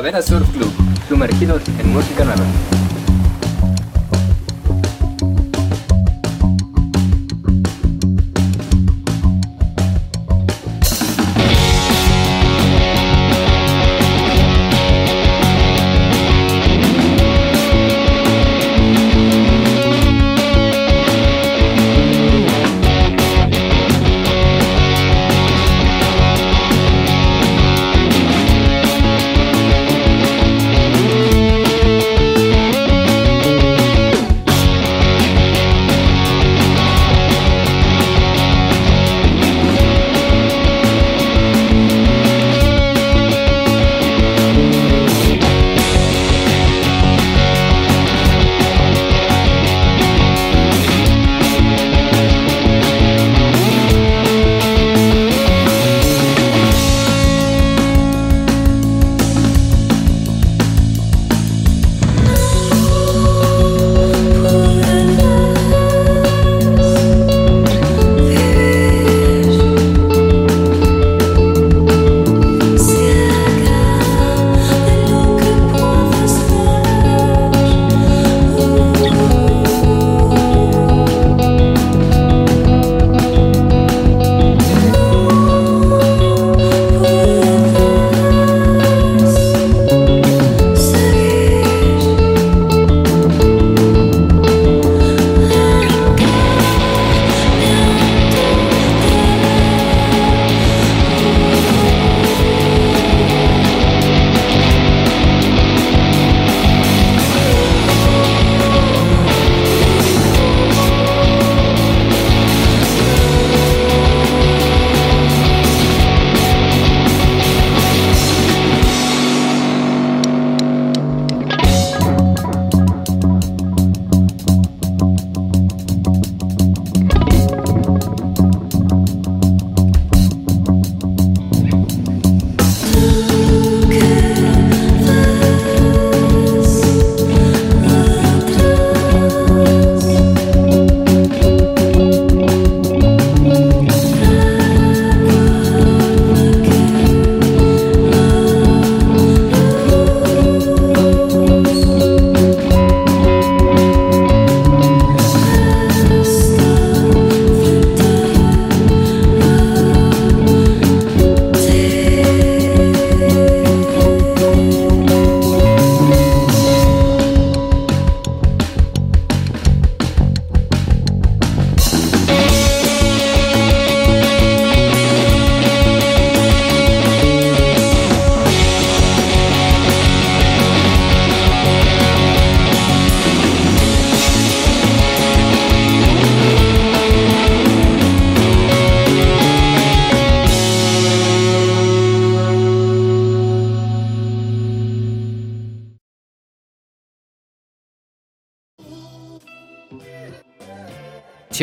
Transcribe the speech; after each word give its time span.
Calavera 0.00 0.22
Surf 0.22 0.48
Club, 0.52 0.72
sumergidos 1.10 1.60
en 1.78 1.92
música 1.92 2.24
nueva. 2.24 2.99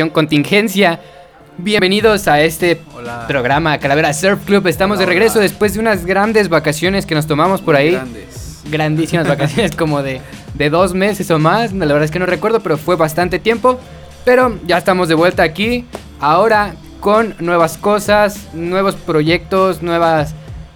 Contingencia. 0.05 0.99
Bienvenidos 1.57 2.27
a 2.27 2.39
este 2.41 2.79
programa 3.27 3.79
Calavera 3.79 4.13
Surf 4.13 4.45
Club. 4.45 4.67
Estamos 4.67 4.99
de 4.99 5.07
regreso 5.07 5.39
después 5.39 5.73
de 5.73 5.79
unas 5.79 6.05
grandes 6.05 6.49
vacaciones 6.49 7.07
que 7.07 7.15
nos 7.15 7.25
tomamos 7.25 7.61
por 7.61 7.75
ahí. 7.75 7.99
Grandísimas 8.69 9.27
vacaciones, 9.27 9.71
como 9.75 10.03
de, 10.03 10.21
de 10.53 10.69
dos 10.69 10.93
meses 10.93 11.31
o 11.31 11.39
más. 11.39 11.73
La 11.73 11.85
verdad 11.87 12.03
es 12.03 12.11
que 12.11 12.19
no 12.19 12.27
recuerdo, 12.27 12.59
pero 12.59 12.77
fue 12.77 12.95
bastante 12.95 13.39
tiempo. 13.39 13.79
Pero 14.23 14.59
ya 14.67 14.77
estamos 14.77 15.07
de 15.09 15.15
vuelta 15.15 15.41
aquí. 15.41 15.85
Ahora 16.19 16.75
con 16.99 17.35
nuevas 17.39 17.77
cosas, 17.77 18.47
nuevos 18.53 18.95
proyectos, 18.95 19.81
nuevas 19.81 20.35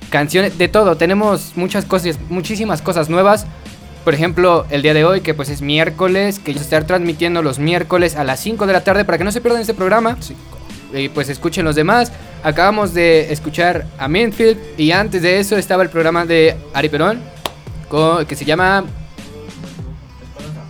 canciones, 0.10 0.58
de 0.58 0.68
todo. 0.68 0.98
Tenemos 0.98 1.52
muchas 1.56 1.86
cosas, 1.86 2.18
muchísimas 2.30 2.82
cosas 2.82 3.08
nuevas. 3.08 3.46
Por 4.04 4.16
ejemplo, 4.16 4.66
el 4.70 4.82
día 4.82 4.94
de 4.94 5.06
hoy, 5.06 5.22
que 5.22 5.34
pues 5.34 5.50
es 5.50 5.62
miércoles, 5.62 6.40
que 6.40 6.54
yo 6.54 6.60
estar 6.60 6.86
transmitiendo 6.86 7.44
los 7.44 7.60
miércoles 7.60 8.16
a 8.16 8.24
las 8.24 8.40
5 8.40 8.66
de 8.66 8.74
la 8.74 8.84
tarde 8.84 9.06
para 9.06 9.18
que 9.18 9.24
no 9.24 9.32
se 9.32 9.42
pierdan 9.42 9.62
este 9.62 9.76
programa. 9.76 10.18
Y 10.94 11.10
pues 11.10 11.30
escuchen 11.30 11.66
los 11.66 11.76
demás. 11.76 12.12
Acabamos 12.44 12.94
de 12.94 13.32
escuchar 13.32 13.86
a 14.00 14.08
Minfield 14.08 14.58
y 14.78 14.92
antes 14.92 15.22
de 15.22 15.40
eso 15.40 15.56
estaba 15.56 15.84
el 15.84 15.90
programa 15.90 16.26
de 16.26 16.56
Ari 16.74 16.90
Perón, 16.90 17.22
que 18.28 18.36
se 18.36 18.46
llama 18.46 18.86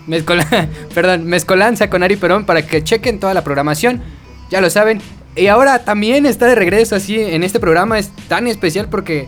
perdón, 0.94 1.26
Mezcolanza 1.26 1.90
con 1.90 2.04
Ari 2.04 2.18
Perón 2.18 2.46
para 2.46 2.66
que 2.66 2.84
chequen 2.84 3.20
toda 3.20 3.34
la 3.34 3.44
programación. 3.44 4.02
Ya 4.50 4.62
lo 4.62 4.70
saben. 4.70 5.02
Y 5.36 5.48
ahora 5.48 5.86
también 5.86 6.26
está 6.26 6.48
de 6.48 6.56
regreso 6.56 6.96
así 6.96 7.18
en 7.18 7.44
este 7.44 7.60
programa. 7.60 7.98
Es 7.98 8.10
tan 8.28 8.48
especial 8.48 8.90
porque 8.90 9.28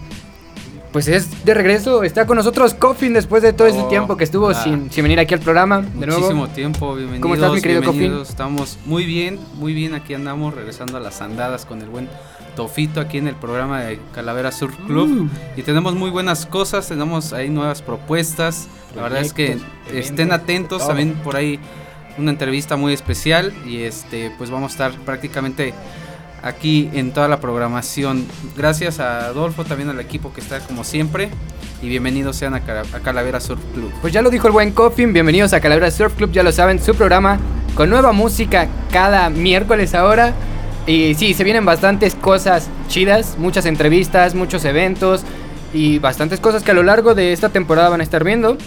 pues 0.94 1.08
es 1.08 1.44
de 1.44 1.56
regreso, 1.56 2.04
está 2.04 2.28
con 2.28 2.38
nosotros 2.38 2.76
Coffin 2.76 3.14
después 3.14 3.42
de 3.42 3.52
todo 3.52 3.68
ese 3.68 3.80
oh, 3.80 3.88
tiempo 3.88 4.16
que 4.16 4.24
estuvo 4.24 4.54
sin, 4.54 4.90
venir 4.96 5.20
aquí 5.20 5.34
al 5.34 5.40
programa. 5.40 5.82
De 5.82 6.06
Muchísimo 6.06 6.48
tiempo, 6.48 6.94
bienvenidos. 6.94 7.22
¿Cómo 7.24 7.34
estás, 7.34 7.52
mi 7.52 7.62
querido 7.62 7.84
Coffin? 7.84 8.14
Estamos 8.22 8.78
muy 8.86 9.04
bien, 9.04 9.40
muy 9.56 9.74
bien. 9.74 9.96
Aquí 9.96 10.14
andamos 10.14 10.54
regresando 10.54 10.98
a 10.98 11.00
las 11.00 11.20
andadas 11.22 11.66
con 11.66 11.82
el 11.82 11.90
buen 11.90 12.08
Tofito 12.56 13.02
aquí 13.02 13.18
en 13.18 13.28
el 13.28 13.36
programa 13.36 13.82
de 13.82 14.00
Calavera 14.14 14.52
Sur 14.52 14.72
Club. 14.86 15.24
Uh. 15.24 15.60
Y 15.60 15.64
tenemos 15.64 15.96
muy 15.96 16.12
buenas 16.12 16.46
cosas, 16.46 16.88
tenemos 16.88 17.34
ahí 17.34 17.50
nuevas 17.50 17.82
propuestas. 17.82 18.68
La 18.96 19.02
verdad 19.02 19.22
es 19.22 19.34
que 19.34 19.58
estén 19.92 20.32
atentos, 20.32 20.88
también 20.88 21.16
por 21.16 21.36
ahí 21.36 21.60
una 22.20 22.30
entrevista 22.30 22.78
muy 22.78 22.94
especial. 22.94 23.52
Y 23.66 23.82
este, 23.82 24.32
pues 24.38 24.52
vamos 24.52 24.74
a 24.74 24.74
estar 24.74 25.00
prácticamente 25.06 25.74
aquí 26.44 26.90
en 26.94 27.12
toda 27.12 27.28
la 27.28 27.40
programación. 27.40 28.26
Gracias 28.56 29.00
a 29.00 29.26
Adolfo, 29.26 29.64
también 29.64 29.90
al 29.90 30.00
equipo 30.00 30.34
que 30.34 30.42
está 30.42 30.60
como 30.60 30.84
siempre. 30.84 31.30
Y 31.82 31.88
bienvenidos 31.88 32.36
sean 32.36 32.54
a, 32.54 32.62
Calavera 32.62 33.40
Surf 33.40 33.62
Club. 33.74 33.92
Pues 34.02 34.14
ya 34.14 34.22
lo 34.22 34.30
dijo 34.30 34.48
el 34.48 34.54
buen 34.54 34.72
Coffin, 34.72 35.12
bienvenidos 35.12 35.54
a 35.54 35.60
Calavera 35.60 35.90
Surf 35.90 36.14
Club, 36.16 36.32
ya 36.32 36.44
lo 36.44 36.52
saben, 36.52 36.82
su 36.82 36.94
programa 36.96 37.40
con 37.76 37.90
nueva 37.90 38.12
música 38.12 38.68
cada 38.92 39.30
miércoles 39.30 39.96
ahora. 39.96 40.34
Y 40.86 41.16
sí, 41.16 41.34
se 41.34 41.44
vienen 41.44 41.66
bastantes 41.66 42.14
cosas 42.16 42.70
chidas, 42.88 43.38
muchas 43.38 43.66
entrevistas, 43.66 44.36
muchos 44.36 44.66
eventos. 44.66 45.24
y 45.74 45.98
bastantes 45.98 46.40
cosas 46.40 46.62
que 46.62 46.70
a 46.70 46.76
lo 46.76 46.84
largo 46.84 47.16
de 47.16 47.34
esta 47.34 47.50
temporada 47.50 47.90
van 47.90 48.02
a 48.02 48.04
estar 48.04 48.24
viendo. 48.24 48.58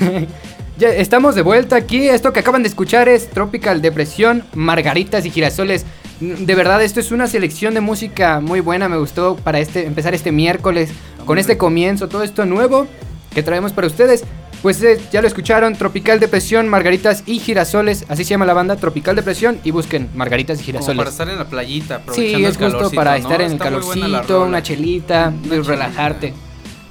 estamos 0.80 1.34
de 1.34 1.42
vuelta 1.42 1.76
aquí. 1.76 2.08
Esto 2.08 2.32
que 2.32 2.40
acaban 2.40 2.62
de 2.62 2.68
escuchar 2.68 3.08
es 3.08 3.30
Tropical 3.30 3.82
Depresión, 3.82 4.44
Margaritas 4.54 5.24
y 5.26 5.30
Girasoles. 5.30 5.84
De 6.20 6.54
verdad, 6.54 6.82
esto 6.82 7.00
es 7.00 7.10
una 7.10 7.26
selección 7.26 7.74
de 7.74 7.80
música 7.80 8.40
muy 8.40 8.60
buena. 8.60 8.88
Me 8.88 8.96
gustó 8.96 9.36
para 9.36 9.58
este, 9.58 9.86
empezar 9.86 10.14
este 10.14 10.32
miércoles 10.32 10.90
con 11.24 11.38
este 11.38 11.56
comienzo, 11.56 12.08
todo 12.08 12.22
esto 12.22 12.44
nuevo 12.44 12.86
que 13.34 13.42
traemos 13.42 13.72
para 13.72 13.86
ustedes. 13.86 14.24
Pues 14.62 14.82
eh, 14.82 14.98
ya 15.12 15.20
lo 15.20 15.28
escucharon, 15.28 15.74
Tropical 15.74 16.20
Depresión, 16.20 16.68
Margaritas 16.68 17.22
y 17.26 17.38
Girasoles, 17.38 18.06
así 18.08 18.24
se 18.24 18.30
llama 18.30 18.46
la 18.46 18.54
banda, 18.54 18.76
Tropical 18.76 19.14
Depresión, 19.14 19.60
y 19.62 19.72
busquen 19.72 20.08
Margaritas 20.14 20.58
y 20.58 20.64
Girasoles. 20.64 20.96
para 20.96 21.10
estar 21.10 21.28
en 21.28 21.36
la 21.36 21.44
playita, 21.44 22.00
Sí, 22.14 22.42
es 22.42 22.56
justo 22.56 22.90
para 22.92 23.18
estar 23.18 23.42
en 23.42 23.52
el 23.52 23.58
calorcito, 23.58 24.42
una 24.42 24.62
chelita, 24.62 25.34
y 25.44 25.50
relajarte. 25.50 26.32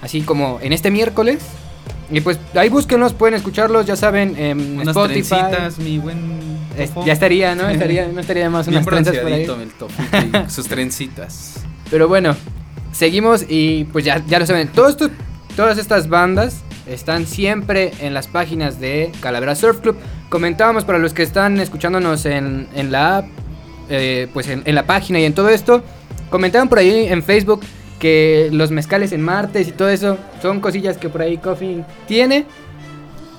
Así 0.03 0.21
como 0.21 0.59
en 0.61 0.71
este 0.71 0.91
miércoles, 0.91 1.39
y 2.11 2.21
pues 2.21 2.39
ahí 2.55 2.69
búsquenlos, 2.69 3.13
pueden 3.13 3.35
escucharlos, 3.35 3.85
ya 3.85 3.95
saben, 3.95 4.35
en 4.37 4.79
unas 4.79 4.89
Spotify. 4.89 5.29
Trencitas, 5.29 5.79
mi 5.79 5.97
buen 5.97 6.43
ya 7.05 7.13
estaría, 7.13 7.55
¿no? 7.55 7.69
Estaría, 7.69 8.07
no 8.07 8.19
estaría 8.19 8.49
más 8.49 8.67
unas 8.67 8.85
trenzas 8.85 9.17
por 9.17 9.31
ahí. 9.31 9.43
El 9.43 10.49
sus 10.49 10.67
trencitas. 10.67 11.63
Pero 11.89 12.07
bueno, 12.07 12.35
seguimos 12.91 13.45
y 13.47 13.85
pues 13.85 14.05
ya, 14.05 14.23
ya 14.25 14.39
lo 14.39 14.45
saben. 14.45 14.67
Todo 14.69 14.89
esto, 14.89 15.09
todas 15.55 15.77
estas 15.77 16.09
bandas 16.09 16.61
están 16.87 17.27
siempre 17.27 17.91
en 17.99 18.13
las 18.13 18.27
páginas 18.27 18.79
de 18.79 19.11
Calavera 19.21 19.55
Surf 19.55 19.79
Club. 19.81 19.97
Comentábamos 20.29 20.85
para 20.85 20.97
los 20.97 21.13
que 21.13 21.23
están 21.23 21.59
escuchándonos 21.59 22.25
en, 22.25 22.67
la 22.89 23.17
app, 23.17 23.25
eh, 23.89 24.27
pues 24.33 24.47
en, 24.47 24.63
en, 24.65 24.75
la 24.75 24.85
página 24.85 25.19
y 25.19 25.25
en 25.25 25.33
todo 25.33 25.49
esto. 25.49 25.83
Comentaban 26.29 26.67
por 26.67 26.79
ahí 26.79 27.05
en 27.07 27.21
Facebook 27.21 27.61
que 28.03 28.49
los 28.51 28.69
mezcales 28.69 29.13
en 29.13 29.21
martes 29.21 29.69
y 29.69 29.71
todo 29.71 29.87
eso 29.87 30.17
son 30.41 30.59
cosillas 30.59 30.97
que 30.97 31.07
por 31.07 31.21
ahí 31.21 31.37
Coffee 31.37 31.85
tiene. 32.05 32.43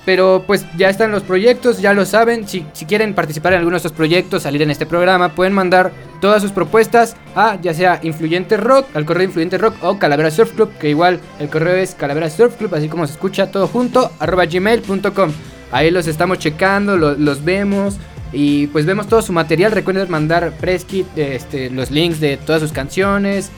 Pero 0.06 0.42
pues 0.46 0.64
ya 0.78 0.88
están 0.88 1.10
los 1.10 1.22
proyectos, 1.22 1.82
ya 1.82 1.92
lo 1.92 2.06
saben. 2.06 2.48
Si, 2.48 2.62
quieren 2.88 3.12
participar 3.12 3.52
en 3.52 3.58
alguno 3.58 3.74
de 3.74 3.78
estos 3.78 3.92
proyectos, 3.92 4.44
salir 4.44 4.62
en 4.62 4.70
este 4.70 4.86
programa, 4.86 5.34
pueden 5.34 5.52
mandar 5.52 5.92
todas 6.18 6.40
sus 6.40 6.50
propuestas 6.50 7.14
a 7.34 7.60
ya 7.60 7.74
sea 7.74 8.00
Influyente 8.02 8.56
Rock, 8.56 8.86
al 8.94 9.04
correo 9.04 9.24
Influyente 9.24 9.58
Rock 9.58 9.74
o 9.82 9.98
Calavera 9.98 10.30
Surf 10.30 10.52
Club, 10.52 10.70
que 10.80 10.88
igual 10.88 11.20
el 11.38 11.50
correo 11.50 11.76
es 11.76 11.94
Calavera 11.94 12.30
Surf 12.30 12.56
Club, 12.56 12.74
así 12.74 12.88
como 12.88 13.06
se 13.06 13.12
escucha 13.12 13.50
todo 13.50 13.66
junto, 13.66 14.12
arroba 14.18 14.46
gmail.com. 14.46 15.30
Ahí 15.72 15.90
los 15.90 16.06
estamos 16.06 16.38
checando, 16.38 16.96
los 16.96 17.44
vemos 17.44 17.98
y 18.32 18.68
pues 18.68 18.86
vemos 18.86 19.08
todo 19.08 19.20
su 19.20 19.34
material. 19.34 19.72
Recuerden 19.72 20.10
mandar 20.10 20.52
press 20.58 20.86
kit, 20.86 21.06
este, 21.16 21.68
los 21.68 21.90
links 21.90 22.18
de 22.18 22.38
todas 22.38 22.62
sus 22.62 22.72
canciones, 22.72 23.50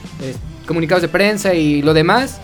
comunicados 0.67 1.03
de 1.03 1.09
prensa 1.09 1.55
y 1.55 1.83
lo 1.83 1.95
demás. 1.95 2.41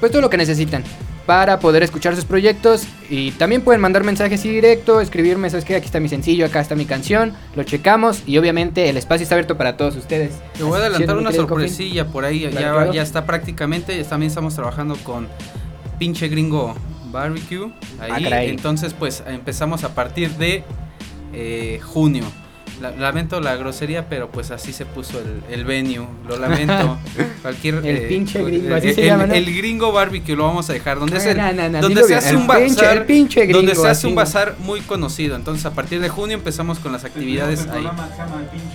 Pues 0.00 0.12
todo 0.12 0.22
lo 0.22 0.30
que 0.30 0.36
necesitan 0.36 0.84
para 1.28 1.60
poder 1.60 1.82
escuchar 1.82 2.16
sus 2.16 2.24
proyectos. 2.24 2.86
Y 3.10 3.32
también 3.32 3.60
pueden 3.60 3.82
mandar 3.82 4.02
mensajes 4.02 4.42
directo, 4.42 5.02
escribirme, 5.02 5.50
sabes 5.50 5.66
que 5.66 5.76
aquí 5.76 5.84
está 5.84 6.00
mi 6.00 6.08
sencillo, 6.08 6.46
acá 6.46 6.60
está 6.60 6.74
mi 6.74 6.86
canción, 6.86 7.34
lo 7.54 7.64
checamos 7.64 8.22
y 8.26 8.38
obviamente 8.38 8.88
el 8.88 8.96
espacio 8.96 9.24
está 9.24 9.34
abierto 9.34 9.58
para 9.58 9.76
todos 9.76 9.94
ustedes. 9.96 10.32
Te 10.56 10.62
voy 10.62 10.76
a 10.76 10.86
adelantar 10.86 11.18
una 11.18 11.30
sorpresilla 11.30 12.06
por 12.06 12.24
ahí, 12.24 12.48
ya, 12.50 12.90
ya 12.90 13.02
está 13.02 13.26
prácticamente, 13.26 14.02
también 14.04 14.28
estamos 14.28 14.54
trabajando 14.54 14.96
con 15.04 15.28
pinche 15.98 16.28
gringo 16.28 16.74
barbecue. 17.10 17.72
Ahí, 18.00 18.24
ah, 18.24 18.44
entonces 18.44 18.94
pues 18.94 19.22
empezamos 19.26 19.84
a 19.84 19.94
partir 19.94 20.30
de 20.30 20.64
eh, 21.34 21.78
junio 21.82 22.24
lamento 22.80 23.40
la 23.40 23.56
grosería, 23.56 24.08
pero 24.08 24.30
pues 24.30 24.50
así 24.50 24.72
se 24.72 24.86
puso 24.86 25.18
el, 25.18 25.42
el 25.52 25.64
venue. 25.64 26.06
Lo 26.28 26.36
lamento. 26.36 26.98
Cualquier. 27.42 27.76
El 27.76 27.96
eh, 27.96 28.06
pinche 28.08 28.42
gringo, 28.42 28.74
así 28.74 28.88
el, 28.88 28.94
se 28.94 29.04
llama, 29.04 29.24
el, 29.24 29.56
gringo 29.56 29.92
barbecue 29.92 30.36
lo 30.36 30.44
vamos 30.44 30.68
a 30.70 30.72
dejar. 30.72 30.98
Donde, 30.98 31.20
se, 31.20 31.34
donde 31.34 32.04
se 32.04 32.14
hace 32.14 32.36
un 32.36 32.46
bazar. 32.46 33.06
donde 33.50 33.74
se 33.74 33.88
hace 33.88 34.06
un 34.06 34.14
bazar 34.14 34.56
muy 34.60 34.80
conocido. 34.80 35.36
Entonces, 35.36 35.64
a 35.66 35.72
partir 35.72 36.00
de 36.00 36.08
junio 36.08 36.36
empezamos 36.36 36.78
con 36.78 36.92
las 36.92 37.04
actividades 37.04 37.66
ahí. 37.68 37.88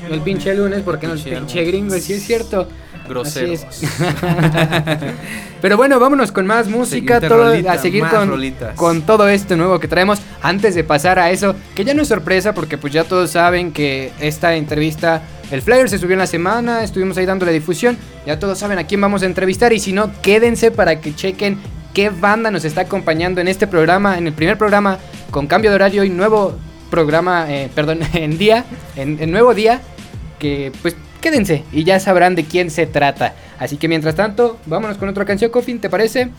El 0.10 0.22
pinche 0.22 0.54
lunes, 0.54 0.82
porque 0.84 1.08
no 1.08 1.14
el 1.14 1.22
pinche 1.22 1.64
gringo, 1.64 1.98
sí 2.00 2.14
es 2.14 2.24
cierto 2.24 2.68
groseros. 3.08 3.66
Pero 5.62 5.78
bueno, 5.78 6.00
vámonos 6.00 6.32
con 6.32 6.46
más 6.46 6.68
música, 6.68 7.22
todo, 7.22 7.54
a 7.70 7.78
seguir 7.78 8.04
con, 8.08 8.54
con 8.76 9.02
todo 9.04 9.30
esto 9.30 9.56
nuevo 9.56 9.80
que 9.80 9.88
traemos. 9.88 10.20
Antes 10.42 10.76
de 10.76 10.84
pasar 10.84 11.20
a 11.20 11.32
eso, 11.32 11.56
que 11.76 11.86
ya 11.86 11.94
no 11.94 12.02
es 12.02 12.08
sorpresa 12.08 12.54
porque 12.54 12.78
pues 12.78 12.92
ya 12.92 13.04
todos 13.04 13.32
saben 13.32 13.72
que 13.72 14.12
esta 14.20 14.56
entrevista, 14.56 15.22
el 15.52 15.62
flyer 15.62 15.90
se 15.90 15.98
subió 15.98 16.14
en 16.14 16.20
la 16.20 16.28
semana, 16.28 16.84
estuvimos 16.84 17.18
ahí 17.18 17.26
dándole 17.26 17.52
difusión, 17.52 17.98
ya 18.26 18.40
todos 18.40 18.60
saben 18.60 18.78
a 18.78 18.86
quién 18.86 19.00
vamos 19.02 19.24
a 19.24 19.26
entrevistar 19.26 19.72
y 19.74 19.80
si 19.80 19.94
no, 19.94 20.12
quédense 20.22 20.72
para 20.72 21.00
que 21.00 21.16
chequen 21.16 21.58
qué 21.94 22.10
banda 22.10 22.52
nos 22.52 22.66
está 22.66 22.82
acompañando 22.82 23.40
en 23.40 23.48
este 23.48 23.68
programa, 23.68 24.18
en 24.18 24.28
el 24.28 24.34
primer 24.34 24.58
programa 24.58 24.98
con 25.32 25.48
cambio 25.48 25.70
de 25.70 25.76
horario 25.76 26.04
y 26.04 26.10
nuevo 26.10 26.58
programa, 26.90 27.46
eh, 27.50 27.70
perdón, 27.74 28.00
en 28.14 28.38
día, 28.38 28.66
en, 28.96 29.18
en 29.22 29.32
nuevo 29.32 29.54
día, 29.54 29.82
que 30.40 30.72
pues 30.82 30.96
quédense 31.24 31.64
y 31.72 31.86
ya 31.86 32.00
sabrán 32.02 32.36
de 32.36 32.44
quién 32.44 32.70
se 32.70 32.86
trata. 32.86 33.34
Así 33.58 33.78
que 33.78 33.88
mientras 33.88 34.14
tanto, 34.14 34.60
vámonos 34.66 34.98
con 34.98 35.08
otra 35.08 35.24
canción, 35.26 35.50
Coffin, 35.50 35.80
¿te 35.80 35.90
parece? 35.90 36.30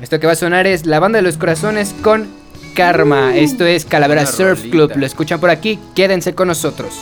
Esto 0.00 0.20
que 0.20 0.26
va 0.28 0.32
a 0.32 0.36
sonar 0.36 0.66
es 0.66 0.86
La 0.86 1.00
Banda 1.00 1.18
de 1.18 1.22
los 1.22 1.36
Corazones 1.36 1.92
con 2.02 2.28
Karma. 2.74 3.32
Uh, 3.34 3.38
Esto 3.38 3.66
es 3.66 3.84
Calavera 3.84 4.24
Surf 4.24 4.62
Club. 4.70 4.92
Lo 4.96 5.04
escuchan 5.04 5.40
por 5.40 5.50
aquí, 5.50 5.78
quédense 5.94 6.34
con 6.34 6.48
nosotros. 6.48 6.94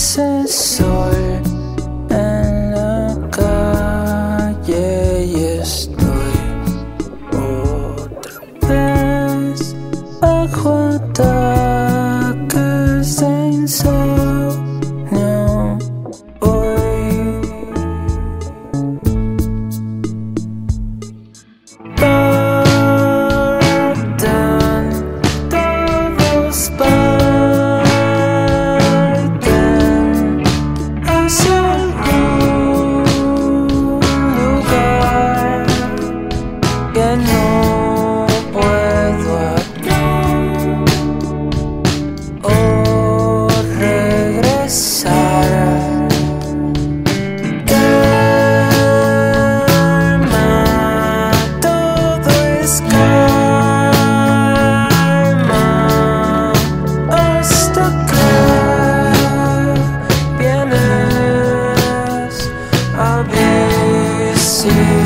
to 64.64 65.03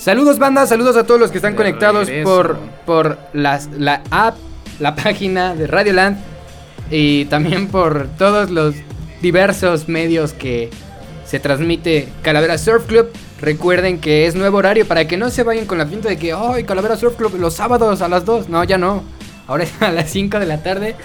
Saludos 0.00 0.38
banda, 0.38 0.66
saludos 0.66 0.96
a 0.96 1.04
todos 1.04 1.20
los 1.20 1.30
que 1.30 1.36
están 1.36 1.54
conectados 1.54 2.08
por, 2.24 2.56
por 2.86 3.18
las, 3.34 3.66
la 3.66 4.02
app, 4.10 4.34
la 4.78 4.94
página 4.94 5.54
de 5.54 5.66
Radioland 5.66 6.16
y 6.90 7.26
también 7.26 7.68
por 7.68 8.08
todos 8.16 8.48
los 8.48 8.74
diversos 9.20 9.90
medios 9.90 10.32
que 10.32 10.70
se 11.26 11.38
transmite 11.38 12.08
Calavera 12.22 12.56
Surf 12.56 12.86
Club. 12.86 13.10
Recuerden 13.42 14.00
que 14.00 14.26
es 14.26 14.34
nuevo 14.34 14.56
horario 14.56 14.88
para 14.88 15.06
que 15.06 15.18
no 15.18 15.28
se 15.28 15.42
vayan 15.42 15.66
con 15.66 15.76
la 15.76 15.84
pinta 15.84 16.08
de 16.08 16.16
que, 16.16 16.32
¡ay, 16.32 16.64
Calavera 16.64 16.96
Surf 16.96 17.16
Club 17.16 17.36
los 17.38 17.52
sábados 17.52 18.00
a 18.00 18.08
las 18.08 18.24
2! 18.24 18.48
No, 18.48 18.64
ya 18.64 18.78
no. 18.78 19.04
Ahora 19.46 19.64
es 19.64 19.82
a 19.82 19.92
las 19.92 20.08
5 20.08 20.38
de 20.38 20.46
la 20.46 20.62
tarde, 20.62 20.96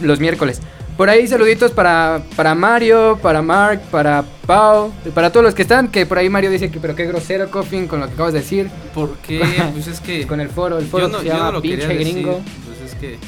los 0.00 0.18
miércoles. 0.18 0.60
Por 0.96 1.10
ahí 1.10 1.26
saluditos 1.26 1.72
para, 1.72 2.22
para 2.36 2.54
Mario, 2.54 3.18
para 3.20 3.42
Mark, 3.42 3.82
para 3.90 4.24
Pau, 4.46 4.92
para 5.14 5.30
todos 5.30 5.44
los 5.44 5.54
que 5.54 5.62
están, 5.62 5.88
que 5.88 6.06
por 6.06 6.16
ahí 6.16 6.30
Mario 6.30 6.50
dice 6.50 6.70
que 6.70 6.80
pero 6.80 6.94
qué 6.94 7.04
grosero 7.04 7.50
Coffin 7.50 7.86
con 7.86 8.00
lo 8.00 8.06
que 8.06 8.14
acabas 8.14 8.32
de 8.32 8.40
decir. 8.40 8.70
¿Por 8.94 9.16
qué? 9.18 9.40
Pues 9.72 9.88
es 9.88 10.00
que... 10.00 10.26
con 10.26 10.40
el 10.40 10.48
foro, 10.48 10.78
el 10.78 10.86
foro 10.86 11.06
yo 11.06 11.12
no, 11.12 11.18
se 11.18 11.26
yo 11.26 11.32
llama 11.32 11.46
no 11.46 11.52
lo 11.52 11.62
pinche 11.62 11.86
quería 11.86 11.98
decir, 11.98 12.14
gringo. 12.14 12.40
Pues 12.66 12.92
es 12.92 12.98
que... 12.98 13.18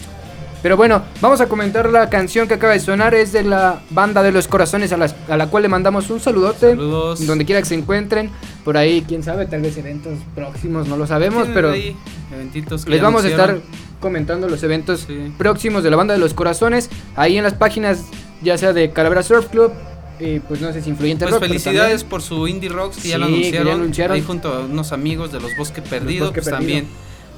Pero 0.63 0.77
bueno, 0.77 1.03
vamos 1.21 1.41
a 1.41 1.47
comentar 1.47 1.89
la 1.91 2.11
canción 2.11 2.49
que 2.49 2.55
acaba 2.55 2.73
de 2.73 2.81
sonar. 2.81 3.15
Es 3.15 3.33
de 3.33 3.45
la 3.45 3.81
banda 3.91 4.23
de 4.23 4.33
los 4.33 4.49
corazones 4.49 4.93
a, 4.93 4.97
las- 4.97 5.15
a 5.29 5.37
la 5.37 5.47
cual 5.49 5.63
le 5.63 5.69
mandamos 5.69 6.11
un 6.11 6.19
saludote. 6.21 6.71
Saludos. 6.71 7.27
Donde 7.27 7.45
quiera 7.45 7.61
que 7.63 7.69
se 7.69 7.75
encuentren. 7.77 8.31
Por 8.65 8.77
ahí, 8.77 9.05
quién 9.07 9.23
sabe, 9.23 9.47
tal 9.47 9.63
vez 9.63 9.77
eventos 9.77 10.15
próximos, 10.35 10.89
no 10.89 10.97
lo 10.97 11.07
sabemos. 11.07 11.49
Pero 11.55 11.71
ahí 11.71 11.97
eventitos 12.35 12.85
que 12.85 12.91
les 12.91 13.01
vamos 13.03 13.25
a 13.25 13.29
estar 13.29 13.59
comentando 14.01 14.49
los 14.49 14.63
eventos 14.63 15.05
Sí. 15.07 15.33
próximos 15.39 15.83
de 15.85 15.91
la 15.91 15.97
banda 15.97 16.15
de 16.15 16.21
los 16.21 16.35
corazones. 16.35 16.91
Ahí 17.17 17.37
en 17.39 17.45
las 17.45 17.55
páginas, 17.55 18.05
ya 18.43 18.59
sea 18.59 18.73
de 18.73 18.91
Calavera 18.91 19.23
Surf 19.23 19.47
Club. 19.49 19.73
Y 20.21 20.41
pues 20.41 20.61
no 20.61 20.73
sé 20.73 20.83
si 20.83 20.91
influyente 20.91 21.25
Pues 21.25 21.35
rock. 21.35 21.45
felicidades 21.45 22.03
por 22.03 22.21
su 22.23 22.49
Indie 22.49 22.69
Rocks 22.69 22.97
que 22.97 23.09
ya 23.11 23.15
Sí, 23.15 23.21
lo 23.21 23.29
ya 23.29 23.33
anunciaron, 23.37 23.73
anunciaron. 23.75 24.17
ahí 24.17 24.23
junto 24.23 24.53
a 24.53 24.61
unos 24.65 24.91
amigos 24.91 25.31
de 25.31 25.39
los 25.41 25.57
Bosque 25.57 25.81
Perdido, 25.81 26.25
Bosque 26.27 26.43
pues 26.43 26.47
Perdido. 26.53 26.59
también 26.81 26.89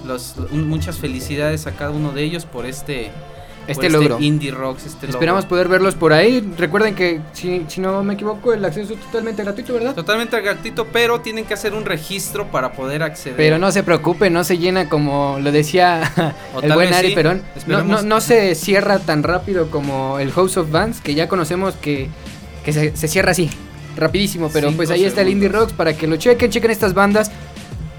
los, 0.07 0.37
muchas 0.53 0.99
felicidades 0.99 1.67
a 1.67 1.73
cada 1.73 1.91
uno 1.91 2.13
de 2.13 2.23
ellos 2.23 2.45
por 2.47 2.67
este 2.67 3.11
Este 3.67 3.91
por 3.91 4.01
logro. 4.01 4.21
Indie 4.21 4.51
Rocks, 4.51 4.87
este 4.87 5.07
logro. 5.07 5.19
Esperamos 5.19 5.47
poder 5.47 5.69
verlos 5.69 5.95
por 5.95 6.13
ahí. 6.13 6.41
Recuerden 6.57 6.95
que, 6.95 7.21
si, 7.33 7.65
si 7.69 7.81
no 7.81 8.03
me 8.03 8.15
equivoco, 8.15 8.53
el 8.53 8.65
acceso 8.65 8.95
es 8.95 9.01
totalmente 9.01 9.43
gratuito, 9.43 9.75
¿verdad? 9.75 9.95
Totalmente 9.95 10.41
gratuito, 10.41 10.87
pero 10.87 11.21
tienen 11.21 11.45
que 11.45 11.55
hacer 11.55 11.75
un 11.75 11.85
registro 11.85 12.47
para 12.51 12.73
poder 12.73 13.03
acceder. 13.03 13.37
Pero 13.37 13.59
no 13.59 13.71
se 13.71 13.83
preocupe, 13.83 14.31
no 14.31 14.45
se 14.45 14.59
llena 14.59 14.89
como 14.89 15.39
lo 15.41 15.53
decía 15.53 16.35
O 16.55 16.61
el 16.61 16.73
buen 16.73 16.93
Ari 16.93 17.11
sí, 17.11 17.15
Perón. 17.15 17.43
No, 17.67 17.85
no, 17.85 18.03
no 18.03 18.21
se 18.21 18.55
cierra 18.55 18.99
tan 18.99 19.23
rápido 19.23 19.71
como 19.71 20.19
el 20.19 20.33
House 20.33 20.57
of 20.57 20.71
Bands, 20.71 21.01
que 21.01 21.15
ya 21.15 21.29
conocemos 21.29 21.75
que, 21.75 22.09
que 22.65 22.73
se, 22.73 22.97
se 22.97 23.09
cierra 23.09 23.33
así, 23.33 23.51
rapidísimo. 23.97 24.51
Pero 24.53 24.69
Cinco 24.69 24.79
pues 24.79 24.91
ahí 24.91 25.05
está 25.05 25.21
el 25.21 25.29
Indie. 25.29 25.49
Rocks 25.49 25.73
para 25.73 25.93
que 25.93 26.07
lo 26.07 26.17
chequen, 26.17 26.51
chequen 26.51 26.71
estas 26.71 26.95
bandas. 26.95 27.31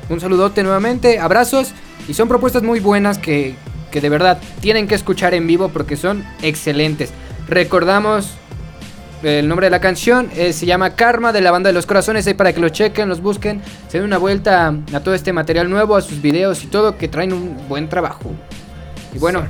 Un 0.09 0.19
saludote 0.19 0.63
nuevamente, 0.63 1.19
abrazos. 1.19 1.73
Y 2.11 2.13
son 2.13 2.27
propuestas 2.27 2.61
muy 2.61 2.81
buenas 2.81 3.17
que, 3.19 3.55
que 3.89 4.01
de 4.01 4.09
verdad 4.09 4.37
tienen 4.59 4.85
que 4.85 4.95
escuchar 4.95 5.33
en 5.33 5.47
vivo 5.47 5.69
porque 5.69 5.95
son 5.95 6.25
excelentes. 6.41 7.13
Recordamos 7.47 8.33
el 9.23 9.47
nombre 9.47 9.67
de 9.67 9.71
la 9.71 9.79
canción 9.79 10.29
eh, 10.35 10.51
se 10.51 10.65
llama 10.65 10.95
Karma 10.97 11.31
de 11.31 11.39
la 11.39 11.51
banda 11.51 11.69
de 11.69 11.73
los 11.73 11.85
corazones. 11.85 12.27
Ahí 12.27 12.33
para 12.33 12.51
que 12.51 12.59
lo 12.59 12.67
chequen, 12.67 13.07
los 13.07 13.21
busquen, 13.21 13.61
se 13.87 13.99
den 13.99 14.07
una 14.07 14.17
vuelta 14.17 14.75
a 14.91 14.99
todo 14.99 15.13
este 15.13 15.31
material 15.31 15.69
nuevo, 15.69 15.95
a 15.95 16.01
sus 16.01 16.21
videos 16.21 16.65
y 16.65 16.67
todo, 16.67 16.97
que 16.97 17.07
traen 17.07 17.31
un 17.31 17.55
buen 17.69 17.87
trabajo. 17.87 18.29
Y 19.15 19.17
bueno, 19.17 19.45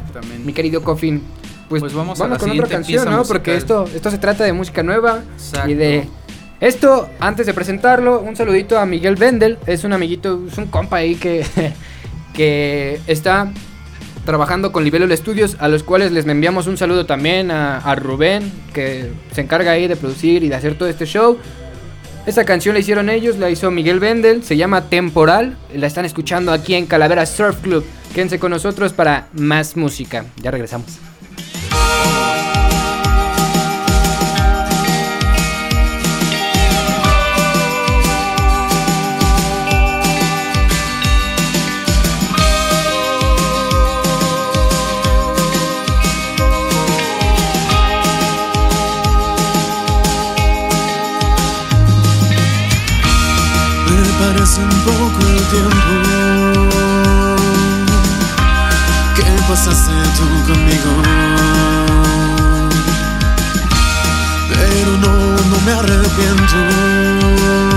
mi 0.45 0.53
querido 0.53 0.83
Coffin, 0.83 1.23
pues, 1.67 1.79
Pues 1.79 1.95
vamos 1.95 2.19
vamos, 2.19 2.31
a 2.31 2.45
la 2.45 2.47
con 2.47 2.51
otra 2.59 2.67
canción, 2.77 3.09
¿no? 3.09 3.23
Porque 3.23 3.55
esto, 3.55 3.85
esto 3.91 4.11
se 4.11 4.19
trata 4.19 4.43
de 4.43 4.53
música 4.53 4.83
nueva 4.83 5.23
Exacto. 5.33 5.67
y 5.67 5.73
de 5.73 6.07
esto. 6.59 7.09
Antes 7.19 7.47
de 7.47 7.55
presentarlo, 7.55 8.19
un 8.19 8.35
saludito 8.35 8.77
a 8.77 8.85
Miguel 8.85 9.15
Bendel. 9.15 9.57
Es 9.65 9.83
un 9.83 9.93
amiguito, 9.93 10.41
es 10.47 10.59
un 10.59 10.67
compa 10.67 10.97
ahí 10.97 11.15
que, 11.15 11.43
que 12.33 12.99
está 13.07 13.51
trabajando 14.25 14.71
con 14.71 14.83
Libelo 14.83 15.15
Studios, 15.15 15.57
a 15.59 15.67
los 15.67 15.83
cuales 15.83 16.11
les 16.11 16.25
enviamos 16.27 16.67
un 16.67 16.77
saludo 16.77 17.05
también 17.05 17.51
a, 17.51 17.77
a 17.77 17.95
Rubén, 17.95 18.51
que 18.73 19.11
se 19.31 19.41
encarga 19.41 19.71
ahí 19.71 19.87
de 19.87 19.95
producir 19.95 20.43
y 20.43 20.49
de 20.49 20.55
hacer 20.55 20.75
todo 20.77 20.89
este 20.89 21.05
show. 21.05 21.37
Esta 22.25 22.45
canción 22.45 22.75
la 22.75 22.79
hicieron 22.79 23.09
ellos, 23.09 23.37
la 23.37 23.49
hizo 23.49 23.71
Miguel 23.71 23.99
Bendel, 23.99 24.43
se 24.43 24.55
llama 24.55 24.89
Temporal, 24.89 25.57
la 25.73 25.87
están 25.87 26.05
escuchando 26.05 26.51
aquí 26.51 26.75
en 26.75 26.85
Calavera 26.85 27.25
Surf 27.25 27.59
Club. 27.61 27.83
Quédense 28.13 28.37
con 28.37 28.51
nosotros 28.51 28.93
para 28.93 29.27
más 29.33 29.75
música. 29.75 30.25
Ya 30.41 30.51
regresamos. 30.51 31.10
Pasaste 59.63 59.91
tú 60.17 60.23
conmigo. 60.51 60.91
Pero 64.49 64.97
no, 64.97 65.13
no 65.49 65.57
me 65.65 65.71
arrepiento. 65.73 67.70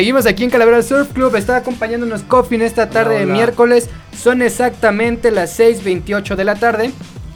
Seguimos 0.00 0.24
aquí 0.24 0.44
en 0.44 0.48
Calavera 0.48 0.80
Surf 0.82 1.12
Club. 1.12 1.36
Está 1.36 1.56
acompañándonos 1.56 2.22
Coffee 2.22 2.56
en 2.56 2.62
esta 2.62 2.88
tarde 2.88 3.18
de 3.18 3.26
miércoles. 3.26 3.90
Son 4.18 4.40
exactamente 4.40 5.30
las 5.30 5.60
6:28 5.60 6.36
de 6.36 6.44
la 6.44 6.54
tarde. 6.54 6.90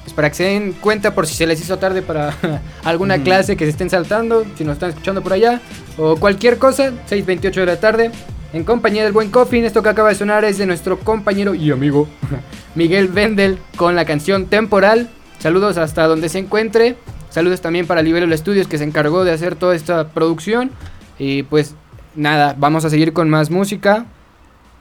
Es 0.06 0.14
para 0.14 0.30
que 0.30 0.36
se 0.36 0.44
den 0.44 0.72
cuenta 0.72 1.14
por 1.14 1.26
si 1.26 1.34
se 1.34 1.46
les 1.46 1.60
hizo 1.60 1.78
tarde 1.78 2.00
para 2.00 2.34
alguna 2.84 3.22
clase 3.22 3.58
que 3.58 3.66
se 3.66 3.70
estén 3.72 3.90
saltando, 3.90 4.46
si 4.56 4.64
nos 4.64 4.76
están 4.76 4.88
escuchando 4.88 5.22
por 5.22 5.34
allá, 5.34 5.60
o 5.98 6.16
cualquier 6.16 6.56
cosa. 6.56 6.90
6:28 7.06 7.52
de 7.52 7.66
la 7.66 7.78
tarde. 7.78 8.10
En 8.54 8.64
compañía 8.64 9.04
del 9.04 9.12
buen 9.12 9.30
Coffin, 9.30 9.66
esto 9.66 9.82
que 9.82 9.90
acaba 9.90 10.08
de 10.08 10.14
sonar 10.14 10.46
es 10.46 10.56
de 10.56 10.64
nuestro 10.64 10.98
compañero 10.98 11.54
y 11.54 11.70
amigo 11.70 12.08
Miguel 12.74 13.08
Vendel 13.08 13.58
con 13.76 13.94
la 13.94 14.06
canción 14.06 14.46
Temporal. 14.46 15.10
Saludos 15.38 15.76
hasta 15.76 16.06
donde 16.06 16.30
se 16.30 16.38
encuentre. 16.38 16.96
Saludos 17.28 17.60
también 17.60 17.86
para 17.86 18.00
Libero 18.00 18.24
Estudios 18.32 18.68
que 18.68 18.78
se 18.78 18.84
encargó 18.84 19.22
de 19.22 19.32
hacer 19.32 19.54
toda 19.54 19.76
esta 19.76 20.08
producción. 20.08 20.70
Y 21.18 21.44
pues 21.44 21.76
nada, 22.14 22.54
vamos 22.58 22.84
a 22.84 22.90
seguir 22.90 23.12
con 23.12 23.28
más 23.30 23.50
música. 23.50 24.06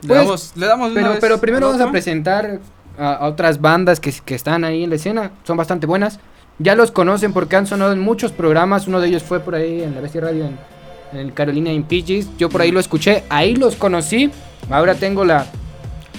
le 0.02 0.08
pues, 0.08 0.18
damos, 0.18 0.52
le 0.56 0.66
damos 0.66 0.92
pero, 0.94 1.16
pero 1.20 1.40
primero 1.40 1.68
vamos 1.68 1.80
a 1.80 1.90
presentar 1.90 2.60
a, 2.98 3.26
otras 3.26 3.60
bandas 3.60 4.00
que, 4.00 4.12
que, 4.24 4.34
están 4.34 4.64
ahí 4.64 4.84
en 4.84 4.90
la 4.90 4.96
escena. 4.96 5.32
Son 5.44 5.56
bastante 5.56 5.86
buenas. 5.86 6.20
Ya 6.58 6.74
los 6.74 6.90
conocen 6.90 7.32
porque 7.32 7.56
han 7.56 7.66
sonado 7.66 7.92
en 7.92 8.00
muchos 8.00 8.32
programas. 8.32 8.86
Uno 8.86 9.00
de 9.00 9.08
ellos 9.08 9.22
fue 9.22 9.40
por 9.40 9.54
ahí 9.54 9.82
en 9.82 9.94
la 9.94 10.00
Bestia 10.00 10.20
Radio 10.20 10.46
en 10.46 10.58
en 11.14 11.30
Carolina 11.30 11.72
Impeaches. 11.72 12.28
Yo 12.38 12.48
por 12.48 12.62
ahí 12.62 12.70
lo 12.70 12.80
escuché, 12.80 13.24
ahí 13.28 13.54
los 13.54 13.76
conocí. 13.76 14.30
Ahora 14.70 14.94
tengo 14.94 15.24
la, 15.24 15.46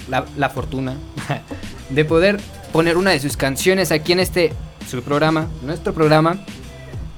la, 0.08 0.48
fortuna 0.50 0.94
de 1.90 2.04
poder 2.04 2.40
poner 2.72 2.96
una 2.96 3.10
de 3.10 3.20
sus 3.20 3.36
canciones 3.36 3.90
aquí 3.92 4.12
en 4.12 4.20
este 4.20 4.52
su 4.88 5.02
programa, 5.02 5.48
nuestro 5.62 5.92
programa. 5.92 6.36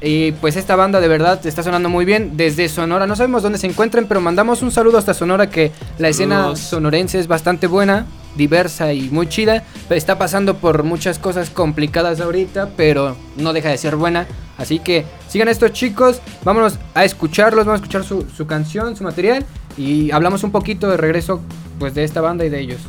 Y 0.00 0.32
pues 0.32 0.56
esta 0.56 0.76
banda 0.76 1.00
de 1.00 1.08
verdad 1.08 1.44
está 1.44 1.62
sonando 1.62 1.88
muy 1.88 2.04
bien 2.04 2.36
desde 2.36 2.68
Sonora. 2.68 3.06
No 3.06 3.16
sabemos 3.16 3.42
dónde 3.42 3.58
se 3.58 3.66
encuentran, 3.66 4.06
pero 4.06 4.20
mandamos 4.20 4.62
un 4.62 4.70
saludo 4.70 4.98
hasta 4.98 5.12
Sonora 5.12 5.50
que 5.50 5.72
la 5.98 6.08
escena 6.08 6.54
sonorense 6.54 7.18
es 7.18 7.26
bastante 7.26 7.66
buena, 7.66 8.06
diversa 8.36 8.92
y 8.92 9.10
muy 9.10 9.28
chida. 9.28 9.64
Está 9.90 10.16
pasando 10.16 10.58
por 10.58 10.84
muchas 10.84 11.18
cosas 11.18 11.50
complicadas 11.50 12.20
ahorita, 12.20 12.70
pero 12.76 13.16
no 13.36 13.52
deja 13.52 13.70
de 13.70 13.78
ser 13.78 13.96
buena. 13.96 14.26
Así 14.56 14.78
que 14.78 15.04
sigan 15.28 15.48
estos 15.48 15.72
chicos, 15.72 16.20
vámonos 16.44 16.78
a 16.94 17.04
escucharlos, 17.04 17.66
vamos 17.66 17.80
a 17.80 17.84
escuchar 17.84 18.04
su, 18.04 18.26
su 18.36 18.46
canción, 18.46 18.96
su 18.96 19.04
material 19.04 19.44
y 19.76 20.10
hablamos 20.10 20.42
un 20.44 20.50
poquito 20.50 20.88
de 20.88 20.96
regreso 20.96 21.40
pues 21.78 21.94
de 21.94 22.04
esta 22.04 22.20
banda 22.20 22.44
y 22.44 22.50
de 22.50 22.60
ellos. 22.60 22.80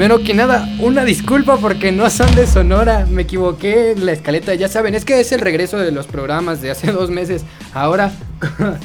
Primero 0.00 0.24
que 0.24 0.32
nada, 0.32 0.66
una 0.78 1.04
disculpa 1.04 1.58
porque 1.58 1.92
no 1.92 2.08
son 2.08 2.34
de 2.34 2.46
Sonora. 2.46 3.06
Me 3.10 3.20
equivoqué 3.20 3.90
en 3.90 4.06
la 4.06 4.12
escaleta. 4.12 4.54
Ya 4.54 4.66
saben, 4.66 4.94
es 4.94 5.04
que 5.04 5.20
es 5.20 5.30
el 5.30 5.40
regreso 5.40 5.76
de 5.76 5.92
los 5.92 6.06
programas 6.06 6.62
de 6.62 6.70
hace 6.70 6.90
dos 6.92 7.10
meses. 7.10 7.44
Ahora, 7.74 8.10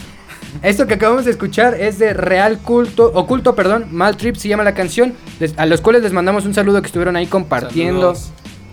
esto 0.62 0.88
que 0.88 0.96
acabamos 0.96 1.24
de 1.24 1.32
escuchar 1.32 1.74
es 1.76 2.00
de 2.00 2.12
Real 2.12 2.58
Culto, 2.58 3.14
Oculto, 3.14 3.56
perdón. 3.56 3.86
Mal 3.92 4.18
Trip 4.18 4.36
se 4.36 4.50
llama 4.50 4.66
la 4.66 4.74
canción. 4.74 5.14
a 5.56 5.66
los 5.66 5.80
cuales 5.80 6.04
les 6.04 6.12
mandamos 6.12 6.46
un 6.46 6.54
saludo 6.54 6.82
que 6.82 6.88
estuvieron 6.88 7.16
ahí 7.16 7.28
compartiendo. 7.28 8.14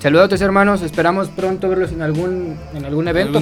Saludos. 0.00 0.24
a 0.24 0.28
tus 0.28 0.40
hermanos, 0.40 0.83
esperamos 0.83 1.28
pronto 1.28 1.68
verlos 1.68 1.92
en 1.92 2.02
algún 2.02 2.57
en 2.74 2.85
algún 2.85 3.07
evento, 3.07 3.40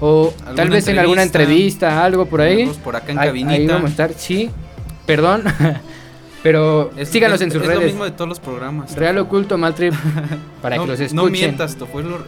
O 0.00 0.32
tal 0.56 0.70
vez 0.70 0.88
en 0.88 0.98
alguna 0.98 1.22
entrevista, 1.24 2.02
algo 2.02 2.24
por 2.24 2.40
ahí. 2.40 2.72
Por 2.82 2.96
acá 2.96 3.12
en 3.12 3.18
cabinita. 3.18 3.52
Ahí 3.52 3.66
vamos 3.66 3.88
a 3.88 3.90
estar, 3.90 4.12
sí. 4.16 4.48
Perdón. 5.04 5.42
Pero 6.42 6.90
síganos 7.04 7.40
en 7.40 7.50
sus 7.50 7.60
redes. 7.60 7.76
Es 7.76 7.80
lo 7.80 7.86
mismo 7.88 8.04
de 8.04 8.10
todos 8.12 8.28
los 8.28 8.40
programas. 8.40 8.94
Real 8.94 9.18
Oculto 9.18 9.58
Maltrip. 9.58 9.94
Para 10.62 10.78
que 10.78 10.86
los 10.86 11.00
escuchen. 11.00 11.16
No 11.16 11.30
mientas, 11.30 11.76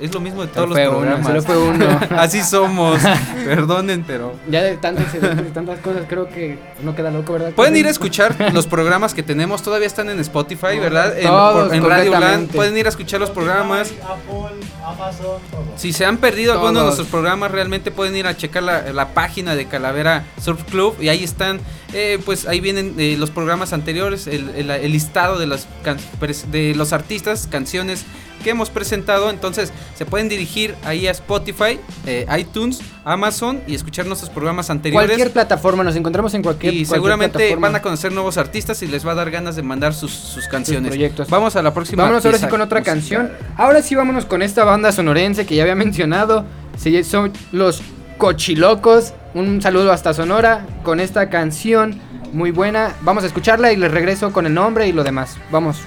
es 0.01 0.15
lo 0.15 0.21
mismo 0.21 0.43
de 0.43 0.49
todos 0.49 0.69
los 0.69 0.79
programas. 0.79 1.27
solo 1.27 1.43
fue 1.43 1.59
uno. 1.59 1.87
Así 2.17 2.43
somos. 2.43 3.01
Perdonen, 3.45 4.05
pero. 4.05 4.35
Ya 4.49 4.63
de 4.63 4.77
tantas, 4.77 5.07
tantas 5.53 5.79
cosas, 5.81 6.05
creo 6.09 6.29
que 6.29 6.59
no 6.83 6.95
queda 6.95 7.11
loco, 7.11 7.35
¿verdad? 7.35 7.53
Pueden 7.53 7.77
ir 7.77 7.87
a 7.87 7.91
escuchar 7.91 8.53
los 8.53 8.67
programas 8.67 9.15
que 9.15 9.23
tenemos. 9.23 9.63
Todavía 9.63 9.87
están 9.87 10.11
en 10.11 10.19
Spotify, 10.21 10.79
¿verdad? 10.79 11.19
En, 11.19 11.75
en 11.75 11.85
Radio 11.85 12.19
Land. 12.19 12.51
Pueden 12.51 12.77
ir 12.77 12.87
a 12.87 12.89
escuchar 12.89 13.21
los 13.21 13.31
programas. 13.31 13.93
Si 15.77 15.93
se 15.93 16.05
han 16.05 16.19
perdido 16.19 16.53
algunos 16.53 16.75
de 16.75 16.83
nuestros 16.83 17.09
programas, 17.09 17.51
realmente 17.51 17.91
pueden 17.91 18.17
ir 18.17 18.27
a 18.27 18.37
checar 18.37 18.63
la, 18.63 18.93
la 18.93 19.09
página 19.09 19.55
de 19.55 19.67
Calavera 19.67 20.25
Surf 20.41 20.65
Club. 20.65 20.97
Y 21.01 21.09
ahí 21.09 21.25
están 21.25 21.61
eh, 21.93 22.19
pues 22.25 22.47
ahí 22.47 22.61
vienen 22.61 22.95
eh, 22.99 23.17
los 23.19 23.31
programas 23.31 23.73
anteriores, 23.73 24.27
el, 24.27 24.93
listado 24.93 25.39
de, 25.39 25.47
las 25.47 25.67
de 26.51 26.75
los 26.75 26.93
artistas, 26.93 27.49
canciones 27.51 28.05
que 28.43 28.51
hemos 28.51 28.71
presentado. 28.71 29.31
Entonces 29.31 29.73
se 29.97 30.07
pueden 30.07 30.29
dirigir 30.29 30.75
ahí 30.85 31.07
a 31.07 31.11
Spotify, 31.11 31.79
eh, 32.07 32.27
iTunes, 32.39 32.81
Amazon 33.05 33.61
y 33.67 33.75
escuchar 33.75 34.07
nuestros 34.07 34.31
programas 34.31 34.71
anteriores. 34.71 35.09
Cualquier 35.09 35.33
plataforma, 35.33 35.83
nos 35.83 35.97
encontramos 35.97 36.33
en 36.35 36.43
cualquier 36.43 36.75
Y 36.75 36.85
seguramente 36.85 37.55
van 37.57 37.75
a 37.75 37.83
conocer 37.83 38.13
nuevos 38.13 38.37
artistas 38.37 38.83
y 38.83 38.87
les 38.87 39.07
va 39.07 39.13
a 39.13 39.17
dar 39.17 39.31
ganas 39.31 39.57
de 39.57 39.63
mandar 39.63 39.95
sus, 39.95 40.39
canciones. 40.51 40.91
proyectos. 40.91 41.29
Vamos 41.29 41.57
a 41.57 41.63
la 41.63 41.75
próxima. 41.75 42.03
Vámonos 42.03 42.25
ahora 42.25 42.39
sí 42.39 42.47
con 42.47 42.61
otra 42.61 42.83
canción. 42.83 43.31
Ahora 43.57 43.83
sí 43.83 43.95
vámonos 43.95 44.27
con 44.27 44.43
esta 44.43 44.65
banda 44.65 44.93
sonorense 44.93 45.47
que 45.47 45.57
ya 45.57 45.63
había 45.63 45.75
mencionado. 45.75 46.45
son 47.05 47.33
los 47.53 47.83
Cochilocos. 48.19 49.15
Un 49.35 49.63
saludo 49.63 49.93
hasta 49.93 50.13
Sonora 50.13 50.67
con 50.83 50.99
esta 51.01 51.31
canción 51.31 52.01
muy 52.33 52.51
buena. 52.51 52.95
Vamos 53.03 53.25
a 53.25 53.27
escucharla 53.29 53.73
y 53.73 53.77
les 53.77 53.91
regreso 53.91 54.33
con 54.33 54.47
el 54.47 54.55
nombre 54.55 54.89
y 54.89 54.93
lo 54.93 55.05
demás. 55.05 55.37
Vamos, 55.51 55.79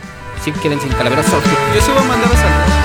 sí, 0.43 0.51
quédense 0.61 0.87
en 0.87 0.93
Calaveras 0.93 1.27
Yo 1.27 1.81
se 1.81 1.91
voy 1.91 2.01
a 2.01 2.05
mandar 2.05 2.31
a. 2.31 2.82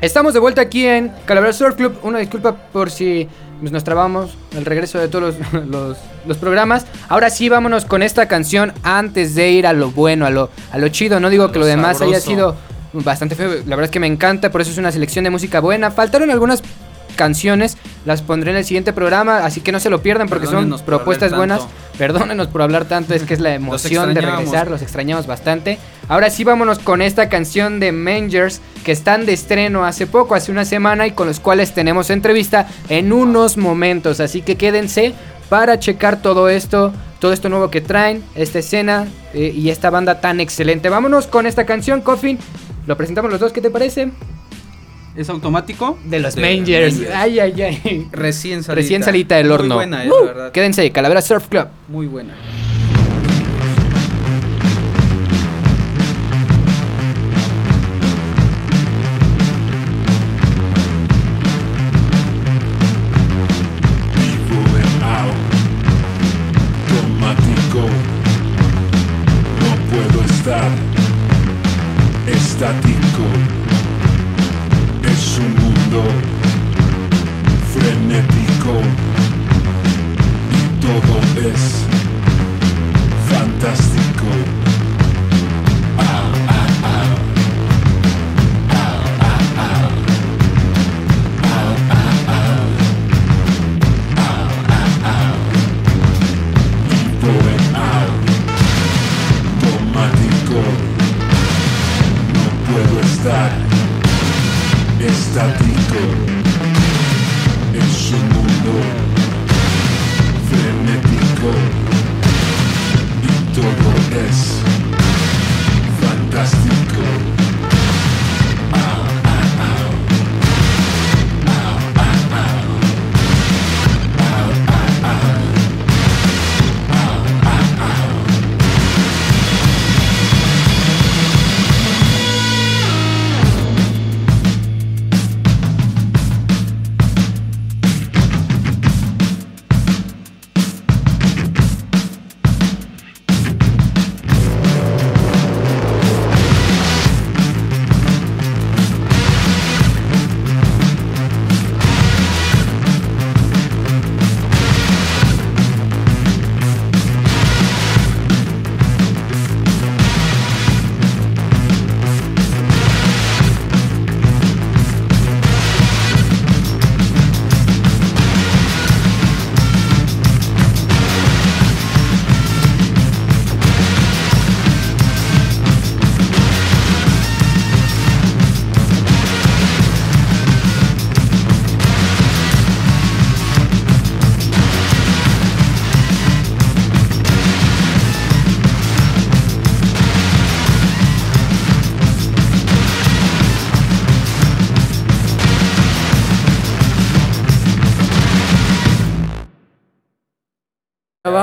Estamos 0.00 0.32
de 0.32 0.40
vuelta 0.40 0.62
aquí 0.62 0.86
en 0.86 1.12
Calavera 1.26 1.52
Surf 1.52 1.76
Club. 1.76 1.98
Una 2.02 2.20
disculpa 2.20 2.56
por 2.56 2.90
si 2.90 3.28
nos 3.60 3.84
trabamos 3.84 4.30
el 4.56 4.64
regreso 4.64 4.98
de 4.98 5.08
todos 5.08 5.34
los, 6.26 6.38
programas. 6.38 6.86
Ahora 7.10 7.28
sí, 7.28 7.50
vámonos 7.50 7.84
con 7.84 8.02
esta 8.02 8.26
canción 8.26 8.72
antes 8.82 9.34
de 9.34 9.50
ir 9.50 9.66
a 9.66 9.74
lo 9.74 9.90
bueno, 9.90 10.24
a 10.24 10.30
lo, 10.30 10.48
a 10.72 10.78
lo 10.78 10.88
chido. 10.88 11.20
No 11.20 11.28
digo 11.28 11.52
que 11.52 11.58
lo, 11.58 11.66
demás 11.66 12.00
haya 12.00 12.18
sido 12.18 12.56
bastante 12.94 13.34
feo. 13.34 13.50
La 13.66 13.76
verdad 13.76 13.84
es 13.84 13.90
que 13.90 14.00
me 14.00 14.06
encanta, 14.06 14.50
por 14.50 14.62
eso 14.62 14.70
es 14.70 14.78
una 14.78 14.90
selección 14.90 15.24
de 15.24 15.30
música 15.30 15.60
buena. 15.60 15.90
Faltaron 15.90 16.30
algunas 16.30 16.62
canciones, 17.14 17.76
las 18.06 18.22
pondré 18.22 18.52
en 18.52 18.56
el 18.56 18.64
siguiente 18.64 18.94
programa, 18.94 19.44
así 19.44 19.60
que 19.60 19.70
no 19.70 19.80
se 19.80 19.90
lo 19.90 20.00
pierdan 20.00 20.30
porque 20.30 20.46
son 20.46 20.78
propuestas 20.86 21.36
buenas. 21.36 21.66
Perdónenos 22.00 22.48
por 22.48 22.62
hablar 22.62 22.86
tanto, 22.86 23.12
es 23.12 23.24
que 23.24 23.34
es 23.34 23.40
la 23.40 23.52
emoción 23.52 24.14
de 24.14 24.22
regresar, 24.22 24.70
los 24.70 24.80
extrañamos 24.80 25.26
bastante. 25.26 25.78
Ahora 26.08 26.30
sí 26.30 26.44
vámonos 26.44 26.78
con 26.78 27.02
esta 27.02 27.28
canción 27.28 27.78
de 27.78 27.92
Mangers 27.92 28.62
que 28.86 28.92
están 28.92 29.26
de 29.26 29.34
estreno 29.34 29.84
hace 29.84 30.06
poco, 30.06 30.34
hace 30.34 30.50
una 30.50 30.64
semana 30.64 31.06
y 31.06 31.10
con 31.10 31.26
los 31.26 31.40
cuales 31.40 31.74
tenemos 31.74 32.08
entrevista 32.08 32.66
en 32.88 33.12
unos 33.12 33.58
momentos, 33.58 34.20
así 34.20 34.40
que 34.40 34.56
quédense 34.56 35.12
para 35.50 35.78
checar 35.78 36.22
todo 36.22 36.48
esto, 36.48 36.90
todo 37.18 37.34
esto 37.34 37.50
nuevo 37.50 37.70
que 37.70 37.82
traen, 37.82 38.24
esta 38.34 38.60
escena 38.60 39.06
eh, 39.34 39.52
y 39.54 39.68
esta 39.68 39.90
banda 39.90 40.22
tan 40.22 40.40
excelente. 40.40 40.88
Vámonos 40.88 41.26
con 41.26 41.44
esta 41.44 41.66
canción, 41.66 42.00
Coffin. 42.00 42.38
lo 42.86 42.96
presentamos 42.96 43.30
los 43.30 43.40
dos, 43.40 43.52
¿qué 43.52 43.60
te 43.60 43.68
parece? 43.68 44.10
¿Es 45.20 45.28
automático? 45.28 45.98
De 46.04 46.18
los 46.18 46.34
Mangers. 46.38 47.02
Ay, 47.14 47.40
ay, 47.40 47.60
ay. 47.60 48.08
Recién 48.10 48.62
salita. 48.62 48.80
Recién 48.80 49.02
salita 49.02 49.36
del 49.36 49.50
horno. 49.52 49.74
Muy 49.74 49.84
buena, 49.84 50.02
eh, 50.02 50.08
la 50.08 50.22
verdad. 50.24 50.52
Quédense, 50.52 50.90
Calavera 50.92 51.20
Surf 51.20 51.46
Club. 51.48 51.66
Muy 51.88 52.06
buena. 52.06 52.32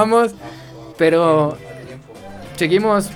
Vamos, 0.10 0.32
pero 0.98 1.58
seguimos. 2.56 3.10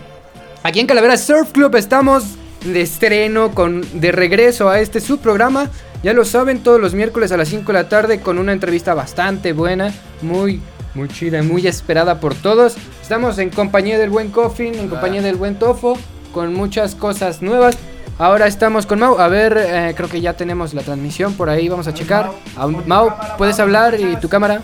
Aquí 0.64 0.80
en 0.82 0.88
Calavera 0.88 1.16
Surf 1.18 1.52
Club 1.54 1.76
estamos 1.76 2.24
de 2.66 2.82
estreno, 2.82 3.56
con 3.56 3.82
de 4.02 4.12
regreso 4.12 4.70
a 4.70 4.80
este 4.80 5.00
subprograma. 5.00 5.70
Ya 6.04 6.14
lo 6.14 6.26
saben, 6.26 6.62
todos 6.64 6.82
los 6.82 6.94
miércoles 6.94 7.32
a 7.32 7.38
las 7.38 7.48
5 7.48 7.72
de 7.72 7.74
la 7.74 7.88
tarde 7.90 8.20
con 8.20 8.40
una 8.40 8.52
entrevista 8.52 8.94
bastante 8.94 9.54
buena, 9.54 9.94
muy, 10.22 10.62
muy 10.94 11.08
chida 11.08 11.40
y 11.40 11.44
muy 11.44 11.66
esperada 11.66 12.20
por 12.20 12.36
todos. 12.36 12.76
Estamos 13.02 13.38
en 13.38 13.50
compañía 13.52 13.98
del 13.98 14.10
buen 14.10 14.32
Coffin, 14.32 14.76
en 14.76 14.90
compañía 14.90 15.22
del 15.22 15.36
buen 15.38 15.56
Tofo, 15.58 15.98
con 16.34 16.54
muchas 16.54 16.94
cosas 16.96 17.42
nuevas. 17.42 17.78
Ahora 18.20 18.48
estamos 18.48 18.86
con 18.86 19.00
Mau. 19.00 19.18
A 19.20 19.28
ver, 19.30 19.58
eh, 19.58 19.94
creo 19.96 20.10
que 20.10 20.22
ya 20.22 20.34
tenemos 20.34 20.74
la 20.74 20.82
transmisión 20.82 21.34
por 21.36 21.50
ahí. 21.50 21.70
Vamos 21.70 21.88
a 21.88 21.94
checar. 21.94 22.32
A- 22.58 22.68
Mau, 22.68 23.12
¿puedes 23.38 23.60
hablar 23.60 24.00
y 24.00 24.16
tu 24.18 24.28
cámara? 24.30 24.62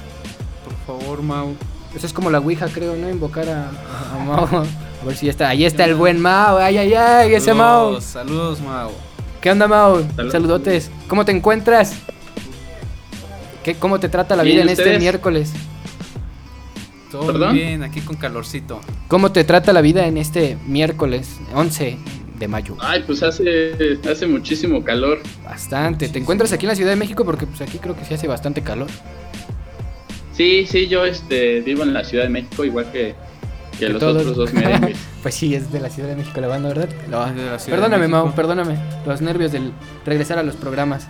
Por 0.85 0.99
favor, 0.99 1.21
Mau. 1.23 1.55
Eso 1.95 2.05
es 2.05 2.13
como 2.13 2.29
la 2.29 2.39
Ouija, 2.39 2.67
creo, 2.67 2.95
¿no? 2.95 3.09
Invocar 3.09 3.47
a, 3.49 3.71
Mao. 4.25 4.47
A 5.01 5.05
ver 5.05 5.15
si 5.15 5.27
ya 5.27 5.31
está. 5.31 5.49
Ahí 5.49 5.65
está 5.65 5.85
el 5.85 5.95
buen 5.95 6.19
Mao. 6.19 6.57
Ay, 6.57 6.77
ay, 6.77 6.93
ay, 6.93 7.33
ese 7.33 7.53
Mao. 7.53 8.01
Saludos, 8.01 8.59
Mau. 8.61 8.91
¿Qué 9.41 9.51
onda, 9.51 9.67
Mao? 9.67 10.01
Saludos. 10.15 10.31
Saludotes. 10.31 10.91
¿Cómo 11.07 11.23
te 11.23 11.31
encuentras? 11.31 11.95
¿Qué, 13.63 13.75
¿Cómo 13.75 13.99
te 13.99 14.09
trata 14.09 14.35
la 14.35 14.43
vida 14.43 14.61
en 14.61 14.69
este 14.69 14.97
miércoles? 14.99 15.53
Todo 17.11 17.51
bien, 17.51 17.83
aquí 17.83 18.01
con 18.01 18.15
calorcito. 18.17 18.81
¿Cómo 19.07 19.31
te 19.31 19.43
trata 19.43 19.71
la 19.71 19.81
vida 19.81 20.07
en 20.07 20.17
este 20.17 20.57
miércoles 20.67 21.39
11 21.53 21.97
de 22.37 22.47
mayo? 22.47 22.75
Ay, 22.79 23.03
pues 23.07 23.23
hace, 23.23 23.97
hace 24.09 24.27
muchísimo 24.27 24.83
calor. 24.83 25.19
Bastante. 25.45 26.09
¿Te 26.09 26.19
encuentras 26.19 26.51
aquí 26.51 26.65
en 26.65 26.69
la 26.69 26.75
Ciudad 26.75 26.91
de 26.91 26.97
México? 26.97 27.23
Porque 27.23 27.47
pues 27.47 27.61
aquí 27.61 27.79
creo 27.79 27.95
que 27.95 28.03
sí 28.03 28.13
hace 28.13 28.27
bastante 28.27 28.61
calor. 28.61 28.87
Sí, 30.37 30.67
sí, 30.69 30.87
yo 30.87 31.03
este, 31.03 31.61
vivo 31.61 31.81
en 31.83 31.93
la 31.93 32.03
Ciudad 32.03 32.23
de 32.25 32.29
México, 32.29 32.63
igual 32.63 32.91
que, 32.91 33.15
que 33.71 33.77
Que 33.79 33.89
los 33.89 33.99
todos. 33.99 34.21
otros 34.21 34.37
dos 34.37 34.53
merengues. 34.53 34.97
Pues 35.23 35.35
sí, 35.35 35.55
es 35.55 35.71
de 35.73 35.79
la 35.81 35.89
Ciudad 35.89 36.07
de 36.09 36.15
México 36.15 36.39
la 36.39 36.47
banda, 36.47 36.69
¿verdad? 36.69 36.87
La 37.09 37.27
Es 37.29 37.35
de 37.35 37.45
la 37.45 37.59
Ciudad 37.59 37.77
de 37.77 37.83
Perdóname. 37.83 38.07
Mau, 38.07 38.31
perdóname. 38.33 38.77
Los 39.05 39.19
nervios 39.19 39.51
del 39.51 39.73
regresar 40.05 40.37
a 40.37 40.43
los 40.43 40.55
programas. 40.55 41.07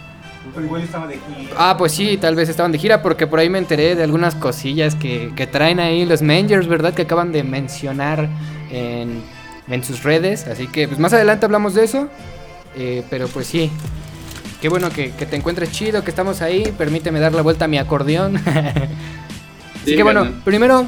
Pero 0.56 0.66
igual 0.66 0.82
estaba 0.82 1.06
de 1.08 1.16
gira. 1.16 1.52
Ah, 1.58 1.76
pues 1.78 1.92
sí, 1.92 2.18
tal 2.18 2.34
vez 2.36 2.48
estaban 2.50 2.72
de 2.72 2.80
gira 2.80 3.04
porque 3.04 3.28
por 3.28 3.38
ahí 3.40 3.50
me 3.50 3.58
enteré 3.60 3.96
de 3.96 4.02
algunas 4.04 4.34
cosillas 4.34 4.96
que, 4.96 5.34
que 5.36 5.46
traen 5.46 5.80
ahí 5.82 6.06
los 6.06 6.22
Mangers, 6.22 6.68
¿verdad? 6.68 6.94
Que 6.94 7.02
acaban 7.04 7.32
de 7.34 7.44
mencionar 7.44 8.30
en, 8.72 9.22
en 9.68 9.84
sus 9.84 10.04
redes. 10.04 10.48
Así 10.48 10.68
que 10.68 10.88
pues 10.88 11.00
más 11.00 11.12
adelante 11.14 11.46
hablamos 11.46 11.74
de 11.76 11.84
eso. 11.84 12.08
Eh, 12.78 13.04
pero 13.10 13.28
pues 13.28 13.46
sí, 13.48 13.70
qué 14.62 14.70
bueno 14.70 14.90
que, 14.90 15.12
que 15.12 15.26
te 15.26 15.36
encuentres 15.36 15.72
chido, 15.72 16.04
que 16.04 16.10
estamos 16.10 16.42
ahí. 16.42 16.74
Permíteme 16.78 17.20
dar 17.20 17.34
la 17.34 17.42
vuelta 17.42 17.66
a 17.66 17.68
mi 17.68 17.78
acordeón. 17.78 18.38
Así 18.48 19.92
Sí, 19.92 19.96
que 19.96 20.04
bueno, 20.04 20.28
primero, 20.44 20.86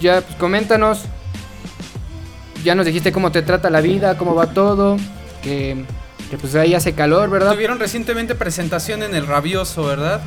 ya 0.00 0.20
pues 0.20 0.36
coméntanos. 0.36 1.04
Ya 2.64 2.74
nos 2.74 2.84
dijiste 2.86 3.12
cómo 3.12 3.30
te 3.32 3.42
trata 3.42 3.70
la 3.70 3.80
vida, 3.80 4.18
cómo 4.18 4.34
va 4.34 4.48
todo. 4.52 4.96
Que, 5.42 5.84
que 6.30 6.36
pues 6.36 6.54
ahí 6.56 6.74
hace 6.74 6.92
calor, 6.92 7.30
¿verdad? 7.30 7.52
Tuvieron 7.52 7.78
recientemente 7.78 8.34
presentación 8.34 9.02
en 9.02 9.14
el 9.14 9.26
Rabioso, 9.26 9.84
¿verdad? 9.84 10.20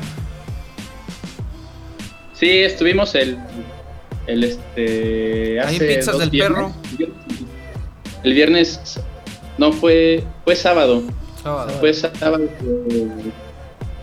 Sí, 2.32 2.48
estuvimos 2.50 3.14
el, 3.14 3.38
el 4.26 4.42
este, 4.44 5.60
Ahí 5.60 5.76
hace 5.76 5.92
en 5.92 5.98
Pizzas 5.98 6.12
dos 6.14 6.20
del 6.20 6.30
viernes. 6.30 6.72
El 8.24 8.34
viernes, 8.34 9.00
no 9.58 9.72
fue, 9.72 10.24
fue 10.44 10.56
sábado, 10.56 11.02
Sábado. 11.42 11.70
fue 11.80 11.92
sábado. 11.94 12.48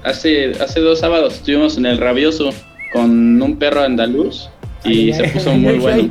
Hace, 0.03 0.51
hace 0.61 0.79
dos 0.79 0.99
sábados 0.99 1.35
estuvimos 1.35 1.77
en 1.77 1.85
el 1.85 1.97
Rabioso 1.97 2.51
con 2.93 3.41
un 3.41 3.57
perro 3.57 3.83
andaluz 3.83 4.49
y 4.83 5.11
Ay, 5.11 5.13
se 5.13 5.23
puso 5.29 5.51
ay, 5.51 5.59
muy 5.59 5.73
ay, 5.73 5.79
bueno. 5.79 6.09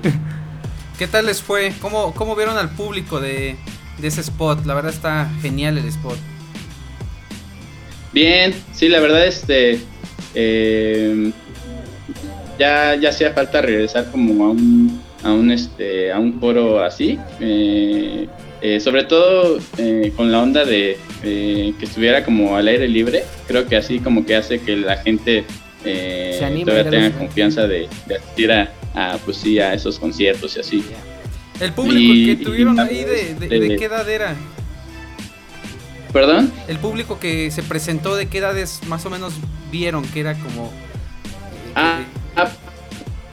¿Qué 0.99 1.07
tal 1.07 1.26
les 1.26 1.41
fue? 1.43 1.72
¿Cómo, 1.81 2.12
cómo 2.14 2.35
vieron 2.37 2.57
al 2.59 2.70
público 2.70 3.20
de, 3.20 3.57
de 3.99 4.09
ese 4.09 4.20
spot? 4.20 4.64
La 4.66 4.74
verdad 4.74 4.93
está 4.93 5.31
genial 5.41 5.79
el 5.79 5.87
spot. 5.87 6.16
Bien, 8.12 8.55
sí, 8.72 8.89
la 8.89 9.01
verdad, 9.01 9.26
este, 9.26 9.81
eh, 10.35 11.31
ya, 12.59 12.95
ya 12.97 13.11
hacía 13.11 13.33
falta 13.33 13.62
regresar 13.62 14.11
como 14.11 14.45
a 14.47 14.51
un, 14.51 15.01
a 15.22 15.31
un, 15.33 15.51
este, 15.51 16.11
a 16.12 16.18
un 16.18 16.39
foro 16.41 16.83
así. 16.83 17.18
eh, 17.41 18.29
Eh, 18.61 18.81
sobre 18.81 19.05
todo 19.05 19.61
eh, 19.79 20.12
con 20.16 20.33
la 20.33 20.43
onda 20.43 20.64
de 20.64 20.99
eh, 21.22 21.74
que 21.78 21.84
estuviera 21.84 22.24
como 22.24 22.56
al 22.56 22.68
aire 22.68 22.88
libre, 22.88 23.24
creo 23.46 23.66
que 23.66 23.76
así 23.76 23.98
como 23.98 24.24
que 24.24 24.36
hace 24.36 24.60
que 24.60 24.76
la 24.76 24.96
gente 24.98 25.44
todavía 26.64 26.90
tenga 26.90 27.10
confianza 27.18 27.66
de, 27.66 27.88
asistir 28.06 28.52
a, 28.52 28.70
pues 29.24 29.38
sí, 29.38 29.58
a 29.58 29.74
esos 29.74 29.98
conciertos 29.98 30.56
y 30.56 30.60
así. 30.60 30.84
El 31.60 31.72
público 31.72 32.38
que 32.38 32.44
tuvieron 32.44 32.78
ahí, 32.78 33.04
de, 33.04 33.34
de, 33.34 33.76
qué 33.76 33.84
edad 33.84 34.08
era? 34.08 34.36
¿Perdón? 36.12 36.52
El 36.68 36.78
público 36.78 37.18
que 37.18 37.50
se 37.50 37.62
presentó, 37.62 38.16
¿de 38.16 38.28
qué 38.28 38.38
edades 38.38 38.80
más 38.86 39.04
o 39.06 39.10
menos 39.10 39.34
vieron 39.70 40.04
que 40.04 40.20
era 40.20 40.34
como... 40.34 40.72
ah, 41.74 42.00
ah 42.36 42.48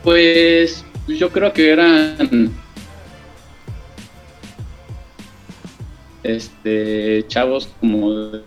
pues 0.04 0.86
yo 1.08 1.32
creo 1.32 1.52
que 1.52 1.72
eran 1.72 2.54
este 6.26 7.26
chavos 7.28 7.70
como 7.80 8.14
de 8.14 8.42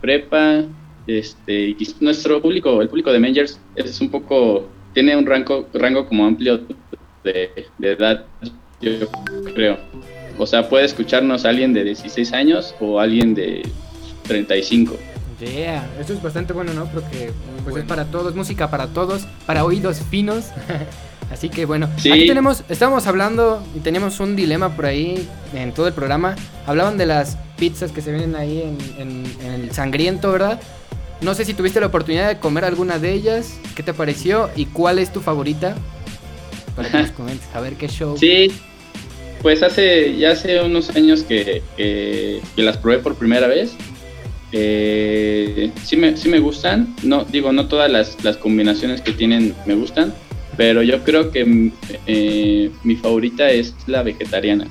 prepa, 0.00 0.64
este 1.06 1.70
y 1.70 1.94
nuestro 2.00 2.40
público, 2.40 2.82
el 2.82 2.88
público 2.88 3.12
de 3.12 3.20
Mangers 3.20 3.58
es 3.74 4.00
un 4.00 4.10
poco 4.10 4.68
tiene 4.92 5.16
un 5.16 5.26
rango 5.26 5.66
rango 5.72 6.06
como 6.06 6.26
amplio 6.26 6.60
de, 7.24 7.66
edad, 7.80 8.24
yo 8.80 9.08
creo. 9.54 9.78
O 10.38 10.46
sea, 10.46 10.68
puede 10.68 10.86
escucharnos 10.86 11.44
alguien 11.44 11.72
de 11.72 11.84
16 11.84 12.32
años 12.32 12.74
o 12.80 12.98
alguien 12.98 13.34
de 13.34 13.62
35. 14.26 14.96
Yeah, 15.38 15.88
eso 15.98 16.12
es 16.12 16.22
bastante 16.22 16.52
bueno, 16.52 16.72
¿no? 16.74 16.86
Porque 16.86 17.30
pues 17.64 17.76
es 17.76 17.84
para 17.84 18.06
todos, 18.06 18.34
música 18.34 18.70
para 18.70 18.88
todos, 18.88 19.26
para 19.46 19.64
oídos 19.64 20.00
finos. 20.10 20.46
Así 21.30 21.48
que 21.48 21.64
bueno, 21.64 21.88
aquí 21.96 22.26
tenemos, 22.26 22.64
estábamos 22.68 23.06
hablando 23.06 23.64
y 23.76 23.78
teníamos 23.78 24.18
un 24.18 24.34
dilema 24.34 24.74
por 24.74 24.86
ahí 24.86 25.28
en 25.54 25.72
todo 25.72 25.86
el 25.86 25.94
programa. 25.94 26.34
Hablaban 26.66 26.98
de 26.98 27.06
las 27.06 27.38
pizzas 27.56 27.92
que 27.92 28.02
se 28.02 28.10
ven 28.10 28.34
ahí 28.34 28.62
en, 28.98 29.24
el 29.44 29.70
sangriento, 29.70 30.32
¿verdad? 30.32 30.60
No 31.20 31.34
sé 31.34 31.44
si 31.44 31.54
tuviste 31.54 31.78
la 31.78 31.86
oportunidad 31.86 32.28
de 32.28 32.38
comer 32.38 32.64
alguna 32.64 32.98
de 32.98 33.12
ellas. 33.12 33.60
¿Qué 33.76 33.84
te 33.84 33.94
pareció? 33.94 34.50
¿Y 34.56 34.66
cuál 34.66 34.98
es 34.98 35.12
tu 35.12 35.20
favorita? 35.20 35.76
Para 36.74 36.90
que 36.90 36.98
nos 36.98 37.10
comentes, 37.12 37.46
a 37.54 37.60
ver 37.60 37.74
qué 37.74 37.86
show. 37.86 38.16
Sí, 38.18 38.50
pues 39.40 39.62
hace 39.62 40.16
ya 40.16 40.32
hace 40.32 40.60
unos 40.62 40.90
años 40.96 41.22
que, 41.22 41.62
que, 41.76 42.40
las 42.56 42.76
probé 42.76 42.98
por 42.98 43.14
primera 43.14 43.46
vez. 43.46 43.74
Eh, 44.50 45.70
sí, 45.84 45.96
me, 45.96 46.16
sí 46.16 46.28
me 46.28 46.40
gustan. 46.40 46.96
No, 47.04 47.24
digo, 47.24 47.52
no 47.52 47.68
todas 47.68 47.88
las, 47.88 48.24
las 48.24 48.36
combinaciones 48.36 49.00
que 49.00 49.12
tienen 49.12 49.54
me 49.64 49.76
gustan 49.76 50.12
pero 50.60 50.82
yo 50.82 51.02
creo 51.04 51.30
que 51.30 51.72
eh, 52.06 52.70
mi 52.84 52.96
favorita 52.96 53.48
es 53.48 53.74
la 53.86 54.02
vegetariana. 54.02 54.66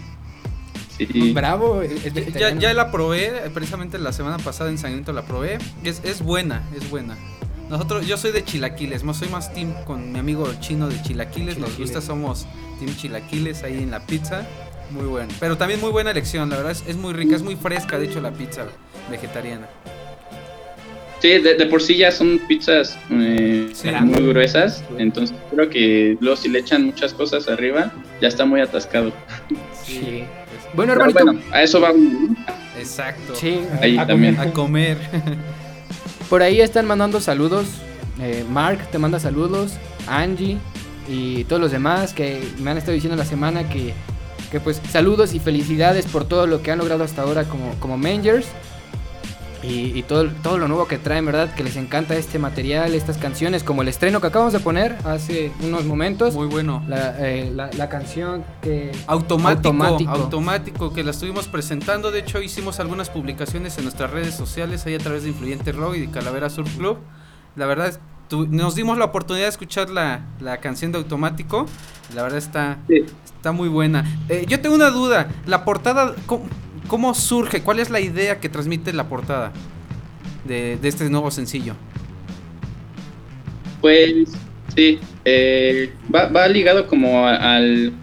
Sí. 0.96 1.32
Bravo, 1.34 1.82
ya, 2.38 2.54
ya, 2.54 2.76
la 2.76 2.92
probé, 2.92 3.32
precisamente 3.52 3.98
la 3.98 4.14
semana 4.14 4.38
pasada 4.38 4.70
en 4.70 4.78
Sangriento 4.78 5.14
la 5.14 5.24
probé. 5.24 5.58
Es, 5.84 6.02
es 6.04 6.22
buena, 6.22 6.62
es 6.78 6.88
buena. 6.92 7.18
Nosotros, 7.72 8.06
yo 8.06 8.18
soy 8.18 8.32
de 8.32 8.44
chilaquiles, 8.44 9.04
no 9.04 9.16
soy 9.16 9.30
más 9.30 9.52
team 9.52 9.74
con 9.88 10.12
mi 10.12 10.20
amigo 10.20 10.48
chino 10.60 10.90
de 10.90 11.02
chilaquiles. 11.02 11.58
Nos 11.58 11.76
gusta, 11.76 12.02
somos 12.02 12.46
team 12.78 12.96
chilaquiles 12.96 13.64
ahí 13.64 13.82
en 13.82 13.90
la 13.90 14.06
pizza. 14.06 14.46
Muy 14.92 15.08
bueno. 15.08 15.34
Pero 15.40 15.58
también 15.58 15.82
muy 15.82 15.90
buena 15.90 16.12
elección, 16.12 16.52
la 16.52 16.58
verdad 16.58 16.74
es, 16.74 16.84
es 16.86 16.98
muy 16.98 17.14
rica, 17.14 17.36
es 17.36 17.42
muy 17.42 17.56
fresca, 17.56 17.98
de 17.98 18.06
hecho, 18.06 18.22
la 18.22 18.32
pizza 18.32 18.68
vegetariana. 19.10 19.68
Sí, 21.20 21.38
de, 21.40 21.66
por 21.66 21.82
sí 21.82 21.98
ya 21.98 22.12
son 22.12 22.40
pizzas 22.48 22.98
eh, 23.12 23.70
muy 24.02 24.28
gruesas, 24.30 24.84
entonces 24.98 25.36
creo 25.52 25.70
que 25.70 26.18
luego 26.22 26.38
si 26.38 26.48
le 26.48 26.60
echan 26.60 26.86
muchas 26.86 27.14
cosas 27.14 27.50
arriba, 27.50 27.92
ya 28.22 28.30
está 28.30 28.46
muy 28.46 28.62
atascado. 28.62 29.12
Sí. 29.84 30.24
Bueno, 30.74 30.94
hermanito. 30.94 31.26
Bueno, 31.26 31.42
a 31.52 31.62
eso 31.62 31.82
va. 31.82 31.92
Exacto. 32.78 33.36
Sí, 33.36 33.60
ahí 33.82 33.98
también. 34.08 34.40
A 34.40 34.52
comer. 34.54 34.98
Por 36.30 36.42
ahí 36.42 36.62
están 36.62 36.86
mandando 36.86 37.20
saludos. 37.20 37.68
Eh, 38.22 38.46
Mark 38.50 38.90
te 38.92 38.98
manda 38.98 39.20
saludos. 39.20 39.74
Angie 40.08 40.58
y 41.08 41.44
todos 41.46 41.62
los 41.62 41.72
demás 41.72 42.14
que 42.14 42.42
me 42.60 42.72
han 42.72 42.78
estado 42.78 42.94
diciendo 42.94 43.18
la 43.18 43.26
semana 43.26 43.68
que, 43.68 43.94
que 44.52 44.60
pues 44.60 44.82
saludos 44.92 45.34
y 45.34 45.40
felicidades 45.40 46.06
por 46.06 46.28
todo 46.28 46.48
lo 46.48 46.62
que 46.62 46.72
han 46.72 46.78
logrado 46.78 47.04
hasta 47.04 47.24
ahora 47.24 47.44
como, 47.46 47.74
como 47.80 47.98
Mangers. 47.98 48.48
Y, 49.62 50.04
todo, 50.04 50.28
todo 50.42 50.58
lo 50.58 50.70
nuevo 50.70 50.88
que 50.88 50.98
traen, 50.98 51.26
¿verdad? 51.26 51.54
Que 51.54 51.64
les 51.64 51.76
encanta 51.76 52.16
este 52.16 52.40
material, 52.40 52.94
estas 52.96 53.18
canciones, 53.18 53.64
como 53.64 53.82
el 53.82 53.90
estreno 53.90 54.22
que 54.22 54.28
acabamos 54.28 54.54
de 54.54 54.60
poner 54.60 54.98
hace 55.04 55.52
unos 55.62 55.84
momentos. 55.84 56.34
Muy 56.34 56.48
bueno. 56.48 56.82
La, 56.88 57.16
eh, 57.20 57.54
canción 57.90 58.46
que... 58.62 58.92
Automático, 59.08 59.84
automático, 60.08 60.94
que 60.94 61.04
la 61.04 61.12
estuvimos 61.12 61.48
presentando. 61.48 62.12
De 62.12 62.20
hecho, 62.20 62.42
hicimos 62.42 62.80
algunas 62.80 63.10
publicaciones 63.10 63.78
en 63.78 63.84
nuestras 63.84 64.12
redes 64.12 64.34
sociales, 64.34 64.86
ahí 64.86 64.96
a 64.96 65.00
través 65.00 65.24
de 65.24 65.30
Influyente 65.30 65.74
Rock 65.74 65.96
y 65.96 66.00
de 66.02 66.10
Calavera 66.10 66.50
Sur 66.50 66.66
Club. 66.66 66.98
La 67.58 67.66
verdad, 67.66 68.00
nos 68.32 68.76
dimos 68.76 68.98
la 68.98 69.06
oportunidad 69.06 69.46
de 69.46 69.50
escuchar 69.50 69.90
la, 69.90 70.22
canción 70.62 70.94
de 70.94 71.00
Automático. 71.00 71.66
La 72.16 72.24
verdad 72.24 72.38
está, 72.38 72.78
está 73.26 73.52
muy 73.52 73.68
buena. 73.68 74.06
Eh, 74.30 74.46
yo 74.48 74.62
tengo 74.62 74.76
una 74.76 74.90
duda. 74.90 75.28
La 75.46 75.66
portada... 75.66 76.16
¿Cómo 76.26 76.46
surge? 77.14 77.62
¿Cuál 77.62 77.80
es 77.80 77.90
la 77.90 78.00
idea 78.00 78.40
que 78.40 78.50
transmite 78.50 78.94
la 78.94 79.08
portada 79.08 79.52
de, 80.46 80.78
este 80.84 81.10
nuevo 81.10 81.32
sencillo? 81.32 81.76
Pues 83.82 84.30
sí, 84.76 85.00
eh, 85.26 85.92
va, 86.14 86.48
ligado 86.48 86.88
como 86.88 87.28
al 87.28 87.94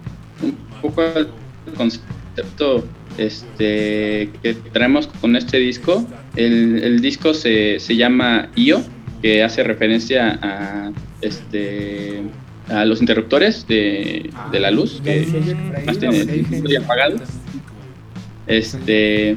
un 0.43 0.57
poco 0.80 1.03
al 1.03 1.28
concepto 1.76 2.87
este 3.18 4.30
que 4.43 4.55
traemos 4.72 5.07
con 5.07 5.37
este 5.37 5.59
disco. 5.59 6.07
El, 6.37 7.01
disco 7.01 7.34
se, 7.34 7.78
llama 7.78 8.51
IO, 8.55 8.82
que 9.22 9.43
hace 9.43 9.62
referencia 9.64 10.39
a 10.43 10.93
este 11.20 12.22
a 12.68 12.84
los 12.84 13.01
interruptores 13.01 13.66
de, 13.68 14.30
la 14.53 14.70
luz 14.70 15.01
que 15.05 15.26
más 15.87 15.99
tienen 15.99 16.45
apagados 16.82 17.22
este, 18.47 19.36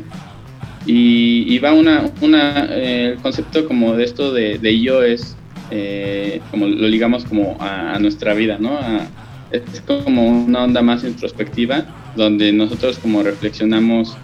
y, 0.86 1.57
va 1.60 1.74
una, 1.74 2.10
una 2.22 2.66
eh, 2.70 3.12
el 3.14 3.18
concepto 3.22 3.68
como 3.68 3.95
de 3.95 4.03
esto 4.03 4.34
de, 4.34 4.57
de 4.57 4.80
yo 4.80 5.03
es, 5.03 5.36
eh, 5.72 6.41
como 6.51 6.68
lo 6.68 6.88
ligamos 6.88 7.26
como 7.26 7.57
a, 7.60 7.97
nuestra 7.99 8.34
vida, 8.34 8.57
¿no? 8.60 8.80
es 9.51 9.82
como 9.82 10.28
una 10.28 10.64
onda 10.64 10.82
más 10.82 11.03
introspectiva, 11.03 11.86
donde 12.16 12.51
nosotros 12.53 12.99
como 12.99 13.24
reflexionamos 13.24 14.16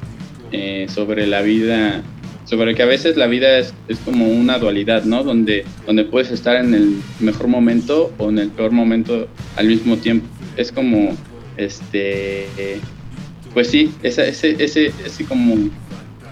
eh, 0.51 0.85
sobre 0.89 1.25
la 1.25 1.41
vida, 1.41 2.03
sobre 2.45 2.75
que 2.75 2.83
a 2.83 2.85
veces 2.85 3.17
la 3.17 3.27
vida 3.27 3.57
es, 3.57 3.73
es, 3.87 3.97
como 3.99 4.27
una 4.27 4.59
dualidad, 4.59 5.03
¿no? 5.03 5.23
Donde, 5.23 5.65
donde 5.87 6.03
puedes 6.03 6.31
estar 6.31 6.57
en 6.57 6.75
el 6.75 6.97
mejor 7.19 7.47
momento 7.47 8.13
o 8.19 8.29
en 8.29 8.37
el 8.37 8.49
peor 8.49 8.71
momento 8.71 9.27
al 9.55 9.67
mismo 9.67 9.97
tiempo. 9.97 10.27
Es 10.55 10.71
como, 10.71 11.15
este, 11.57 12.47
pues 13.55 13.69
sí, 13.69 13.89
esa, 14.03 14.25
ese, 14.25 14.61
ese, 14.61 14.91
ese 15.05 15.25
como 15.25 15.55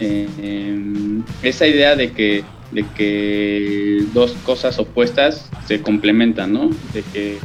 eh, 0.01 1.21
esa 1.41 1.65
idea 1.65 1.95
de 1.95 2.11
que, 2.11 2.43
de 2.74 2.86
que 2.97 4.03
dos 4.13 4.34
cosas 4.45 4.78
opuestas 4.78 5.49
se 5.65 5.82
complementan, 5.82 6.51
¿no? 6.51 6.69
De 6.93 7.01
que 7.13 7.38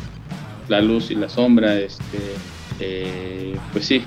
la 0.67 0.81
luz 0.81 1.13
y 1.13 1.15
la 1.15 1.29
sombra, 1.29 1.79
este, 1.79 2.19
eh, 2.81 3.55
pues 3.73 3.87
sí, 3.87 4.03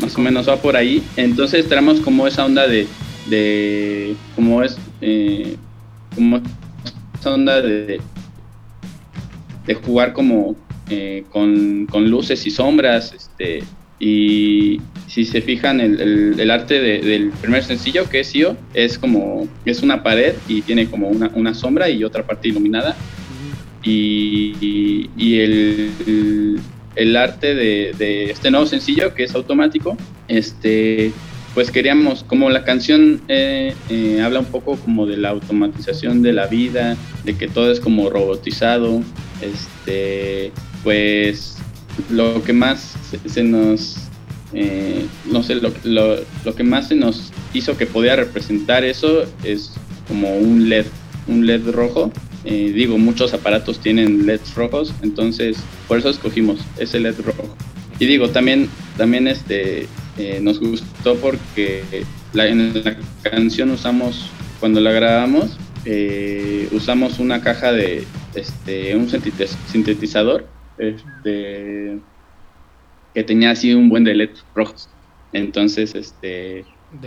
más 0.00 0.16
o 0.16 0.20
menos 0.20 0.48
va 0.48 0.56
por 0.56 0.76
ahí. 0.76 1.00
Entonces 1.16 1.68
tenemos 1.68 2.00
como 2.00 2.26
esa 2.26 2.44
onda 2.44 2.66
de, 2.66 2.88
de 3.30 4.16
como 4.34 4.64
es, 4.64 4.76
eh, 5.00 5.54
como 6.16 6.40
esa 7.20 7.34
onda 7.34 7.62
de, 7.62 8.00
de 9.64 9.74
jugar 9.74 10.12
como 10.12 10.56
con, 11.30 11.86
con, 11.86 12.10
luces 12.10 12.44
y 12.46 12.50
sombras, 12.50 13.12
este, 13.12 13.62
y 13.98 14.80
si 15.06 15.24
se 15.24 15.40
fijan, 15.40 15.80
el, 15.80 16.38
el, 16.38 16.50
arte 16.50 16.80
del 16.80 17.30
primer 17.30 17.64
sencillo, 17.64 18.08
que 18.08 18.20
es 18.20 18.34
Io, 18.34 18.56
es 18.74 18.98
como, 18.98 19.48
es 19.64 19.82
una 19.82 20.02
pared 20.02 20.34
y 20.48 20.62
tiene 20.62 20.88
como 20.88 21.08
una, 21.08 21.30
una 21.34 21.54
sombra 21.54 21.88
y 21.88 22.04
otra 22.04 22.26
parte 22.26 22.48
iluminada. 22.48 22.96
Y, 23.82 25.08
y, 25.16 25.38
el, 25.38 26.60
el, 26.96 27.16
arte 27.16 27.54
de, 27.54 27.94
de, 27.96 28.30
este 28.30 28.50
nuevo 28.50 28.66
sencillo, 28.66 29.14
que 29.14 29.22
es 29.22 29.34
automático, 29.34 29.96
este, 30.26 31.12
pues 31.54 31.70
queríamos, 31.70 32.24
como 32.24 32.50
la 32.50 32.64
canción 32.64 33.22
eh, 33.28 33.74
eh, 33.88 34.20
habla 34.22 34.40
un 34.40 34.46
poco 34.46 34.76
como 34.76 35.06
de 35.06 35.16
la 35.16 35.30
automatización 35.30 36.20
de 36.20 36.34
la 36.34 36.48
vida, 36.48 36.96
de 37.24 37.38
que 37.38 37.48
todo 37.48 37.70
es 37.70 37.80
como 37.80 38.10
robotizado, 38.10 39.00
este, 39.40 40.52
pues 40.82 41.55
lo 42.10 42.42
que 42.42 42.52
más 42.52 42.96
se, 43.26 43.42
nos, 43.42 43.96
eh, 44.52 45.06
no 45.30 45.42
sé, 45.42 45.56
lo, 45.56 45.72
lo, 45.84 46.54
que 46.54 46.64
más 46.64 46.88
se 46.88 46.94
nos 46.94 47.32
hizo 47.54 47.76
que 47.76 47.86
podía 47.86 48.16
representar 48.16 48.84
eso 48.84 49.24
es 49.44 49.72
como 50.08 50.36
un 50.36 50.68
LED, 50.68 50.86
un 51.26 51.46
LED 51.46 51.70
rojo. 51.70 52.12
Eh, 52.44 52.72
digo, 52.72 52.96
muchos 52.96 53.34
aparatos 53.34 53.80
tienen 53.80 54.24
LEDs 54.26 54.54
rojos, 54.54 54.94
entonces 55.02 55.56
por 55.88 55.98
eso 55.98 56.10
escogimos 56.10 56.60
ese 56.78 57.00
LED 57.00 57.16
rojo. 57.24 57.56
Y 57.98 58.06
digo, 58.06 58.28
también, 58.30 58.68
también 58.96 59.26
este, 59.26 59.88
eh, 60.16 60.38
nos 60.40 60.60
gustó 60.60 61.16
porque 61.16 61.82
la, 62.32 62.46
en 62.46 62.84
la 62.84 62.96
canción 63.22 63.70
usamos, 63.70 64.30
cuando 64.60 64.80
la 64.80 64.92
grabamos, 64.92 65.56
usamos 66.72 67.20
una 67.20 67.40
caja 67.40 67.72
de 67.72 68.04
este, 68.34 68.96
un 68.96 69.08
sintetizador 69.08 70.46
este, 70.78 71.98
que 73.14 73.24
tenía 73.24 73.50
así 73.50 73.74
un 73.74 73.88
buen 73.88 74.04
de 74.04 74.14
LEDs 74.14 74.44
rojos. 74.54 74.88
Entonces, 75.32 75.94
este, 75.94 76.64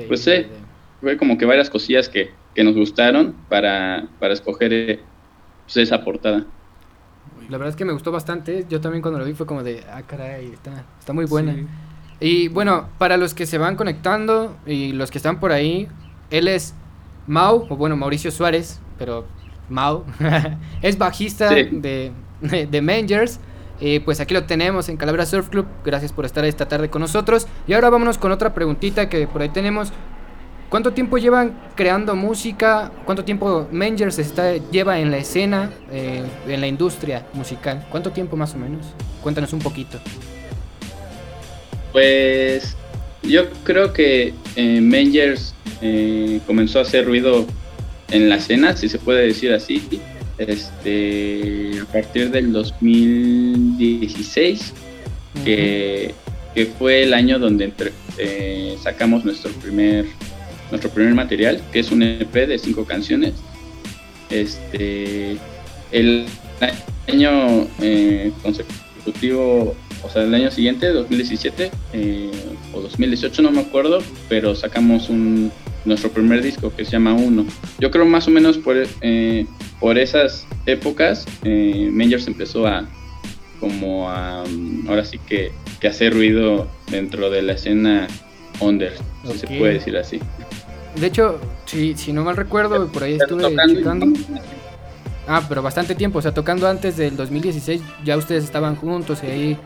pues 0.08 0.24
sí, 0.24 0.46
fue 1.02 1.18
como 1.18 1.38
que 1.38 1.46
varias 1.46 1.70
cosillas 1.70 2.10
que, 2.10 2.32
que 2.54 2.64
nos 2.64 2.76
gustaron 2.76 3.36
para, 3.48 4.08
para 4.20 4.34
escoger 4.34 4.74
eh, 4.74 5.00
pues, 5.66 5.78
esa 5.78 6.04
portada. 6.04 6.46
La 7.50 7.58
verdad 7.58 7.70
es 7.70 7.76
que 7.76 7.86
me 7.86 7.94
gustó 7.94 8.12
bastante. 8.12 8.66
Yo 8.70 8.82
también 8.82 9.02
cuando 9.02 9.20
lo 9.20 9.26
vi 9.26 9.34
fue 9.34 9.46
como 9.46 9.64
de, 9.64 9.84
ah, 9.92 10.04
caray, 10.04 10.48
está, 10.48 10.86
está 11.00 11.14
muy 11.14 11.26
buena. 11.26 11.56
Y 12.20 12.50
bueno, 12.50 12.90
para 12.98 13.18
los 13.18 13.34
que 13.34 13.46
se 13.46 13.58
van 13.58 13.76
conectando 13.76 14.58
y 14.66 14.92
los 14.92 15.10
que 15.10 15.18
están 15.18 15.40
por 15.40 15.52
ahí, 15.52 15.88
él 16.30 16.48
es 16.48 16.76
Mau, 17.28 17.66
o 17.70 17.78
bueno, 17.78 17.96
Mauricio 17.96 18.32
Suárez, 18.32 18.82
pero 18.98 19.26
Mau, 19.70 20.04
es 20.82 20.98
bajista 20.98 21.50
de, 21.50 22.12
de, 22.42 22.82
Mangers. 22.82 23.40
Y 23.80 24.00
pues 24.00 24.20
aquí 24.20 24.34
lo 24.34 24.44
tenemos 24.44 24.90
en 24.90 24.98
Calabria 24.98 25.26
Surf 25.26 25.50
Club. 25.50 25.66
Gracias 25.86 26.12
por 26.12 26.26
estar 26.26 26.44
esta 26.46 26.68
tarde 26.68 26.90
con 26.90 27.02
nosotros. 27.02 27.48
Y 27.68 27.74
ahora 27.74 27.90
vámonos 27.90 28.18
con 28.18 28.32
otra 28.32 28.54
preguntita 28.54 29.10
que 29.10 29.28
por 29.28 29.42
ahí 29.42 29.50
tenemos. 29.50 29.92
¿Cuánto 30.70 30.94
tiempo 30.94 31.18
llevan 31.18 31.60
creando 31.76 32.16
música? 32.16 32.92
¿Cuánto 33.04 33.26
tiempo 33.26 33.68
Mangers 33.72 34.20
está, 34.20 34.58
lleva 34.58 35.00
en 35.00 35.10
la 35.10 35.18
escena, 35.18 35.72
eh, 35.92 36.24
en 36.48 36.62
la 36.62 36.68
industria 36.68 37.26
musical? 37.34 37.88
¿Cuánto 37.90 38.12
tiempo 38.12 38.36
más 38.36 38.54
o 38.54 38.58
menos? 38.58 38.86
Cuéntanos 39.24 39.52
un 39.52 39.60
poquito. 39.60 40.00
Pues 41.92 42.76
yo 43.24 43.50
creo 43.64 43.94
que 43.94 44.34
eh, 44.56 44.82
Mangers 44.82 45.56
eh, 45.82 46.40
comenzó 46.46 46.80
a 46.80 46.82
hacer 46.84 47.06
ruido 47.06 47.48
en 48.12 48.30
la 48.30 48.36
escena, 48.36 48.76
si 48.76 48.90
se 48.90 49.00
puede 49.00 49.26
decir 49.26 49.52
así, 49.52 50.02
este, 50.40 51.80
a 51.82 51.86
partir 51.86 52.32
del 52.32 52.52
2016, 52.52 54.74
que, 55.46 56.16
que, 56.56 56.66
fue 56.66 57.04
el 57.04 57.14
año 57.14 57.38
donde 57.40 57.72
eh, 58.18 58.76
sacamos 58.82 59.24
nuestro 59.26 59.52
primer, 59.52 60.06
nuestro 60.72 60.90
primer 60.90 61.14
material, 61.14 61.62
que 61.72 61.80
es 61.80 61.92
un 61.92 62.02
EP 62.04 62.34
de 62.34 62.58
cinco 62.58 62.86
canciones. 62.86 63.34
Este, 64.30 65.38
el 65.92 66.26
año 67.08 67.68
eh, 67.82 68.32
consecutivo 68.42 69.76
o 70.04 70.10
sea, 70.10 70.24
el 70.24 70.34
año 70.34 70.52
siguiente, 70.52 70.88
2017 70.88 71.72
eh, 71.94 72.32
o 72.74 72.82
2018, 72.82 73.42
no 73.42 73.52
me 73.52 73.62
acuerdo, 73.62 74.00
pero 74.30 74.56
sacamos 74.56 75.10
un, 75.10 75.52
nuestro 75.86 76.10
primer 76.12 76.42
disco 76.42 76.74
que 76.76 76.86
se 76.86 76.92
llama 76.92 77.14
Uno. 77.14 77.46
Yo 77.80 77.92
creo 77.92 78.06
más 78.06 78.28
o 78.28 78.32
menos 78.32 78.58
por, 78.58 78.76
eh, 79.02 79.46
por 79.80 79.98
esas 79.98 80.46
épocas, 80.66 81.26
eh, 81.44 81.90
Mangers 81.92 82.28
empezó 82.28 82.68
a, 82.68 82.88
como 83.60 84.10
a, 84.10 84.44
ahora 84.88 85.06
sí 85.06 85.20
que, 85.20 85.52
que 85.80 85.88
hacer 85.88 86.14
ruido 86.14 86.68
dentro 86.90 87.30
de 87.30 87.42
la 87.42 87.54
escena 87.54 88.08
under, 88.60 88.94
si 89.32 89.38
se 89.38 89.48
puede 89.48 89.74
decir 89.74 89.98
así. 89.98 90.20
De 91.00 91.08
hecho, 91.08 91.40
si, 91.66 91.96
si 91.96 92.14
no 92.14 92.24
mal 92.24 92.36
recuerdo, 92.36 92.88
por 92.88 93.04
ahí 93.04 93.14
estuve 93.14 93.44
checando. 93.44 94.08
Ah, 95.28 95.46
pero 95.48 95.62
bastante 95.62 95.94
tiempo, 95.94 96.18
o 96.20 96.22
sea, 96.22 96.34
tocando 96.34 96.68
antes 96.68 96.98
del 96.98 97.16
2016, 97.16 97.82
ya 98.04 98.18
ustedes 98.18 98.44
estaban 98.44 98.76
juntos 98.76 99.20
y 99.24 99.28
ahí 99.28 99.58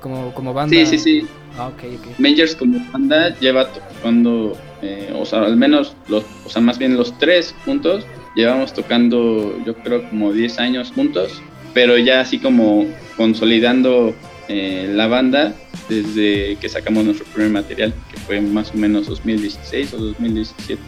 como, 0.00 0.34
como 0.34 0.52
banda. 0.52 0.74
Sí, 0.74 0.84
sí, 0.84 0.98
sí. 0.98 1.26
Ah, 1.56 1.68
ok, 1.68 1.84
ok. 1.98 2.18
Mangers 2.18 2.56
como 2.56 2.78
banda 2.92 3.34
lleva 3.38 3.68
tocando, 3.72 4.56
eh, 4.82 5.12
o 5.18 5.24
sea, 5.24 5.40
al 5.40 5.56
menos, 5.56 5.94
los, 6.08 6.24
o 6.44 6.48
sea, 6.48 6.62
más 6.62 6.78
bien 6.78 6.96
los 6.96 7.16
tres 7.18 7.54
juntos, 7.64 8.04
llevamos 8.34 8.72
tocando, 8.74 9.58
yo 9.64 9.74
creo, 9.76 10.08
como 10.08 10.32
10 10.32 10.58
años 10.58 10.92
juntos, 10.94 11.40
pero 11.74 11.98
ya 11.98 12.20
así 12.20 12.38
como 12.38 12.86
consolidando 13.16 14.14
eh, 14.48 14.90
la 14.94 15.06
banda 15.06 15.54
desde 15.88 16.56
que 16.56 16.68
sacamos 16.68 17.04
nuestro 17.04 17.26
primer 17.26 17.50
material, 17.50 17.94
que 18.10 18.18
fue 18.20 18.40
más 18.40 18.72
o 18.72 18.76
menos 18.76 19.06
2016 19.06 19.94
o 19.94 19.98
2017. 19.98 20.80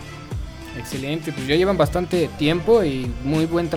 Excelente, 0.78 1.32
pues 1.32 1.46
ya 1.46 1.56
llevan 1.56 1.76
bastante 1.76 2.28
tiempo 2.38 2.84
y 2.84 3.10
muy 3.24 3.46
buen 3.46 3.68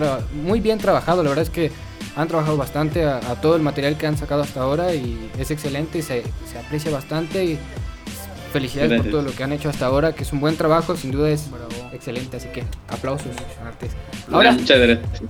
muy 0.44 0.60
bien 0.60 0.78
trabajado. 0.78 1.22
La 1.22 1.30
verdad 1.30 1.42
es 1.42 1.50
que 1.50 1.72
han 2.14 2.28
trabajado 2.28 2.56
bastante 2.56 3.04
a, 3.04 3.20
todo 3.40 3.56
el 3.56 3.62
material 3.62 3.96
que 3.96 4.06
han 4.06 4.16
sacado 4.16 4.42
hasta 4.42 4.60
ahora 4.60 4.94
y 4.94 5.18
es 5.38 5.50
excelente 5.50 5.98
y 5.98 6.02
se, 6.02 6.22
se 6.50 6.58
aprecia 6.58 6.92
bastante 6.92 7.44
y 7.44 7.58
felicidades 8.52 9.00
por 9.00 9.10
todo 9.10 9.22
lo 9.22 9.32
que 9.32 9.42
han 9.42 9.52
hecho 9.52 9.68
hasta 9.68 9.86
ahora, 9.86 10.12
que 10.12 10.22
es 10.22 10.32
un 10.32 10.40
buen 10.40 10.56
trabajo, 10.56 10.96
sin 10.96 11.10
duda 11.10 11.30
es 11.30 11.48
excelente, 11.92 12.36
así 12.36 12.48
que 12.48 12.64
aplausos 12.88 13.28
artes. 13.64 13.92
Ahora, 14.30 14.52
muchas 14.52 14.78
gracias. 14.78 15.22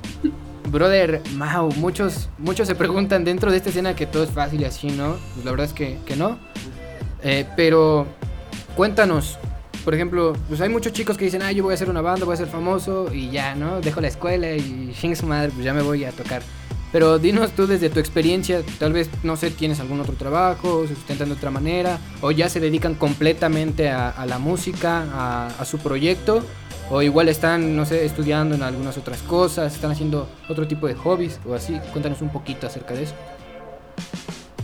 Brother, 0.68 1.20
Mau, 1.34 1.70
muchos, 1.76 2.28
muchos 2.38 2.66
se 2.66 2.74
preguntan 2.74 3.24
dentro 3.24 3.50
de 3.50 3.58
esta 3.58 3.70
escena 3.70 3.94
que 3.94 4.06
todo 4.06 4.24
es 4.24 4.30
fácil 4.30 4.60
y 4.60 4.64
así, 4.64 4.88
¿no? 4.88 5.16
Pues 5.34 5.44
la 5.44 5.50
verdad 5.50 5.66
es 5.66 5.72
que, 5.72 5.98
que 6.06 6.16
no. 6.16 6.38
Eh, 7.22 7.46
pero 7.56 8.06
cuéntanos, 8.74 9.38
por 9.84 9.94
ejemplo, 9.94 10.32
pues 10.48 10.60
hay 10.60 10.68
muchos 10.68 10.92
chicos 10.92 11.16
que 11.16 11.24
dicen, 11.24 11.42
ah, 11.42 11.52
yo 11.52 11.64
voy 11.64 11.72
a 11.72 11.74
hacer 11.74 11.90
una 11.90 12.00
banda, 12.00 12.24
voy 12.24 12.34
a 12.34 12.36
ser 12.36 12.48
famoso 12.48 13.12
y 13.12 13.30
ya, 13.30 13.54
¿no? 13.54 13.80
Dejo 13.80 14.00
la 14.00 14.08
escuela 14.08 14.50
y 14.52 14.94
ching 14.98 15.16
su 15.16 15.26
madre, 15.26 15.50
pues 15.52 15.64
ya 15.64 15.74
me 15.74 15.82
voy 15.82 16.04
a 16.04 16.12
tocar. 16.12 16.42
Pero 16.92 17.18
dinos 17.18 17.52
tú 17.52 17.66
desde 17.66 17.88
tu 17.88 17.98
experiencia, 18.00 18.62
tal 18.78 18.92
vez, 18.92 19.08
no 19.22 19.36
sé, 19.36 19.50
tienes 19.50 19.80
algún 19.80 20.00
otro 20.00 20.12
trabajo, 20.12 20.86
se 20.86 20.94
sustentan 20.94 21.30
de 21.30 21.34
otra 21.34 21.50
manera, 21.50 21.98
o 22.20 22.30
ya 22.30 22.50
se 22.50 22.60
dedican 22.60 22.94
completamente 22.94 23.88
a, 23.88 24.24
la 24.26 24.38
música, 24.38 25.48
a, 25.58 25.64
su 25.64 25.78
proyecto, 25.78 26.44
o 26.90 27.00
igual 27.00 27.30
están, 27.30 27.74
no 27.76 27.86
sé, 27.86 28.04
estudiando 28.04 28.54
en 28.54 28.62
algunas 28.62 28.98
otras 28.98 29.22
cosas, 29.22 29.74
están 29.74 29.90
haciendo 29.90 30.28
otro 30.50 30.68
tipo 30.68 30.86
de 30.86 30.94
hobbies, 30.94 31.40
o 31.46 31.54
así. 31.54 31.80
Cuéntanos 31.92 32.20
un 32.20 32.30
poquito 32.30 32.66
acerca 32.66 32.92
de 32.92 33.04
eso. 33.04 33.14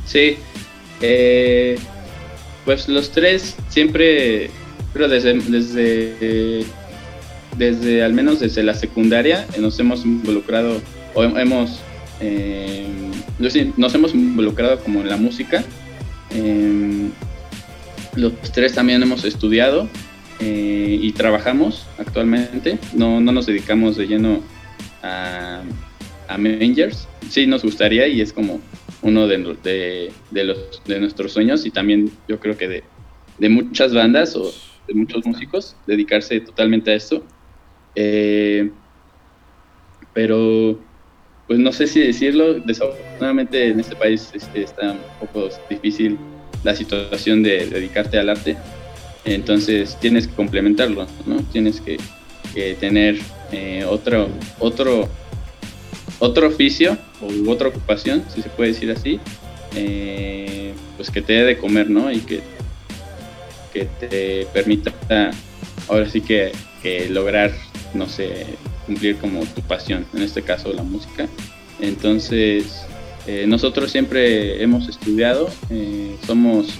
Sí, 0.04 0.36
eh, 1.00 1.78
pues 2.66 2.88
los 2.88 3.10
tres 3.10 3.56
siempre, 3.70 4.50
pero 4.92 5.08
desde, 5.08 5.32
desde, 5.32 6.66
desde, 7.56 8.04
al 8.04 8.12
menos 8.12 8.40
desde 8.40 8.62
la 8.62 8.74
secundaria, 8.74 9.46
nos 9.58 9.80
hemos 9.80 10.04
involucrado 10.04 10.82
o 11.14 11.24
hemos 11.24 11.80
eh, 12.20 12.86
nos 13.76 13.94
hemos 13.94 14.14
involucrado 14.14 14.80
como 14.80 15.00
en 15.00 15.08
la 15.08 15.16
música. 15.16 15.64
Eh, 16.30 17.08
los 18.16 18.32
tres 18.52 18.74
también 18.74 19.02
hemos 19.02 19.24
estudiado 19.24 19.88
eh, 20.40 20.98
y 21.00 21.12
trabajamos 21.12 21.86
actualmente. 21.98 22.78
No, 22.92 23.20
no 23.20 23.32
nos 23.32 23.46
dedicamos 23.46 23.96
de 23.96 24.06
lleno 24.06 24.40
a, 25.02 25.62
a 26.28 26.38
Mangers. 26.38 27.08
Sí 27.28 27.46
nos 27.46 27.62
gustaría 27.62 28.08
y 28.08 28.20
es 28.20 28.32
como 28.32 28.60
uno 29.02 29.26
de, 29.28 29.38
de, 29.62 30.12
de, 30.30 30.44
los, 30.44 30.82
de 30.86 31.00
nuestros 31.00 31.32
sueños 31.32 31.64
y 31.66 31.70
también 31.70 32.10
yo 32.26 32.40
creo 32.40 32.56
que 32.56 32.68
de, 32.68 32.84
de 33.38 33.48
muchas 33.48 33.94
bandas 33.94 34.34
o 34.34 34.52
de 34.88 34.94
muchos 34.94 35.24
músicos 35.24 35.76
dedicarse 35.86 36.40
totalmente 36.40 36.90
a 36.90 36.94
esto. 36.94 37.22
Pero 40.14 40.80
pues 41.48 41.58
no 41.58 41.72
sé 41.72 41.86
si 41.86 42.00
decirlo, 42.00 42.60
desafortunadamente 42.60 43.68
en 43.68 43.80
este 43.80 43.96
país 43.96 44.30
este, 44.34 44.62
está 44.62 44.92
un 44.92 45.26
poco 45.26 45.48
difícil 45.70 46.18
la 46.62 46.76
situación 46.76 47.42
de 47.42 47.66
dedicarte 47.66 48.18
al 48.18 48.28
arte, 48.28 48.56
entonces 49.24 49.96
tienes 49.98 50.28
que 50.28 50.34
complementarlo, 50.34 51.06
¿no? 51.26 51.42
Tienes 51.50 51.80
que, 51.80 51.98
tener 52.80 53.16
eh, 53.52 53.84
otro, 53.88 54.28
otro, 54.58 55.08
otro 56.18 56.48
oficio 56.48 56.98
o 57.22 57.50
otra 57.50 57.68
ocupación, 57.68 58.24
si 58.34 58.42
se 58.42 58.48
puede 58.48 58.72
decir 58.72 58.90
así, 58.90 59.20
eh, 59.76 60.72
pues 60.96 61.08
que 61.08 61.22
te 61.22 61.34
dé 61.34 61.44
de 61.44 61.58
comer, 61.58 61.88
¿no? 61.88 62.10
Y 62.10 62.18
que, 62.18 62.40
que 63.72 63.84
te 63.84 64.46
permita 64.52 64.92
ahora 65.86 66.08
sí 66.08 66.20
que, 66.20 66.50
que 66.82 67.08
lograr, 67.08 67.52
no 67.94 68.08
sé, 68.08 68.46
cumplir 68.88 69.16
como 69.18 69.44
tu 69.44 69.60
pasión, 69.60 70.06
en 70.14 70.22
este 70.22 70.42
caso 70.42 70.72
la 70.72 70.82
música. 70.82 71.28
Entonces, 71.78 72.86
eh, 73.26 73.44
nosotros 73.46 73.92
siempre 73.92 74.62
hemos 74.62 74.88
estudiado, 74.88 75.50
eh, 75.70 76.16
somos, 76.26 76.70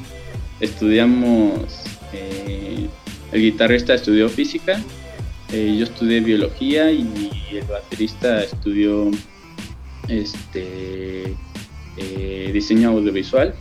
estudiamos, 0.59 1.85
eh, 2.15 2.89
el 3.31 3.41
guitarrista 3.43 3.95
estudió 3.95 4.29
física, 4.31 4.83
yo 5.51 5.85
estudié 5.85 6.21
biología 6.21 6.91
y 6.93 7.31
el 7.53 7.65
baterista 7.65 8.43
estudió 8.43 9.11
este, 10.09 11.35
diseño 12.53 12.91
audiovisual. 12.91 13.55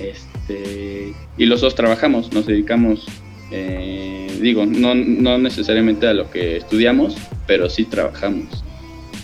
Este, 0.00 1.12
y 1.36 1.46
los 1.46 1.62
dos 1.62 1.74
trabajamos, 1.74 2.32
nos 2.32 2.46
dedicamos 2.46 3.06
eh, 3.50 4.38
digo, 4.40 4.66
no, 4.66 4.94
no 4.94 5.38
necesariamente 5.38 6.06
a 6.06 6.14
lo 6.14 6.30
que 6.30 6.56
estudiamos, 6.56 7.16
pero 7.46 7.68
sí 7.68 7.84
trabajamos. 7.84 8.64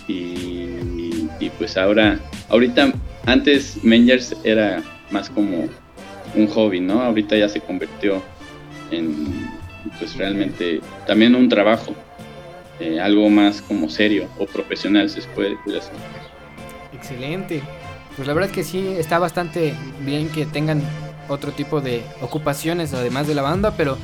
Y, 0.07 1.49
pues 1.57 1.77
ahora, 1.77 2.19
ahorita, 2.49 2.91
antes 3.25 3.83
Mangers 3.83 4.35
era 4.43 4.83
más 5.09 5.29
como 5.29 5.67
un 6.35 6.47
hobby, 6.47 6.79
¿no? 6.79 7.01
Ahorita 7.01 7.35
ya 7.35 7.49
se 7.49 7.59
convirtió 7.59 8.21
en, 8.91 9.49
pues 9.99 10.15
realmente, 10.15 10.81
también 11.07 11.35
un 11.35 11.49
trabajo, 11.49 11.93
eh, 12.79 12.99
algo 12.99 13.29
más 13.29 13.61
como 13.61 13.89
serio 13.89 14.27
o 14.37 14.45
profesional, 14.45 15.09
se 15.09 15.21
puede 15.29 15.57
decir. 15.65 15.91
Excelente. 16.93 17.61
Pues 18.15 18.27
la 18.27 18.33
verdad 18.33 18.49
que 18.49 18.63
sí, 18.63 18.95
está 18.97 19.19
bastante 19.19 19.73
bien 20.03 20.29
que 20.29 20.45
tengan 20.45 20.81
otro 21.27 21.51
tipo 21.51 21.81
de 21.81 22.03
ocupaciones 22.21 22.93
además 22.93 23.27
de 23.27 23.35
la 23.35 23.41
banda, 23.41 23.75
pero 23.75 23.97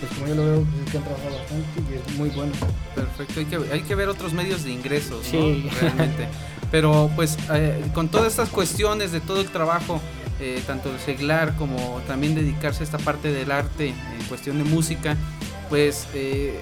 pues 0.00 0.12
como 0.12 0.26
yo 0.26 0.34
lo 0.34 0.44
veo, 0.44 0.64
pues 0.64 0.84
es 0.84 0.90
que 0.90 0.98
han 0.98 1.04
trabajado 1.04 1.36
bastante 1.36 1.92
y 1.92 2.10
es 2.10 2.18
muy 2.18 2.28
bueno. 2.30 2.52
Perfecto, 2.94 3.40
hay 3.40 3.46
que, 3.46 3.72
hay 3.72 3.82
que 3.82 3.94
ver 3.94 4.08
otros 4.08 4.32
medios 4.32 4.64
de 4.64 4.72
ingresos, 4.72 5.24
sí. 5.24 5.68
Realmente. 5.80 6.28
Pero 6.70 7.10
pues 7.14 7.36
eh, 7.52 7.84
con 7.94 8.08
todas 8.08 8.28
estas 8.28 8.48
cuestiones 8.48 9.12
de 9.12 9.20
todo 9.20 9.40
el 9.40 9.48
trabajo, 9.48 10.00
eh, 10.40 10.62
tanto 10.66 10.90
el 10.90 10.98
seglar 10.98 11.54
como 11.56 12.00
también 12.08 12.34
dedicarse 12.34 12.82
a 12.82 12.84
esta 12.84 12.98
parte 12.98 13.32
del 13.32 13.52
arte 13.52 13.88
en 13.88 14.26
cuestión 14.28 14.58
de 14.58 14.64
música, 14.64 15.16
pues 15.68 16.08
eh, 16.14 16.58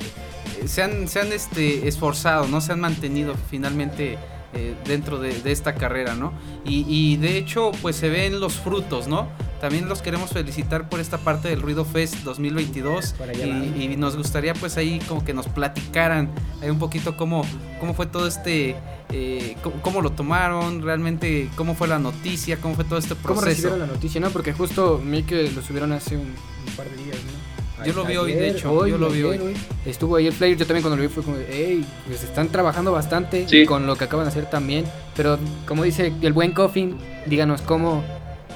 se 0.66 0.82
han, 0.82 1.08
se 1.08 1.20
han 1.20 1.32
este, 1.32 1.88
esforzado, 1.88 2.46
¿no? 2.48 2.60
Se 2.60 2.72
han 2.72 2.80
mantenido 2.80 3.34
finalmente 3.50 4.18
eh, 4.52 4.74
dentro 4.84 5.18
de, 5.20 5.40
esta 5.50 5.74
carrera, 5.74 6.14
¿no? 6.14 6.32
Y, 6.64 7.16
de 7.18 7.38
hecho, 7.38 7.70
pues 7.82 7.96
se 7.96 8.08
ven 8.08 8.40
los 8.40 8.54
frutos, 8.54 9.06
¿no? 9.06 9.28
También 9.60 9.88
los 9.88 10.00
queremos 10.00 10.30
felicitar 10.30 10.88
por 10.88 11.00
esta 11.00 11.18
parte 11.18 11.48
del 11.48 11.60
Ruido 11.60 11.84
Fest 11.84 12.16
2022 12.24 13.14
y, 13.34 13.82
y, 13.82 13.96
nos 13.96 14.16
gustaría 14.16 14.54
pues 14.54 14.76
ahí 14.78 15.00
como 15.06 15.22
que 15.22 15.34
nos 15.34 15.48
platicaran 15.48 16.30
ahí 16.62 16.70
un 16.70 16.78
poquito 16.78 17.16
cómo, 17.16 17.44
cómo 17.78 17.92
fue 17.92 18.06
todo 18.06 18.26
este, 18.26 18.74
eh, 19.12 19.56
cómo, 19.82 20.00
lo 20.00 20.12
tomaron, 20.12 20.82
realmente 20.82 21.50
cómo 21.56 21.74
fue 21.74 21.88
la 21.88 21.98
noticia, 21.98 22.56
cómo 22.56 22.74
fue 22.74 22.84
todo 22.84 22.98
este 22.98 23.14
proceso. 23.14 23.34
¿Cómo 23.34 23.40
recibieron 23.42 23.78
la 23.80 23.86
noticia, 23.86 24.20
no? 24.20 24.30
Porque 24.30 24.52
justo 24.52 24.98
vi 25.04 25.24
que 25.24 25.50
lo 25.50 25.60
subieron 25.62 25.92
hace 25.92 26.16
un 26.16 26.34
par 26.76 26.88
de 26.88 26.96
días, 26.96 27.16
¿no? 27.16 27.50
Yo 27.84 27.92
lo 27.92 28.04
vi 28.04 28.16
hoy, 28.16 28.32
de 28.32 28.50
hecho. 28.50 28.86
yo 28.86 28.98
lo 28.98 29.08
vi 29.10 29.22
hoy. 29.22 29.54
Estuvo 29.86 30.16
ahí 30.16 30.26
el 30.26 30.34
player. 30.34 30.56
Yo 30.56 30.66
también 30.66 30.82
cuando 30.82 30.96
lo 30.96 31.02
vi 31.02 31.08
fue 31.08 31.22
como, 31.22 31.36
hey, 31.48 31.84
pues 32.06 32.22
están 32.22 32.48
trabajando 32.48 32.92
bastante 32.92 33.46
con 33.66 33.86
lo 33.86 33.96
que 33.96 34.04
acaban 34.04 34.26
de 34.26 34.30
hacer 34.30 34.48
también. 34.50 34.84
Pero 35.16 35.38
como 35.66 35.84
dice 35.84 36.12
el 36.20 36.32
buen 36.32 36.52
Coffin, 36.52 36.96
díganos 37.26 37.62
cómo, 37.62 38.04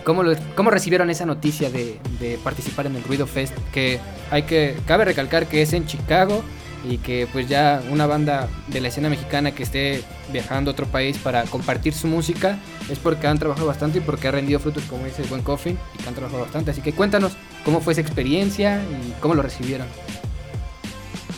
cómo, 0.04 0.22
cómo 0.54 0.70
recibieron 0.70 1.10
esa 1.10 1.26
noticia 1.26 1.70
de, 1.70 1.98
participar 2.44 2.86
en 2.86 2.96
el 2.96 3.02
Ruido 3.02 3.26
Fest. 3.26 3.54
Que 3.72 3.98
hay 4.30 4.44
que, 4.44 4.76
cabe 4.86 5.04
recalcar 5.04 5.46
que 5.46 5.62
es 5.62 5.72
en 5.72 5.86
Chicago 5.86 6.44
y 6.88 6.98
que 6.98 7.26
pues 7.32 7.48
ya 7.48 7.82
una 7.90 8.06
banda 8.06 8.48
de 8.68 8.80
la 8.80 8.88
escena 8.88 9.08
mexicana 9.08 9.54
que 9.54 9.62
esté 9.62 10.02
viajando 10.30 10.70
a 10.70 10.72
otro 10.72 10.84
país 10.86 11.16
para 11.16 11.44
compartir 11.44 11.94
su 11.94 12.06
música 12.06 12.58
es 12.90 12.98
porque 12.98 13.26
han 13.26 13.38
trabajado 13.38 13.66
bastante 13.66 13.98
y 13.98 14.00
porque 14.02 14.28
ha 14.28 14.32
rendido 14.32 14.60
frutos 14.60 14.82
como 14.84 15.06
dice 15.06 15.22
buen 15.30 15.40
Coffin 15.40 15.78
y 15.98 16.02
que 16.02 16.08
han 16.08 16.14
trabajado 16.14 16.42
bastante. 16.42 16.70
Así 16.70 16.82
que 16.82 16.92
cuéntanos 16.92 17.32
cómo 17.64 17.80
fue 17.80 17.94
esa 17.94 18.02
experiencia 18.02 18.82
y 18.82 19.12
cómo 19.20 19.34
lo 19.34 19.42
recibieron. 19.42 19.86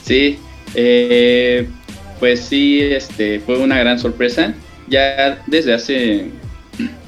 Sí, 0.02 0.38
eh, 0.74 1.68
pues 2.18 2.40
sí, 2.40 2.80
este 2.82 3.40
fue 3.40 3.58
una 3.58 3.78
gran 3.78 3.98
sorpresa. 3.98 4.54
Ya 4.88 5.42
desde 5.46 5.74
hace 5.74 6.30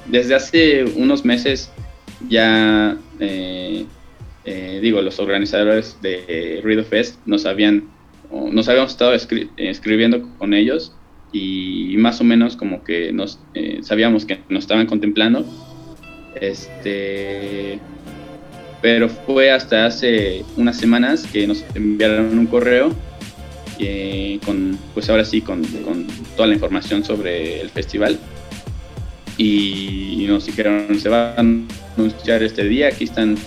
desde 0.09 0.35
hace 0.35 0.85
unos 0.85 1.25
meses 1.25 1.71
ya 2.29 2.97
eh, 3.21 3.85
eh, 4.45 4.79
digo 4.83 5.03
los 5.03 5.19
organizadores 5.19 5.97
de 6.03 6.61
Ruido 6.63 6.85
Fest 6.85 7.17
nos 7.27 7.47
habían 7.47 7.89
nos 8.31 8.69
habíamos 8.69 8.93
estado 8.93 9.15
escribiendo 9.15 10.29
con 10.39 10.53
ellos 10.53 10.93
y 11.33 11.95
más 11.99 12.21
o 12.21 12.25
menos 12.25 12.57
como 12.57 12.85
que 12.85 13.13
nos 13.13 13.39
eh, 13.55 13.81
sabíamos 13.83 14.25
que 14.25 14.41
nos 14.49 14.65
estaban 14.65 14.87
contemplando. 14.87 15.45
Este 16.41 17.79
pero 18.81 19.09
fue 19.09 19.51
hasta 19.51 19.87
hace 19.87 20.45
unas 20.57 20.77
semanas 20.77 21.27
que 21.33 21.47
nos 21.49 21.65
enviaron 21.75 22.39
un 22.39 22.47
correo 22.47 22.95
eh, 23.81 24.39
con 24.45 24.79
pues 24.95 25.11
ahora 25.11 25.25
sí 25.25 25.41
con, 25.41 25.63
toda 26.37 26.49
la 26.49 26.55
información 26.55 27.05
sobre 27.05 27.61
el 27.61 27.71
festival 27.71 28.19
y, 29.39 30.26
nos 30.28 30.45
dijeron 30.45 31.01
se 31.01 31.09
va 31.09 31.30
a 31.30 31.41
anunciar 31.41 32.43
este 32.43 32.64
día 32.64 32.89
aquí 32.89 33.05
están 33.05 33.39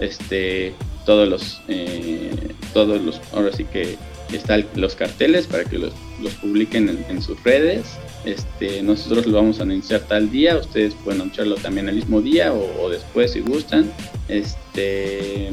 este 0.00 0.74
todos 1.06 1.26
los 1.26 1.62
eh, 1.68 2.30
todos 2.74 3.00
los 3.00 3.22
ahora 3.32 3.50
sí 3.52 3.64
que 3.64 3.96
están 4.32 4.66
los 4.74 4.94
carteles 4.94 5.46
para 5.46 5.64
que 5.64 5.78
los, 5.78 5.92
publiquen 6.40 7.04
en, 7.08 7.22
sus 7.22 7.42
redes. 7.44 7.96
Este, 8.24 8.82
nosotros 8.82 9.26
lo 9.26 9.36
vamos 9.36 9.60
a 9.60 9.62
anunciar 9.62 10.00
tal 10.00 10.30
día, 10.30 10.56
ustedes 10.56 10.94
pueden 10.94 11.20
anunciarlo 11.20 11.54
también 11.56 11.88
el 11.88 11.96
mismo 11.96 12.20
día 12.20 12.52
o, 12.52 12.88
después 12.90 13.32
si 13.32 13.40
gustan. 13.40 13.90
Este, 14.28 15.50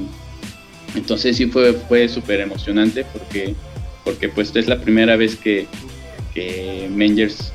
entonces 0.96 1.38
sí 1.38 1.46
fue, 1.48 1.74
fue 1.74 2.08
súper 2.08 2.42
emocionante 2.42 3.06
porque, 3.14 3.56
porque 4.04 4.30
pues 4.30 4.56
es 4.56 4.68
la 4.68 4.80
primera 4.80 5.16
vez 5.16 5.36
que, 5.36 5.68
que 6.34 6.90
Mangers 6.92 7.54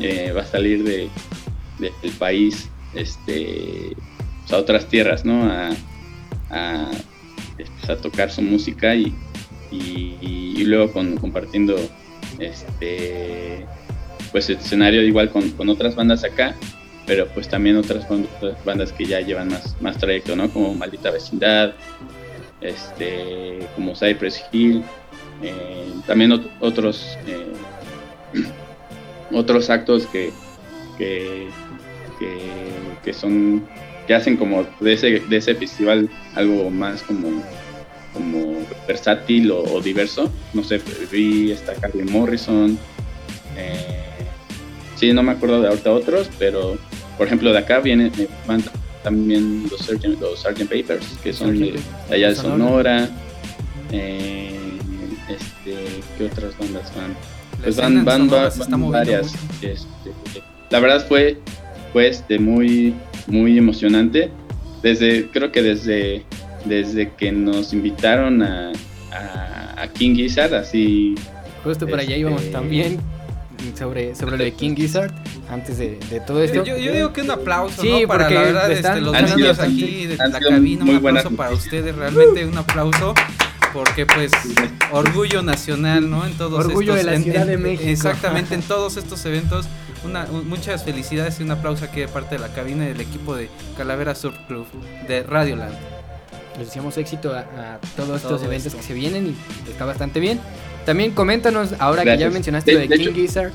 eh, 0.00 0.32
va 0.36 0.42
a 0.42 0.46
salir 0.46 0.84
de, 0.84 1.08
del 1.78 2.12
país 2.18 2.68
este, 2.94 3.96
pues, 4.40 4.52
a 4.52 4.56
otras 4.58 4.86
tierras, 4.86 5.24
¿no? 5.24 5.44
A, 5.44 5.70
a, 6.50 6.90
a 7.88 7.96
tocar 7.96 8.30
su 8.30 8.42
música 8.42 8.94
y, 8.94 9.14
y, 9.70 10.64
luego 10.64 10.92
con, 10.92 11.16
compartiendo 11.16 11.76
este 12.38 13.66
pues 14.32 14.50
escenario 14.50 15.02
igual 15.02 15.30
con, 15.30 15.68
otras 15.68 15.94
bandas 15.94 16.24
acá 16.24 16.54
pero 17.06 17.26
pues 17.28 17.48
también 17.48 17.76
otras 17.76 18.06
bandas 18.64 18.92
que 18.92 19.06
ya 19.06 19.20
llevan 19.20 19.48
más, 19.48 19.74
más 19.80 19.96
trayecto, 19.96 20.36
¿no? 20.36 20.50
Como 20.50 20.74
Maldita 20.74 21.10
Vecindad, 21.10 21.72
este, 22.60 23.60
como 23.74 23.94
Cypress 23.94 24.44
Hill, 24.52 24.84
eh, 25.42 25.90
también 26.06 26.32
otros 26.60 27.16
eh, 27.26 27.46
otros 29.32 29.70
actos 29.70 30.06
que, 30.08 30.30
que, 30.98 31.48
que, 32.18 33.12
son 33.12 33.64
que 34.06 34.14
hacen 34.14 34.36
como 34.36 34.66
de 34.80 34.92
ese, 34.92 35.20
de 35.20 35.36
ese 35.36 35.54
festival 35.54 36.08
algo 36.34 36.70
más 36.70 37.02
como 37.02 37.42
como 38.12 38.56
versátil 38.86 39.50
o, 39.52 39.80
diverso. 39.80 40.30
No 40.52 40.64
sé, 40.64 40.80
vi 41.12 41.52
esta 41.52 41.74
Carly 41.74 42.04
Morrison. 42.04 42.78
Eh, 43.56 44.08
sí, 44.96 45.12
no 45.12 45.22
me 45.22 45.32
acuerdo 45.32 45.60
de 45.62 45.68
ahorita 45.68 45.92
otros, 45.92 46.30
pero 46.38 46.78
por 47.16 47.26
ejemplo 47.26 47.52
de 47.52 47.58
acá 47.58 47.80
vienen 47.80 48.12
van 48.46 48.62
también 49.02 49.68
los 49.70 49.80
Sgt. 49.82 50.20
los 50.20 50.42
Papers, 50.42 51.06
que 51.22 51.32
son 51.32 51.58
de, 51.58 51.78
allá 52.10 52.28
de 52.28 52.34
Sonora. 52.34 53.08
Eh, 53.92 54.58
este, 55.28 55.74
¿Qué 56.16 56.24
otras 56.24 56.56
bandas 56.58 56.92
van? 56.94 57.16
Pues 57.62 57.76
van, 57.76 58.04
van, 58.04 58.90
varias. 58.90 59.34
Este, 59.62 60.12
la 60.70 60.80
verdad 60.80 61.06
fue, 61.06 61.38
fue 61.92 62.08
este, 62.08 62.38
muy, 62.38 62.94
muy 63.26 63.58
emocionante. 63.58 64.30
Desde, 64.82 65.28
creo 65.30 65.50
que 65.50 65.62
desde 65.62 66.24
desde 66.64 67.10
que 67.10 67.32
nos 67.32 67.72
invitaron 67.72 68.42
a, 68.42 68.72
a, 69.76 69.88
King 69.88 70.14
Gizzard, 70.14 70.54
así... 70.54 71.14
Justo 71.64 71.86
para 71.86 72.02
allá 72.02 72.16
íbamos 72.16 72.42
este, 72.42 72.52
también 72.52 73.00
sobre, 73.76 74.14
sobre 74.14 74.38
lo 74.38 74.44
de 74.44 74.52
King 74.52 74.76
Gizzard 74.76 75.12
antes 75.50 75.78
de, 75.78 75.98
de 76.10 76.20
todo 76.20 76.42
esto. 76.42 76.64
Yo, 76.64 76.76
yo, 76.76 76.92
digo 76.92 77.12
que 77.12 77.22
un 77.22 77.30
aplauso 77.30 77.82
sí, 77.82 78.02
¿no? 78.02 78.08
para 78.08 78.30
la 78.30 78.42
verdad 78.42 78.70
este, 78.70 79.00
los 79.00 79.36
niños 79.36 79.58
aquí 79.58 80.06
de 80.06 80.16
la 80.16 80.40
cabina, 80.40 80.84
un 80.84 80.96
aplauso 80.96 81.30
para 81.32 81.52
ustedes, 81.52 81.94
realmente 81.94 82.44
un 82.44 82.58
aplauso 82.58 83.14
porque 83.72 84.06
pues 84.06 84.32
orgullo 84.90 85.42
nacional, 85.42 86.08
¿no? 86.10 86.26
En 86.26 86.34
todos 86.34 86.64
orgullo 86.64 86.94
de 86.94 87.04
la 87.04 87.18
Ciudad 87.18 87.46
de 87.46 87.56
México. 87.56 87.88
Exactamente, 87.88 88.54
en 88.54 88.62
todos 88.68 88.96
estos 88.96 89.24
eventos. 89.26 89.66
Una, 90.04 90.26
muchas 90.26 90.84
felicidades 90.84 91.40
y 91.40 91.42
un 91.42 91.50
aplauso 91.50 91.84
aquí 91.84 92.00
de 92.00 92.08
parte 92.08 92.36
de 92.36 92.40
la 92.40 92.48
cabina 92.54 92.84
y 92.84 92.88
del 92.88 93.00
equipo 93.00 93.34
de 93.34 93.48
Calavera 93.76 94.14
Surf 94.14 94.36
Club 94.46 94.66
de 95.08 95.24
Radioland 95.24 95.74
les 96.58 96.66
deseamos 96.66 96.96
éxito 96.98 97.32
a, 97.32 97.78
todos 97.96 98.20
estos 98.20 98.42
eventos 98.42 98.74
que 98.74 98.82
se 98.82 98.92
vienen 98.92 99.28
y 99.28 99.70
está 99.70 99.84
bastante 99.84 100.18
bien. 100.20 100.40
También 100.84 101.12
coméntanos, 101.12 101.74
ahora 101.78 102.02
que 102.04 102.18
ya 102.18 102.30
mencionaste 102.30 102.72
lo 102.72 102.80
de, 102.80 102.88
King 102.88 103.14
Gizzard, 103.14 103.52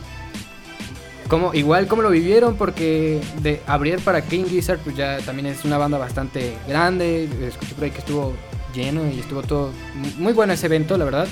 como, 1.28 1.54
igual 1.54 1.88
cómo 1.88 2.02
lo 2.02 2.10
vivieron, 2.10 2.56
porque 2.56 3.20
de 3.42 3.62
abrir 3.68 4.00
para 4.00 4.22
King 4.22 4.46
Gizzard, 4.46 4.80
pues 4.80 4.96
ya 4.96 5.18
también 5.20 5.48
es 5.48 5.66
una 5.66 5.78
banda 5.78 5.98
bastante 5.98 6.54
grande. 6.68 7.28
Escuché 7.48 7.76
por 7.76 7.84
ahí 7.84 7.92
que 7.92 8.00
estuvo 8.00 8.34
lleno 8.74 9.10
y 9.10 9.20
estuvo 9.20 9.42
todo 9.42 9.72
muy 10.18 10.34
bueno 10.34 10.54
ese 10.54 10.66
evento, 10.66 10.98
la 10.98 11.06
verdad. 11.06 11.28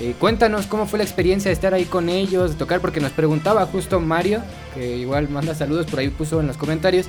Eh, 0.00 0.14
cuéntanos 0.18 0.66
cómo 0.66 0.86
fue 0.86 0.98
la 0.98 1.04
experiencia 1.04 1.48
de 1.48 1.52
estar 1.52 1.72
ahí 1.72 1.84
con 1.84 2.08
ellos, 2.08 2.52
de 2.52 2.56
tocar, 2.56 2.80
porque 2.80 3.00
nos 3.00 3.12
preguntaba 3.12 3.64
justo 3.66 4.00
Mario, 4.00 4.42
que 4.74 4.96
igual 4.96 5.28
manda 5.28 5.54
saludos, 5.54 5.86
por 5.86 6.00
ahí 6.00 6.08
puso 6.08 6.40
en 6.40 6.48
los 6.48 6.56
comentarios, 6.56 7.06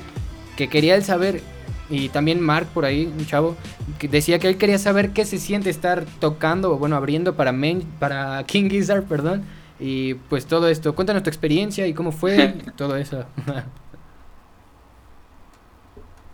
que 0.56 0.68
quería 0.68 0.94
él 0.94 1.02
saber 1.02 1.42
y 1.88 2.08
también 2.08 2.40
Mark 2.40 2.66
por 2.74 2.84
ahí, 2.84 3.06
un 3.06 3.26
chavo, 3.26 3.56
que 3.98 4.08
decía 4.08 4.38
que 4.38 4.48
él 4.48 4.56
quería 4.56 4.78
saber 4.78 5.10
qué 5.10 5.24
se 5.24 5.38
siente 5.38 5.70
estar 5.70 6.04
tocando, 6.20 6.72
o 6.72 6.78
bueno, 6.78 6.96
abriendo 6.96 7.34
para, 7.34 7.54
para 7.98 8.44
King 8.44 8.68
Gizzard, 8.68 9.04
perdón. 9.04 9.44
Y 9.78 10.14
pues 10.14 10.46
todo 10.46 10.68
esto, 10.68 10.94
cuéntanos 10.94 11.22
tu 11.22 11.30
experiencia 11.30 11.86
y 11.86 11.92
cómo 11.92 12.10
fue 12.10 12.54
todo 12.76 12.96
eso. 12.96 13.24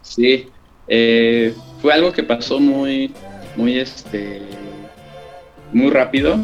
sí, 0.01 0.49
eh, 0.89 1.55
fue 1.81 1.93
algo 1.93 2.13
que 2.13 2.23
pasó 2.23 2.59
muy, 2.61 3.13
muy, 3.57 3.79
este, 3.79 4.43
muy 5.73 5.91
rápido. 5.91 6.39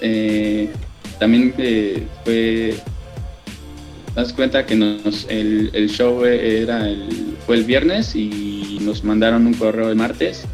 Eh, 0.00 0.70
también 1.18 1.54
eh, 1.58 2.06
fue, 2.24 2.74
das 4.14 4.32
cuenta 4.32 4.64
que 4.66 4.76
nos, 4.76 5.26
el, 5.28 5.70
el, 5.72 5.90
show 5.90 6.24
era 6.24 6.88
el, 6.88 7.36
fue 7.46 7.56
el 7.56 7.64
viernes 7.64 8.14
y 8.14 8.78
nos 8.82 9.02
mandaron 9.02 9.46
un 9.46 9.54
correo 9.54 9.88
el 9.88 9.96
martes 9.96 10.46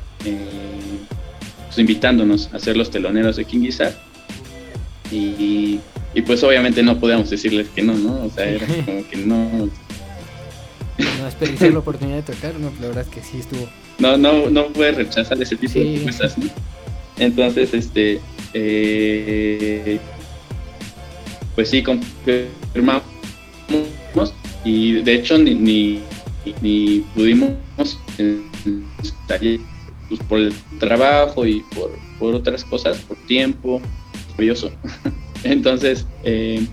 pues, 1.75 1.81
invitándonos 1.81 2.55
a 2.55 2.59
ser 2.61 2.77
los 2.77 2.91
teloneros 2.91 3.37
de 3.37 3.45
King 3.45 3.63
Gizzard. 3.63 3.95
Y, 5.11 5.81
y, 6.15 6.23
pues 6.23 6.43
obviamente 6.43 6.83
no 6.83 6.99
podíamos 6.99 7.31
decirles 7.31 7.69
que 7.75 7.83
no, 7.83 7.95
¿no? 7.95 8.25
O 8.25 8.31
sea, 8.31 8.47
era 8.47 8.67
como 8.87 9.09
que 9.09 9.17
no... 9.17 9.69
No 10.97 11.25
desperdiciar 11.25 11.73
la 11.73 11.81
oportunidad 11.81 12.17
de 12.19 12.35
tocar, 12.35 12.55
no, 12.55 12.73
la 12.81 12.87
verdad 12.89 13.05
es 13.05 13.09
que 13.09 13.23
sí 13.23 13.39
estuvo. 13.39 13.69
No, 13.99 14.17
no, 14.17 14.51
no 14.51 14.67
puedes 14.69 14.97
rechazar 14.97 15.41
ese 15.41 15.57
tipo 15.57 15.79
de 15.79 15.95
propuestas, 15.97 16.37
¿no? 16.39 16.47
Entonces, 17.19 17.73
este, 17.73 18.21
eh, 18.55 19.99
pues 21.55 21.71
sí, 21.71 21.83
confirmamos 21.83 23.05
y 24.65 25.03
de 25.03 25.15
hecho 25.15 25.39
ni, 25.39 25.55
ni, 25.55 26.03
ni 26.63 27.01
pudimos 27.15 27.53
estar 29.03 29.41
pues, 30.09 30.21
por 30.29 30.39
el 30.39 30.53
trabajo 30.79 31.47
y 31.47 31.61
por, 31.75 31.91
por, 32.19 32.35
otras 32.35 32.65
cosas, 32.65 32.99
por 32.99 33.17
tiempo, 33.27 33.81
curioso. 34.37 34.71
Entonces, 35.45 36.07
eh, 36.25 36.67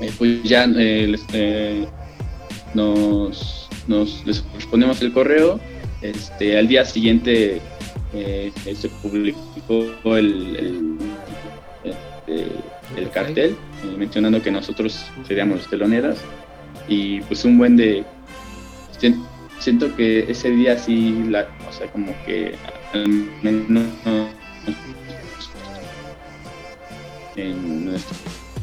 eh, 0.00 0.12
pues 0.18 0.42
ya 0.44 0.68
eh, 0.76 1.86
nos, 2.74 3.68
nos 3.88 4.24
les 4.24 4.44
respondemos 4.54 5.02
el 5.02 5.12
correo. 5.12 5.60
Este, 6.04 6.58
al 6.58 6.68
día 6.68 6.84
siguiente 6.84 7.62
se 8.12 8.88
publicó 9.02 10.16
el, 10.18 10.54
el, 10.54 10.98
este, 11.82 12.46
el 12.94 13.10
cartel 13.10 13.56
mencionando 13.96 14.42
que 14.42 14.50
nosotros 14.50 15.06
seríamos 15.26 15.58
los 15.58 15.70
teloneras. 15.70 16.18
Y 16.88 17.22
pues 17.22 17.46
un 17.46 17.56
buen 17.56 17.78
de 17.78 18.04
siento 19.58 19.96
que 19.96 20.30
ese 20.30 20.50
día 20.50 20.76
sí, 20.78 21.24
la, 21.30 21.48
o 21.66 21.72
sea, 21.72 21.90
como 21.90 22.12
que 22.26 22.54
al 22.92 23.08
menos 23.42 23.86
en 27.36 27.86
nuestro, 27.86 28.16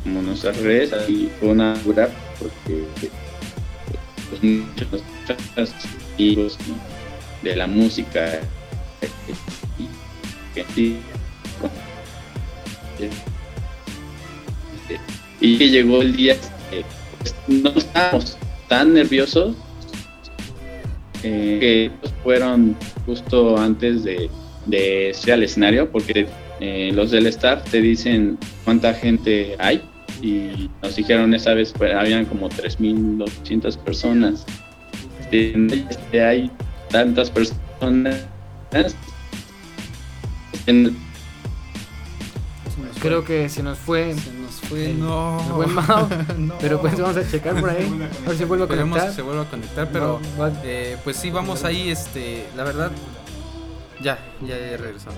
como 0.04 0.22
nuestras 0.22 0.58
redes 0.62 0.94
ahí 0.94 1.32
fue 1.40 1.50
una 1.50 1.74
porque 2.40 2.86
pues, 4.30 4.44
muchos 4.44 5.04
amigos 6.16 6.58
de 7.42 7.56
la 7.56 7.68
música 7.68 8.40
y 15.40 15.58
que 15.58 15.70
llegó 15.70 16.02
el 16.02 16.16
día 16.16 16.36
pues, 17.20 17.36
no 17.48 17.72
estábamos 17.72 18.38
tan 18.68 18.94
nerviosos 18.94 19.56
eh, 21.24 21.58
que 21.60 22.10
fueron 22.24 22.76
justo 23.06 23.58
antes 23.58 24.04
de, 24.04 24.30
de 24.66 25.12
ser 25.14 25.36
al 25.36 25.44
escenario, 25.44 25.92
porque 25.92 26.28
eh, 26.60 26.92
los 26.94 27.12
del 27.12 27.28
staff 27.28 27.64
te 27.70 27.82
dicen 27.82 28.38
cuánta 28.64 28.94
gente 28.94 29.56
hay 29.60 29.82
y 30.22 30.70
nos 30.82 30.96
dijeron 30.96 31.34
esa 31.34 31.54
vez 31.54 31.74
habían 31.96 32.26
como 32.26 32.50
3.200 32.50 33.78
personas. 33.78 34.46
Este, 35.32 36.22
hay 36.22 36.52
tantas 36.92 37.30
personas 37.30 38.28
en 40.68 40.96
Creo 43.02 43.26
que 43.26 43.50
se 43.50 43.64
nos 43.64 43.80
fue. 43.80 44.14
Se 44.14 44.32
nos 44.34 44.52
fue, 44.62 44.94
no. 44.94 45.40
buen 45.56 45.74
Mao. 45.74 46.08
Pero 46.62 46.80
pues 46.80 47.00
vamos 47.00 47.18
a 47.18 47.28
checar 47.28 47.60
por 47.60 47.72
ahí. 47.72 48.10
A 48.26 48.30
ver 48.30 48.38
si 48.38 48.46
vuelve 48.46 48.66
a 48.66 48.68
conectar. 48.68 49.08
Que 49.08 49.16
se 49.16 49.22
vuelve 49.24 49.42
a 49.42 49.50
conectar, 49.50 49.90
pero 49.92 50.20
eh, 50.64 50.98
pues 51.04 51.18
sí, 51.18 51.32
vamos 51.32 51.64
ahí, 51.64 51.90
este, 51.90 52.46
la 52.56 52.64
verdad. 52.64 52.92
Ya, 54.02 54.20
ya, 54.42 54.56
ya 54.58 54.78
regresamos. 54.78 55.18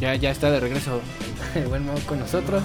Ya, 0.00 0.14
ya 0.14 0.30
está 0.30 0.50
de 0.50 0.60
regreso 0.60 1.00
el 1.54 1.66
buen 1.66 1.84
Mao 1.84 1.98
con 2.06 2.18
nosotros. 2.18 2.62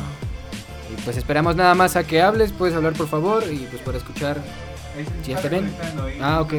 Y 0.92 1.02
pues 1.02 1.18
esperamos 1.18 1.58
nada 1.58 1.76
más 1.76 1.98
a 1.98 2.06
que 2.06 2.22
hables, 2.22 2.54
puedes 2.54 2.74
hablar 2.74 2.94
por 2.94 3.08
favor 3.08 3.44
y 3.52 3.68
pues 3.70 3.82
para 3.82 3.98
escuchar 3.98 4.38
¿Sí 5.24 5.32
está 5.32 5.47
bien? 5.50 5.72
Ah, 6.22 6.41
ok. 6.41 6.54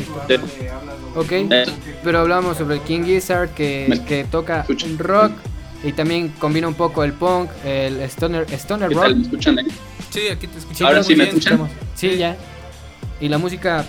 Ok, 1.17 1.33
pero 2.05 2.21
hablamos 2.21 2.57
sobre 2.57 2.81
King 2.81 3.05
Gizzard 3.05 3.51
que, 3.51 4.01
que 4.07 4.25
toca 4.25 4.67
rock 4.99 5.33
y 5.83 5.93
también 5.93 6.29
combina 6.39 6.69
un 6.69 6.75
poco 6.75 7.05
el 7.05 7.13
punk, 7.13 7.51
el 7.65 8.01
stoner, 8.03 8.47
stoner 8.53 8.93
rock. 8.93 9.15
¿Me 9.15 9.23
escuchan 9.23 9.59
ahí? 9.59 9.67
Sí, 10.11 10.29
aquí 10.29 10.47
te 10.47 10.59
escuchamos. 10.59 10.91
Ahora 10.91 11.03
sí 11.03 11.17
me 11.17 11.25
escuchan. 11.25 11.69
Sí, 11.95 12.17
ya. 12.17 12.37
Y 13.21 13.29
la 13.29 13.39
música 13.39 13.87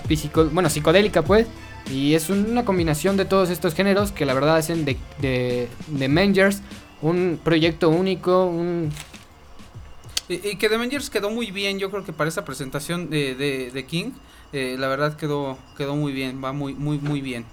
bueno, 0.51 0.69
psicodélica, 0.69 1.21
pues. 1.21 1.47
Y 1.89 2.13
es 2.13 2.29
una 2.29 2.63
combinación 2.63 3.17
de 3.17 3.25
todos 3.25 3.49
estos 3.49 3.73
géneros 3.73 4.11
que 4.11 4.25
la 4.25 4.33
verdad 4.33 4.57
hacen 4.57 4.85
de, 4.85 4.97
de, 5.19 5.67
de 5.87 6.07
Mangers 6.07 6.61
un 7.01 7.39
proyecto 7.43 7.89
único, 7.89 8.45
un... 8.45 8.91
Y, 10.29 10.55
que 10.55 10.69
The 10.69 10.77
Mangers 10.77 11.09
quedó 11.09 11.29
muy 11.29 11.51
bien, 11.51 11.79
yo 11.79 11.89
creo 11.91 12.05
que 12.05 12.13
para 12.13 12.29
esa 12.29 12.45
presentación 12.45 13.09
de, 13.09 13.35
de, 13.35 13.71
de 13.71 13.85
King, 13.85 14.11
eh, 14.53 14.75
la 14.77 14.87
verdad 14.87 15.15
quedó, 15.15 15.57
quedó 15.77 15.95
muy 15.95 16.11
bien, 16.11 16.43
va 16.43 16.51
muy, 16.51 16.73
muy, 16.73 16.97
muy 16.99 17.21
bien. 17.21 17.45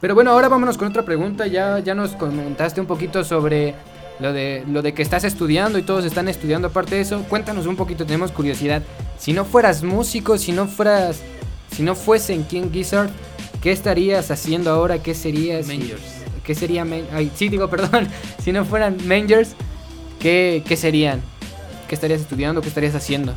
Pero 0.00 0.14
bueno, 0.14 0.30
ahora 0.30 0.48
vámonos 0.48 0.76
con 0.76 0.88
otra 0.88 1.04
pregunta. 1.04 1.46
Ya, 1.46 1.78
ya 1.78 1.94
nos 1.94 2.12
comentaste 2.12 2.80
un 2.80 2.86
poquito 2.86 3.24
sobre 3.24 3.74
lo 4.20 4.32
de, 4.32 4.64
lo 4.68 4.82
de 4.82 4.92
que 4.94 5.02
estás 5.02 5.24
estudiando 5.24 5.78
y 5.78 5.82
todos 5.82 6.04
están 6.04 6.28
estudiando 6.28 6.68
aparte 6.68 6.96
de 6.96 7.00
eso. 7.00 7.22
Cuéntanos 7.28 7.66
un 7.66 7.76
poquito, 7.76 8.04
tenemos 8.04 8.30
curiosidad. 8.30 8.82
Si 9.18 9.32
no 9.32 9.44
fueras 9.44 9.82
músico, 9.82 10.36
si 10.36 10.52
no 10.52 10.66
fueras, 10.66 11.22
si 11.72 11.82
no 11.82 11.94
fuese 11.94 12.34
en 12.34 12.44
King 12.44 12.70
Gizzard, 12.72 13.10
¿qué 13.62 13.72
estarías 13.72 14.30
haciendo 14.30 14.70
ahora? 14.70 15.02
¿Qué 15.02 15.14
serías? 15.14 15.66
Mangers. 15.66 16.02
¿Qué 16.44 16.54
sería? 16.54 16.86
Ay, 17.12 17.32
sí, 17.34 17.48
digo, 17.48 17.68
perdón. 17.70 18.08
Si 18.42 18.52
no 18.52 18.64
fueran 18.66 18.98
Mangers, 19.06 19.54
¿qué, 20.20 20.62
¿qué 20.66 20.76
serían? 20.76 21.22
¿Qué 21.88 21.94
estarías 21.94 22.20
estudiando? 22.20 22.60
¿Qué 22.60 22.68
estarías 22.68 22.94
haciendo? 22.94 23.32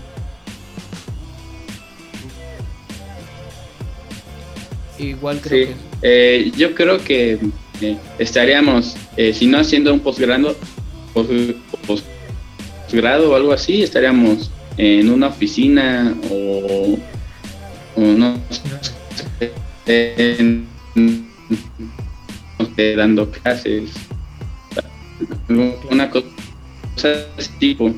Igual 4.99 5.39
creo 5.39 5.67
que 5.67 5.75
eh, 6.01 6.51
yo 6.57 6.75
creo 6.75 7.01
que 7.03 7.39
eh, 7.81 7.97
estaríamos, 8.17 8.97
eh, 9.15 9.33
si 9.33 9.47
no 9.47 9.57
haciendo 9.57 9.93
un 9.93 10.01
posgrado, 10.01 10.55
posgrado 11.87 13.31
o 13.31 13.35
algo 13.35 13.53
así, 13.53 13.81
estaríamos 13.81 14.51
en 14.77 15.09
una 15.09 15.27
oficina 15.27 16.15
o, 16.29 16.97
no 17.95 18.39
dando 22.95 23.29
clases, 23.29 23.91
una 25.49 26.09
cosa 26.09 27.07
de 27.07 27.27
ese 27.37 27.51
tipo. 27.59 27.93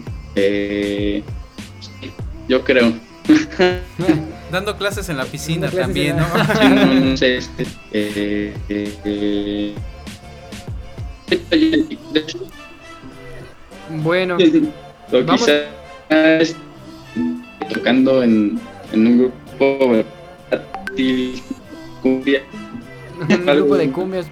yo 2.47 2.63
creo. 2.63 2.93
Dando 4.51 4.75
clases 4.75 5.07
en 5.07 5.17
la 5.17 5.25
piscina 5.25 5.69
también, 5.69 6.17
¿no? 6.17 6.27
no 6.27 7.17
sé, 7.17 7.39
eh, 7.93 8.53
eh, 8.69 9.75
bueno, 13.89 14.37
vamos. 15.11 15.41
quizás 15.41 16.55
tocando 17.73 18.23
en, 18.23 18.59
en 18.91 19.07
un 19.07 19.17
grupo 19.19 20.03
de 20.95 21.41
cumbia. 22.01 22.41
un 23.29 23.45
grupo 23.45 23.77
de 23.77 23.89
cumbias. 23.91 24.27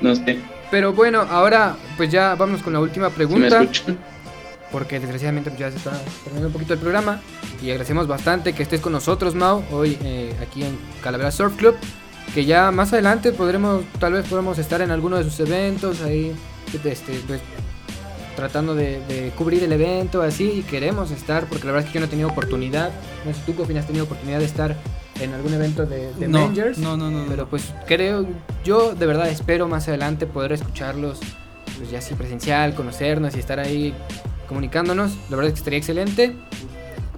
No 0.00 0.14
sé. 0.14 0.38
Pero 0.70 0.92
bueno, 0.92 1.26
ahora 1.28 1.76
pues 1.96 2.10
ya 2.10 2.34
vamos 2.34 2.62
con 2.62 2.72
la 2.72 2.80
última 2.80 3.10
pregunta. 3.10 3.58
¿Me 3.58 3.64
escuchan? 3.64 3.98
Porque 4.72 5.00
desgraciadamente 5.00 5.50
pues, 5.50 5.60
ya 5.60 5.70
se 5.70 5.76
está 5.76 5.92
terminando 6.22 6.48
un 6.48 6.52
poquito 6.52 6.74
el 6.74 6.80
programa. 6.80 7.20
Y 7.62 7.70
agradecemos 7.70 8.06
bastante 8.06 8.52
que 8.52 8.62
estés 8.62 8.80
con 8.80 8.92
nosotros 8.92 9.34
Mau 9.34 9.62
hoy 9.70 9.98
eh, 10.02 10.34
aquí 10.40 10.62
en 10.62 10.78
Calavera 11.02 11.30
Surf 11.30 11.56
Club 11.56 11.76
que 12.34 12.44
ya 12.44 12.70
más 12.70 12.92
adelante 12.92 13.32
podremos 13.32 13.84
tal 13.98 14.12
vez 14.12 14.26
podamos 14.26 14.58
estar 14.58 14.80
en 14.80 14.90
alguno 14.90 15.16
de 15.16 15.24
sus 15.24 15.40
eventos 15.40 16.00
ahí 16.02 16.32
este, 16.72 17.20
pues, 17.26 17.40
tratando 18.36 18.74
de, 18.74 19.32
cubrir 19.36 19.64
el 19.64 19.72
evento 19.72 20.22
así 20.22 20.50
y 20.50 20.62
queremos 20.62 21.10
estar 21.10 21.46
porque 21.46 21.66
la 21.66 21.72
verdad 21.72 21.86
es 21.86 21.92
que 21.92 21.94
yo 21.94 22.00
no 22.00 22.06
he 22.06 22.10
tenido 22.10 22.28
oportunidad. 22.28 22.90
No 23.24 23.34
sé 23.34 23.40
tú 23.44 23.54
Cofin 23.54 23.78
has 23.78 23.86
tenido 23.86 24.04
oportunidad 24.04 24.38
de 24.38 24.44
estar 24.44 24.76
en 25.20 25.34
algún 25.34 25.52
evento 25.52 25.84
de, 25.84 26.14
de 26.14 26.28
no, 26.28 26.50
no, 26.78 26.96
no, 26.96 27.10
no, 27.10 27.26
pero 27.28 27.46
pues 27.46 27.74
creo 27.86 28.26
yo 28.64 28.94
de 28.94 29.06
verdad 29.06 29.28
espero 29.28 29.68
más 29.68 29.86
adelante 29.88 30.26
poder 30.26 30.52
escucharlos 30.52 31.20
pues 31.76 31.90
ya 31.90 31.98
así 31.98 32.14
presencial 32.14 32.74
conocernos 32.74 33.36
y 33.36 33.40
estar 33.40 33.60
ahí 33.60 33.92
comunicándonos. 34.50 35.12
La 35.30 35.36
verdad 35.36 35.46
es 35.46 35.54
que 35.54 35.58
estaría 35.58 35.78
excelente. 35.78 36.34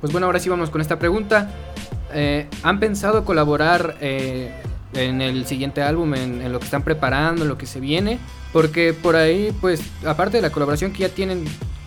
Pues 0.01 0.13
bueno, 0.13 0.27
ahora 0.27 0.39
sí 0.39 0.51
vamos 0.51 0.69
con 0.69 0.83
esta 0.83 0.99
pregunta. 0.99 1.51
eh, 2.13 2.47
¿han 2.63 2.79
pensado 2.79 3.25
colaborar 3.25 3.97
eh, 4.03 4.53
en 4.93 5.23
el 5.23 5.47
siguiente 5.47 5.81
álbum, 5.83 6.15
en, 6.15 6.53
lo 6.53 6.59
que 6.59 6.67
están 6.67 6.83
preparando, 6.83 7.43
en 7.43 7.49
lo 7.49 7.57
que 7.57 7.65
se 7.65 7.81
viene? 7.81 8.19
Porque 8.53 8.93
por 8.93 9.17
ahí, 9.17 9.51
pues, 9.63 9.81
aparte 10.07 10.37
de 10.37 10.43
la 10.43 10.51
colaboración 10.51 10.93
que 10.93 10.99
ya 11.01 11.09
tienen 11.09 11.45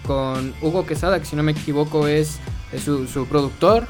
con 0.08 0.56
Hugo 0.64 0.88
Quesada, 0.88 1.20
que 1.20 1.26
si 1.26 1.36
no 1.36 1.44
me 1.44 1.52
equivoco 1.52 2.08
es, 2.08 2.40
es 2.74 2.82
su, 2.82 3.06
su, 3.06 3.28
productor, 3.28 3.86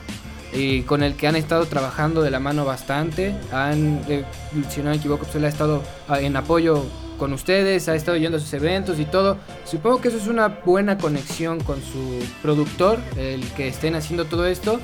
y 0.52 0.82
con 0.82 1.04
el 1.04 1.16
que 1.16 1.28
han 1.28 1.38
estado 1.38 1.66
trabajando 1.68 2.22
de 2.22 2.32
la 2.32 2.42
mano 2.42 2.66
bastante. 2.66 3.34
Han, 3.54 4.02
eh, 4.10 4.26
si 4.70 4.82
no 4.82 4.90
me 4.90 4.98
equivoco, 4.98 5.24
pues 5.24 5.36
él 5.36 5.46
ha 5.46 5.50
estado 5.50 5.84
ah, 6.10 6.20
en 6.20 6.36
apoyo 6.36 6.84
con 7.18 7.34
ustedes, 7.34 7.88
ha 7.88 7.96
estado 7.96 8.18
yendo 8.18 8.38
a 8.38 8.42
sus 8.42 8.54
eventos 8.54 9.00
y 9.00 9.06
todo. 9.06 9.38
Supongo 9.66 10.02
que 10.02 10.10
eso 10.10 10.18
es 10.18 10.28
una 10.28 10.48
buena 10.48 10.98
conexión 10.98 11.60
con 11.60 11.82
su 11.82 12.24
productor, 12.42 13.00
el 13.18 13.44
que 13.54 13.68
estén 13.68 13.96
haciendo 13.96 14.26
todo 14.26 14.46
esto 14.46 14.80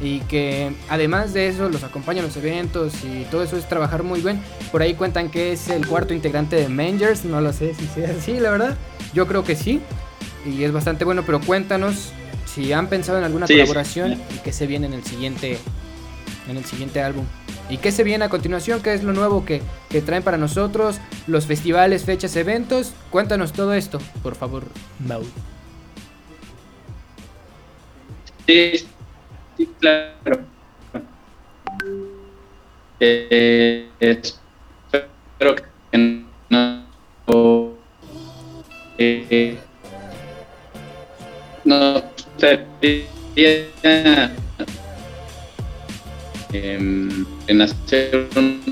y 0.00 0.20
que 0.20 0.74
además 0.88 1.32
de 1.32 1.46
eso 1.48 1.68
los 1.68 1.84
acompaña 1.84 2.20
en 2.20 2.26
los 2.26 2.36
eventos 2.36 2.92
y 3.04 3.24
todo 3.30 3.42
eso 3.42 3.56
es 3.56 3.68
trabajar 3.68 4.02
muy 4.02 4.20
bien. 4.20 4.40
Por 4.70 4.82
ahí 4.82 4.94
cuentan 4.94 5.30
que 5.30 5.52
es 5.52 5.68
el 5.68 5.86
cuarto 5.86 6.14
integrante 6.14 6.56
de 6.56 6.68
Mangers, 6.68 7.24
no 7.24 7.40
lo 7.40 7.52
sé 7.52 7.74
si 7.74 7.86
sea 7.86 8.10
así, 8.10 8.40
la 8.40 8.50
verdad. 8.50 8.76
Yo 9.14 9.26
creo 9.26 9.44
que 9.44 9.54
sí 9.56 9.80
y 10.44 10.64
es 10.64 10.72
bastante 10.72 11.04
bueno, 11.04 11.22
pero 11.24 11.40
cuéntanos 11.40 12.12
si 12.46 12.72
han 12.72 12.88
pensado 12.88 13.18
en 13.18 13.24
alguna 13.24 13.46
sí, 13.46 13.54
colaboración 13.54 14.16
sí. 14.16 14.36
y 14.36 14.38
qué 14.38 14.52
se 14.52 14.66
viene 14.66 14.86
en 14.86 14.94
el 14.94 15.04
siguiente 15.04 15.58
en 16.48 16.56
el 16.56 16.64
siguiente 16.64 17.00
álbum. 17.00 17.24
¿Y 17.68 17.78
qué 17.78 17.92
se 17.92 18.04
viene 18.04 18.24
a 18.24 18.28
continuación? 18.28 18.82
¿Qué 18.82 18.92
es 18.92 19.02
lo 19.02 19.12
nuevo 19.12 19.44
que, 19.44 19.62
que, 19.88 20.02
traen 20.02 20.22
para 20.22 20.36
nosotros? 20.36 20.98
Los 21.26 21.46
festivales, 21.46 22.04
fechas, 22.04 22.36
eventos. 22.36 22.92
Cuéntanos 23.10 23.52
todo 23.52 23.72
esto, 23.74 23.98
por 24.22 24.34
favor, 24.34 24.64
Mau. 24.98 25.22
Sí, 28.46 28.72
sí 29.56 29.68
claro. 29.78 30.40
Eh, 33.00 33.88
espero 33.98 35.56
que 35.90 35.98
no. 35.98 36.82
Eh, 38.98 39.58
no 41.64 42.02
sería 42.36 44.30
en, 46.52 47.26
en 47.46 47.62
hacer 47.62 48.28
una 48.36 48.62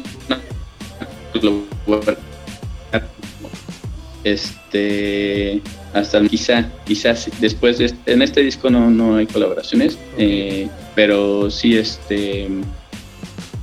este 4.24 5.62
hasta 5.94 6.22
quizá 6.24 6.70
quizás 6.84 7.30
después 7.40 7.78
de 7.78 7.86
este, 7.86 8.12
en 8.12 8.22
este 8.22 8.42
disco 8.42 8.70
no, 8.70 8.90
no 8.90 9.16
hay 9.16 9.26
colaboraciones 9.26 9.98
eh, 10.18 10.68
pero 10.94 11.50
sí 11.50 11.76
este 11.76 12.48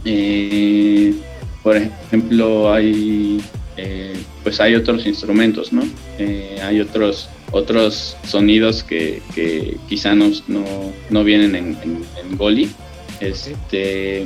eh, 0.05 1.13
por 1.63 1.77
ejemplo 1.77 2.73
hay 2.73 3.41
eh, 3.77 4.15
pues 4.43 4.59
hay 4.59 4.75
otros 4.75 5.05
instrumentos 5.05 5.71
no 5.71 5.83
hay 6.63 6.81
otros 6.81 7.29
otros 7.51 8.17
sonidos 8.25 8.83
que, 8.83 9.21
que 9.33 9.77
quizá 9.87 10.15
no, 10.15 10.31
no, 10.47 10.65
no 11.09 11.23
vienen 11.23 11.55
en, 11.55 11.77
en, 11.81 12.05
en 12.21 12.37
Goli 12.37 12.69
este 13.19 14.25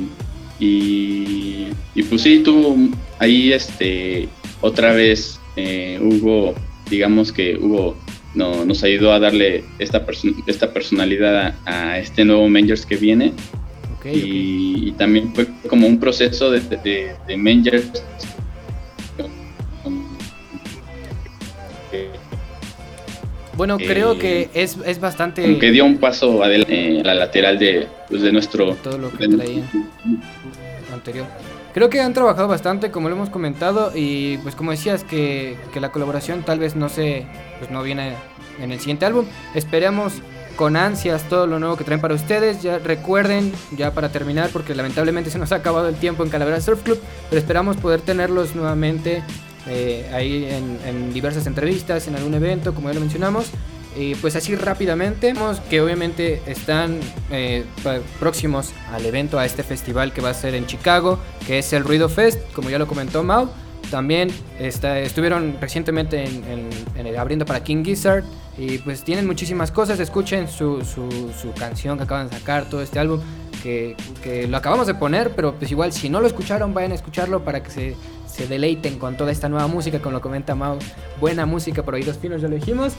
y, 0.58 1.68
y, 1.94 2.02
pues 2.04 2.22
sí 2.22 2.40
tuvo 2.44 2.76
ahí 3.18 3.52
este 3.52 4.28
otra 4.60 4.92
vez 4.92 5.40
eh, 5.56 5.98
Hugo 6.00 6.54
digamos 6.88 7.32
que 7.32 7.56
Hugo 7.56 7.96
no, 8.34 8.64
nos 8.64 8.82
ayudó 8.84 9.12
a 9.12 9.18
darle 9.18 9.64
esta 9.78 10.06
perso 10.06 10.28
esta 10.46 10.72
personalidad 10.72 11.54
a, 11.66 11.92
a, 11.92 11.98
este 11.98 12.24
nuevo 12.24 12.48
Mangers 12.48 12.86
que 12.86 12.96
viene 12.96 13.32
okay, 13.98 14.14
y, 14.14 14.18
okay. 14.18 14.88
y, 14.88 14.92
también 14.92 15.34
fue 15.34 15.46
como 15.68 15.86
un 15.86 15.98
proceso 15.98 16.50
de, 16.50 16.60
de, 16.60 17.14
de 17.26 17.36
Mangers 17.36 18.02
Bueno, 23.56 23.78
creo 23.78 24.12
eh, 24.14 24.18
que 24.18 24.48
es, 24.54 24.76
es 24.84 24.98
bastante... 24.98 25.58
Que 25.58 25.70
dio 25.70 25.84
un 25.84 25.98
paso 25.98 26.42
adelante 26.42 26.98
eh, 26.98 27.02
la 27.04 27.14
lateral 27.14 27.58
de, 27.58 27.86
pues, 28.12 28.22
de 28.22 28.32
nuestro... 28.32 28.74
Todo 28.76 28.98
lo 28.98 29.10
que 29.10 29.28
traía 29.28 29.64
anterior. 30.92 31.26
Creo 31.72 31.88
que 31.88 32.00
han 32.00 32.12
trabajado 32.12 32.48
bastante, 32.48 32.90
como 32.90 33.08
lo 33.08 33.16
hemos 33.16 33.30
comentado, 33.30 33.92
y 33.94 34.36
pues 34.38 34.54
como 34.54 34.70
decías, 34.72 35.04
que, 35.04 35.56
que 35.72 35.80
la 35.80 35.90
colaboración 35.90 36.42
tal 36.42 36.58
vez 36.58 36.76
no 36.76 36.88
se... 36.88 37.26
Pues 37.58 37.70
no 37.70 37.82
viene 37.82 38.14
en 38.60 38.70
el 38.70 38.78
siguiente 38.78 39.06
álbum. 39.06 39.24
Esperemos 39.54 40.14
con 40.56 40.76
ansias 40.76 41.26
todo 41.28 41.46
lo 41.46 41.58
nuevo 41.58 41.76
que 41.76 41.84
traen 41.84 42.00
para 42.00 42.14
ustedes. 42.14 42.62
Ya 42.62 42.78
recuerden, 42.78 43.52
ya 43.76 43.92
para 43.92 44.10
terminar, 44.10 44.50
porque 44.52 44.74
lamentablemente 44.74 45.30
se 45.30 45.38
nos 45.38 45.50
ha 45.52 45.56
acabado 45.56 45.88
el 45.88 45.96
tiempo 45.96 46.22
en 46.22 46.28
Calavera 46.28 46.60
Surf 46.60 46.82
Club, 46.82 47.00
pero 47.30 47.40
esperamos 47.40 47.78
poder 47.78 48.02
tenerlos 48.02 48.54
nuevamente 48.54 49.22
eh, 49.66 50.10
ahí 50.12 50.44
en, 50.44 50.78
en, 50.86 51.12
diversas 51.14 51.46
entrevistas, 51.46 52.08
en 52.08 52.16
algún 52.16 52.34
evento, 52.34 52.74
como 52.74 52.88
ya 52.88 52.94
lo 52.94 53.00
mencionamos. 53.00 53.50
Y 53.96 54.14
pues 54.16 54.36
así 54.36 54.54
rápidamente, 54.54 55.34
que 55.68 55.80
obviamente 55.80 56.40
están 56.46 56.98
eh, 57.30 57.64
próximos 58.18 58.72
al 58.90 59.04
evento, 59.04 59.38
a 59.38 59.44
este 59.44 59.62
festival 59.62 60.12
que 60.12 60.20
va 60.20 60.30
a 60.30 60.34
ser 60.34 60.54
en 60.54 60.66
Chicago, 60.66 61.18
que 61.46 61.58
es 61.58 61.72
el 61.72 61.84
Ruido 61.84 62.08
Fest, 62.08 62.40
como 62.52 62.70
ya 62.70 62.78
lo 62.78 62.86
comentó 62.86 63.22
Mau. 63.22 63.50
También 63.90 64.30
estuvieron 64.58 65.58
recientemente 65.60 66.24
en, 66.24 66.70
en, 66.96 67.16
abriendo 67.18 67.44
para 67.44 67.62
King 67.62 67.84
Gizzard 67.84 68.24
y 68.56 68.78
pues 68.78 69.04
tienen 69.04 69.26
muchísimas 69.26 69.70
cosas. 69.70 70.00
Escuchen 70.00 70.48
su, 70.48 70.82
su 70.82 71.52
canción 71.58 71.98
que 71.98 72.04
acaban 72.04 72.30
de 72.30 72.38
sacar, 72.38 72.64
todo 72.64 72.80
este 72.80 72.98
álbum 72.98 73.20
que, 73.62 73.96
que, 74.22 74.46
lo 74.46 74.56
acabamos 74.56 74.86
de 74.86 74.94
poner, 74.94 75.30
pero 75.36 75.54
pues 75.54 75.70
igual 75.70 75.92
si 75.92 76.08
no 76.08 76.20
lo 76.20 76.26
escucharon, 76.26 76.74
vayan 76.74 76.92
a 76.92 76.94
escucharlo 76.94 77.44
para 77.44 77.62
que 77.62 77.70
se, 77.70 77.96
se 78.26 78.46
deleiten 78.46 78.98
con 78.98 79.16
toda 79.16 79.30
esta 79.30 79.48
nueva 79.48 79.66
música, 79.66 80.00
como 80.00 80.12
lo 80.12 80.20
comenta 80.20 80.54
Mau. 80.54 80.78
Buena 81.20 81.46
música 81.46 81.82
por 81.82 81.94
oídos 81.94 82.18
finos, 82.18 82.40
ya 82.40 82.48
lo 82.48 82.54
dijimos. 82.54 82.94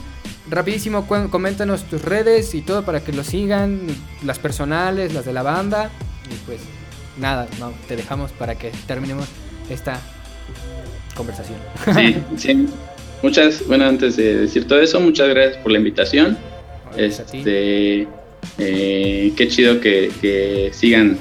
Rapidísimo, 0.48 1.06
coméntanos 1.06 1.84
tus 1.84 2.02
redes 2.02 2.54
y 2.54 2.62
todo 2.62 2.84
para 2.84 3.00
que 3.00 3.12
lo 3.12 3.24
sigan, 3.24 3.86
las 4.24 4.38
personales, 4.38 5.12
las 5.12 5.24
de 5.24 5.32
la 5.32 5.42
banda. 5.42 5.90
Y 6.30 6.34
pues 6.46 6.60
nada, 7.18 7.48
Mau, 7.58 7.72
te 7.88 7.96
dejamos 7.96 8.32
para 8.32 8.54
que 8.54 8.70
terminemos 8.86 9.26
esta 9.68 10.00
conversación. 11.16 11.58
Sí, 11.94 12.16
sí. 12.36 12.68
Muchas, 13.22 13.66
bueno, 13.66 13.86
antes 13.86 14.16
de 14.16 14.36
decir 14.36 14.68
todo 14.68 14.80
eso, 14.80 15.00
muchas 15.00 15.28
gracias 15.30 15.56
por 15.58 15.72
la 15.72 15.78
invitación. 15.78 16.36
Este, 16.96 18.06
eh, 18.58 19.32
qué 19.36 19.48
chido 19.48 19.80
que, 19.80 20.70
sigan 20.72 21.18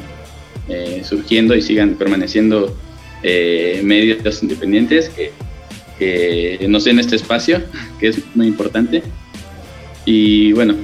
eh, 0.69 1.01
surgiendo 1.03 1.55
y 1.55 1.61
sigan 1.61 1.95
permaneciendo 1.95 2.76
eh, 3.24 3.82
medios 3.84 4.43
independientes 4.43 5.09
que, 5.09 5.32
nos 6.67 6.84
den 6.84 6.99
este 6.99 7.15
espacio, 7.15 7.61
que 7.99 8.09
es 8.09 8.17
muy 8.36 8.47
importante. 8.47 9.03
Y 10.05 10.51
bueno, 10.51 10.76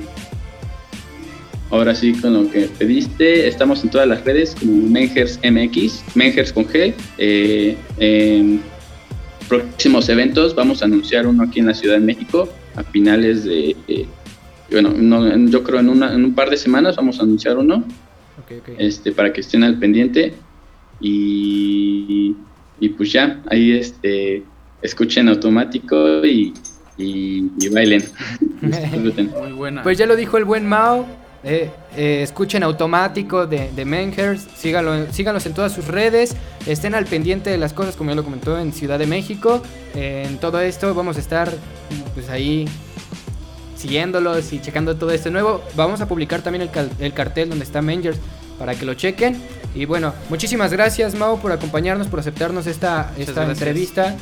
ahora 1.70 1.94
sí 1.94 2.14
con 2.14 2.34
lo 2.34 2.50
que 2.50 2.70
pediste, 2.78 3.48
estamos 3.48 3.84
en 3.84 3.90
todas 3.90 4.08
las 4.08 4.24
redes 4.24 4.56
como 4.58 4.88
Mengers 4.88 5.40
MX, 5.44 6.04
Mengers 6.16 6.54
con 6.54 6.66
G. 6.66 6.94
Eh, 7.18 7.76
próximos 9.50 10.08
eventos 10.08 10.56
vamos 10.56 10.82
a 10.82 10.86
anunciar 10.86 11.28
uno 11.28 11.44
aquí 11.44 11.60
en 11.60 11.66
la 11.66 11.74
Ciudad 11.74 11.96
de 11.96 12.06
México 12.06 12.48
a 12.76 12.84
finales 12.84 13.44
de... 13.44 13.76
Bueno, 14.72 14.94
no, 14.96 15.50
yo 15.50 15.64
creo 15.64 15.80
en, 15.80 15.90
una, 15.90 16.14
en 16.14 16.26
un 16.26 16.36
par 16.36 16.50
de 16.50 16.58
semanas 16.58 16.96
vamos 16.96 17.20
a 17.20 17.24
anunciar 17.24 17.58
uno. 17.58 17.84
Okay, 18.44 18.60
okay. 18.60 18.76
Este, 18.80 19.12
para 19.12 19.34
que 19.34 19.42
estén 19.42 19.64
al 19.64 19.78
pendiente 19.78 20.34
y, 21.00 22.36
y 22.80 22.90
pues 22.90 23.12
ya, 23.12 23.42
ahí 23.50 23.72
este, 23.72 24.44
escuchen 24.82 25.30
automático 25.30 26.26
y, 26.26 26.54
y, 26.98 27.52
y 27.60 27.70
bailen. 27.70 28.04
Muy 29.42 29.52
buena. 29.54 29.84
Pues 29.84 29.98
ya 29.98 30.06
lo 30.06 30.16
dijo 30.16 30.38
el 30.38 30.46
buen 30.46 30.68
Mao. 30.68 31.06
Eh, 31.42 31.70
eh, 31.96 32.22
escuchen 32.22 32.64
automático 32.64 33.48
de, 33.48 33.72
de 33.72 33.86
Menhers, 33.86 34.46
síganlo, 34.58 35.10
síganlos 35.14 35.46
en 35.46 35.54
todas 35.54 35.72
sus 35.72 35.88
redes, 35.88 36.36
estén 36.68 36.96
al 36.96 37.06
pendiente 37.06 37.50
de 37.50 37.58
las 37.58 37.72
cosas 37.72 37.96
como 37.96 38.10
ya 38.10 38.18
lo 38.18 38.26
comentó 38.26 38.60
en 38.60 38.74
Ciudad 38.74 39.00
de 39.00 39.08
México. 39.08 39.64
Eh, 39.96 40.26
en 40.28 40.38
todo 40.40 40.60
esto 40.60 40.94
vamos 40.94 41.16
a 41.16 41.22
estar 41.22 41.50
pues 42.14 42.30
ahí 42.30 42.68
siguiéndolos 43.80 44.52
y 44.54 44.60
checando 44.60 44.96
todo 44.98 45.12
esto 45.12 45.32
nuevo. 45.32 45.64
Vamos 45.76 46.02
a 46.02 46.08
publicar 46.08 46.42
también 46.42 46.62
el, 46.62 46.90
el 47.00 47.14
cartel 47.14 47.50
donde 47.50 47.64
está 47.64 47.82
Mengers 47.82 48.20
para 48.60 48.76
que 48.76 48.86
lo 48.86 48.94
chequen. 48.94 49.42
Y 49.74 49.86
bueno, 49.86 50.14
muchísimas 50.30 50.72
gracias 50.72 51.16
Mau 51.16 51.40
por 51.40 51.52
acompañarnos, 51.52 52.08
por 52.08 52.20
aceptarnos 52.20 52.68
esta, 52.68 53.14
esta 53.18 53.46
entrevista. 53.46 54.16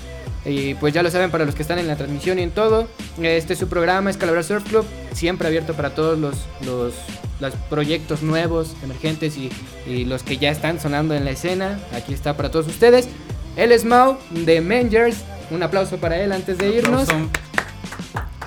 Y 0.46 0.76
pues 0.76 0.94
ya 0.94 1.04
lo 1.04 1.12
saben 1.12 1.30
para 1.30 1.44
los 1.44 1.56
que 1.56 1.62
están 1.62 1.80
en 1.80 1.88
la 1.88 1.98
transmisión 1.98 2.40
y 2.40 2.44
en 2.44 2.52
todo. 2.52 2.88
Este 3.22 3.54
es 3.54 3.60
su 3.60 3.68
programa, 3.68 4.10
Escalabra 4.10 4.44
Surf 4.44 4.64
Club, 4.70 4.86
siempre 5.12 5.48
abierto 5.48 5.74
para 5.74 5.90
todos 5.90 6.18
los, 6.18 6.36
los, 6.66 6.94
los 7.42 7.54
proyectos 7.70 8.22
nuevos, 8.22 8.76
emergentes 8.82 9.36
y, 9.38 9.50
y, 9.86 10.06
los 10.06 10.24
que 10.24 10.38
ya 10.38 10.50
están 10.50 10.80
sonando 10.80 11.16
en 11.16 11.26
la 11.26 11.32
escena. 11.32 11.80
Aquí 11.94 12.14
está 12.14 12.38
para 12.38 12.50
todos 12.50 12.68
ustedes. 12.68 13.10
Él 13.58 13.74
es 13.74 13.84
Mau 13.84 14.18
de 14.30 14.62
Mangers. 14.62 15.18
Un 15.50 15.64
aplauso 15.64 15.98
para 15.98 16.18
él 16.18 16.32
antes 16.32 16.58
de 16.58 16.70
irnos. 16.70 17.08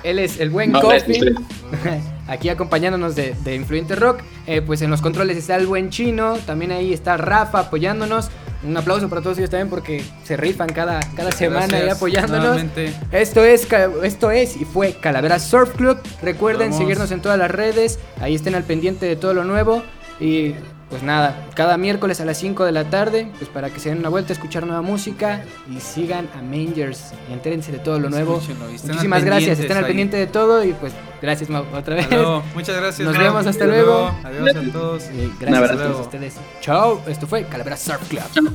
Él 0.03 0.19
es 0.19 0.39
el 0.39 0.49
buen 0.49 0.71
no, 0.71 0.81
Coffee. 0.81 1.35
Aquí 2.27 2.49
acompañándonos 2.49 3.15
de, 3.15 3.35
de 3.43 3.55
Influyente 3.55 3.95
Rock. 3.95 4.21
Eh, 4.47 4.61
pues 4.61 4.81
en 4.81 4.89
los 4.89 5.01
controles 5.01 5.37
está 5.37 5.55
el 5.55 5.67
buen 5.67 5.89
chino. 5.89 6.37
También 6.45 6.71
ahí 6.71 6.93
está 6.93 7.17
Rafa 7.17 7.59
apoyándonos. 7.59 8.29
Un 8.63 8.77
aplauso 8.77 9.09
para 9.09 9.21
todos 9.21 9.37
ellos 9.39 9.49
también 9.49 9.69
porque 9.69 10.03
se 10.23 10.37
rifan 10.37 10.69
cada, 10.69 10.99
cada 11.15 11.31
semana 11.31 11.77
ahí 11.77 11.89
apoyándonos. 11.89 12.43
Nuevamente. 12.43 12.93
Esto 13.11 13.43
es, 13.43 13.67
esto 14.03 14.31
es 14.31 14.55
y 14.55 14.65
fue 14.65 14.93
Calavera 14.93 15.39
Surf 15.39 15.75
Club. 15.75 15.97
Recuerden 16.21 16.69
Vamos. 16.69 16.77
seguirnos 16.77 17.11
en 17.11 17.21
todas 17.21 17.39
las 17.39 17.49
redes. 17.49 17.99
Ahí 18.19 18.35
estén 18.35 18.53
al 18.53 18.63
pendiente 18.63 19.07
de 19.07 19.15
todo 19.15 19.33
lo 19.33 19.43
nuevo. 19.43 19.81
Y 20.19 20.53
pues 20.91 21.03
nada, 21.03 21.47
cada 21.55 21.77
miércoles 21.77 22.19
a 22.19 22.25
las 22.25 22.37
5 22.37 22.65
de 22.65 22.73
la 22.73 22.83
tarde, 22.89 23.31
pues 23.37 23.49
para 23.49 23.69
que 23.69 23.79
se 23.79 23.89
den 23.89 23.99
una 23.99 24.09
vuelta 24.09 24.33
a 24.33 24.35
escuchar 24.35 24.65
nueva 24.67 24.81
música 24.81 25.45
y 25.73 25.79
sigan 25.79 26.29
a 26.37 26.41
Mangers 26.41 27.13
y 27.29 27.33
entérense 27.33 27.71
de 27.71 27.79
todo 27.79 27.97
lo 27.97 28.09
nuevo. 28.09 28.37
Escúchenlo 28.37 28.65
Muchísimas 28.67 29.23
gracias, 29.23 29.57
estén 29.57 29.77
al 29.77 29.85
ahí. 29.85 29.89
pendiente 29.89 30.17
de 30.17 30.27
todo 30.27 30.65
y 30.65 30.73
pues 30.73 30.91
gracias 31.21 31.49
Mau, 31.49 31.65
otra 31.73 31.95
vez. 31.95 32.07
Muchas 32.53 32.75
gracias. 32.75 33.07
Nos 33.07 33.15
Mau. 33.15 33.23
vemos, 33.23 33.47
hasta 33.47 33.65
luego. 33.65 34.13
Adiós 34.21 34.49
a 34.53 34.71
todos. 34.73 35.03
Y 35.11 35.31
gracias 35.39 35.71
a 35.71 35.77
todos 35.77 36.01
ustedes. 36.01 36.35
Chao, 36.59 37.01
esto 37.07 37.25
fue 37.25 37.45
Calavera 37.45 37.77
Surf 37.77 38.07
Club. 38.09 38.51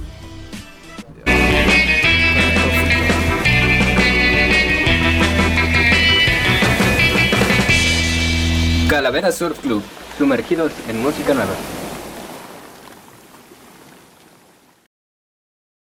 Calavera 8.88 9.32
Surf 9.32 9.58
Club, 9.60 9.82
sumergidos 10.18 10.72
en 10.88 11.02
música 11.02 11.34
nueva. 11.34 11.54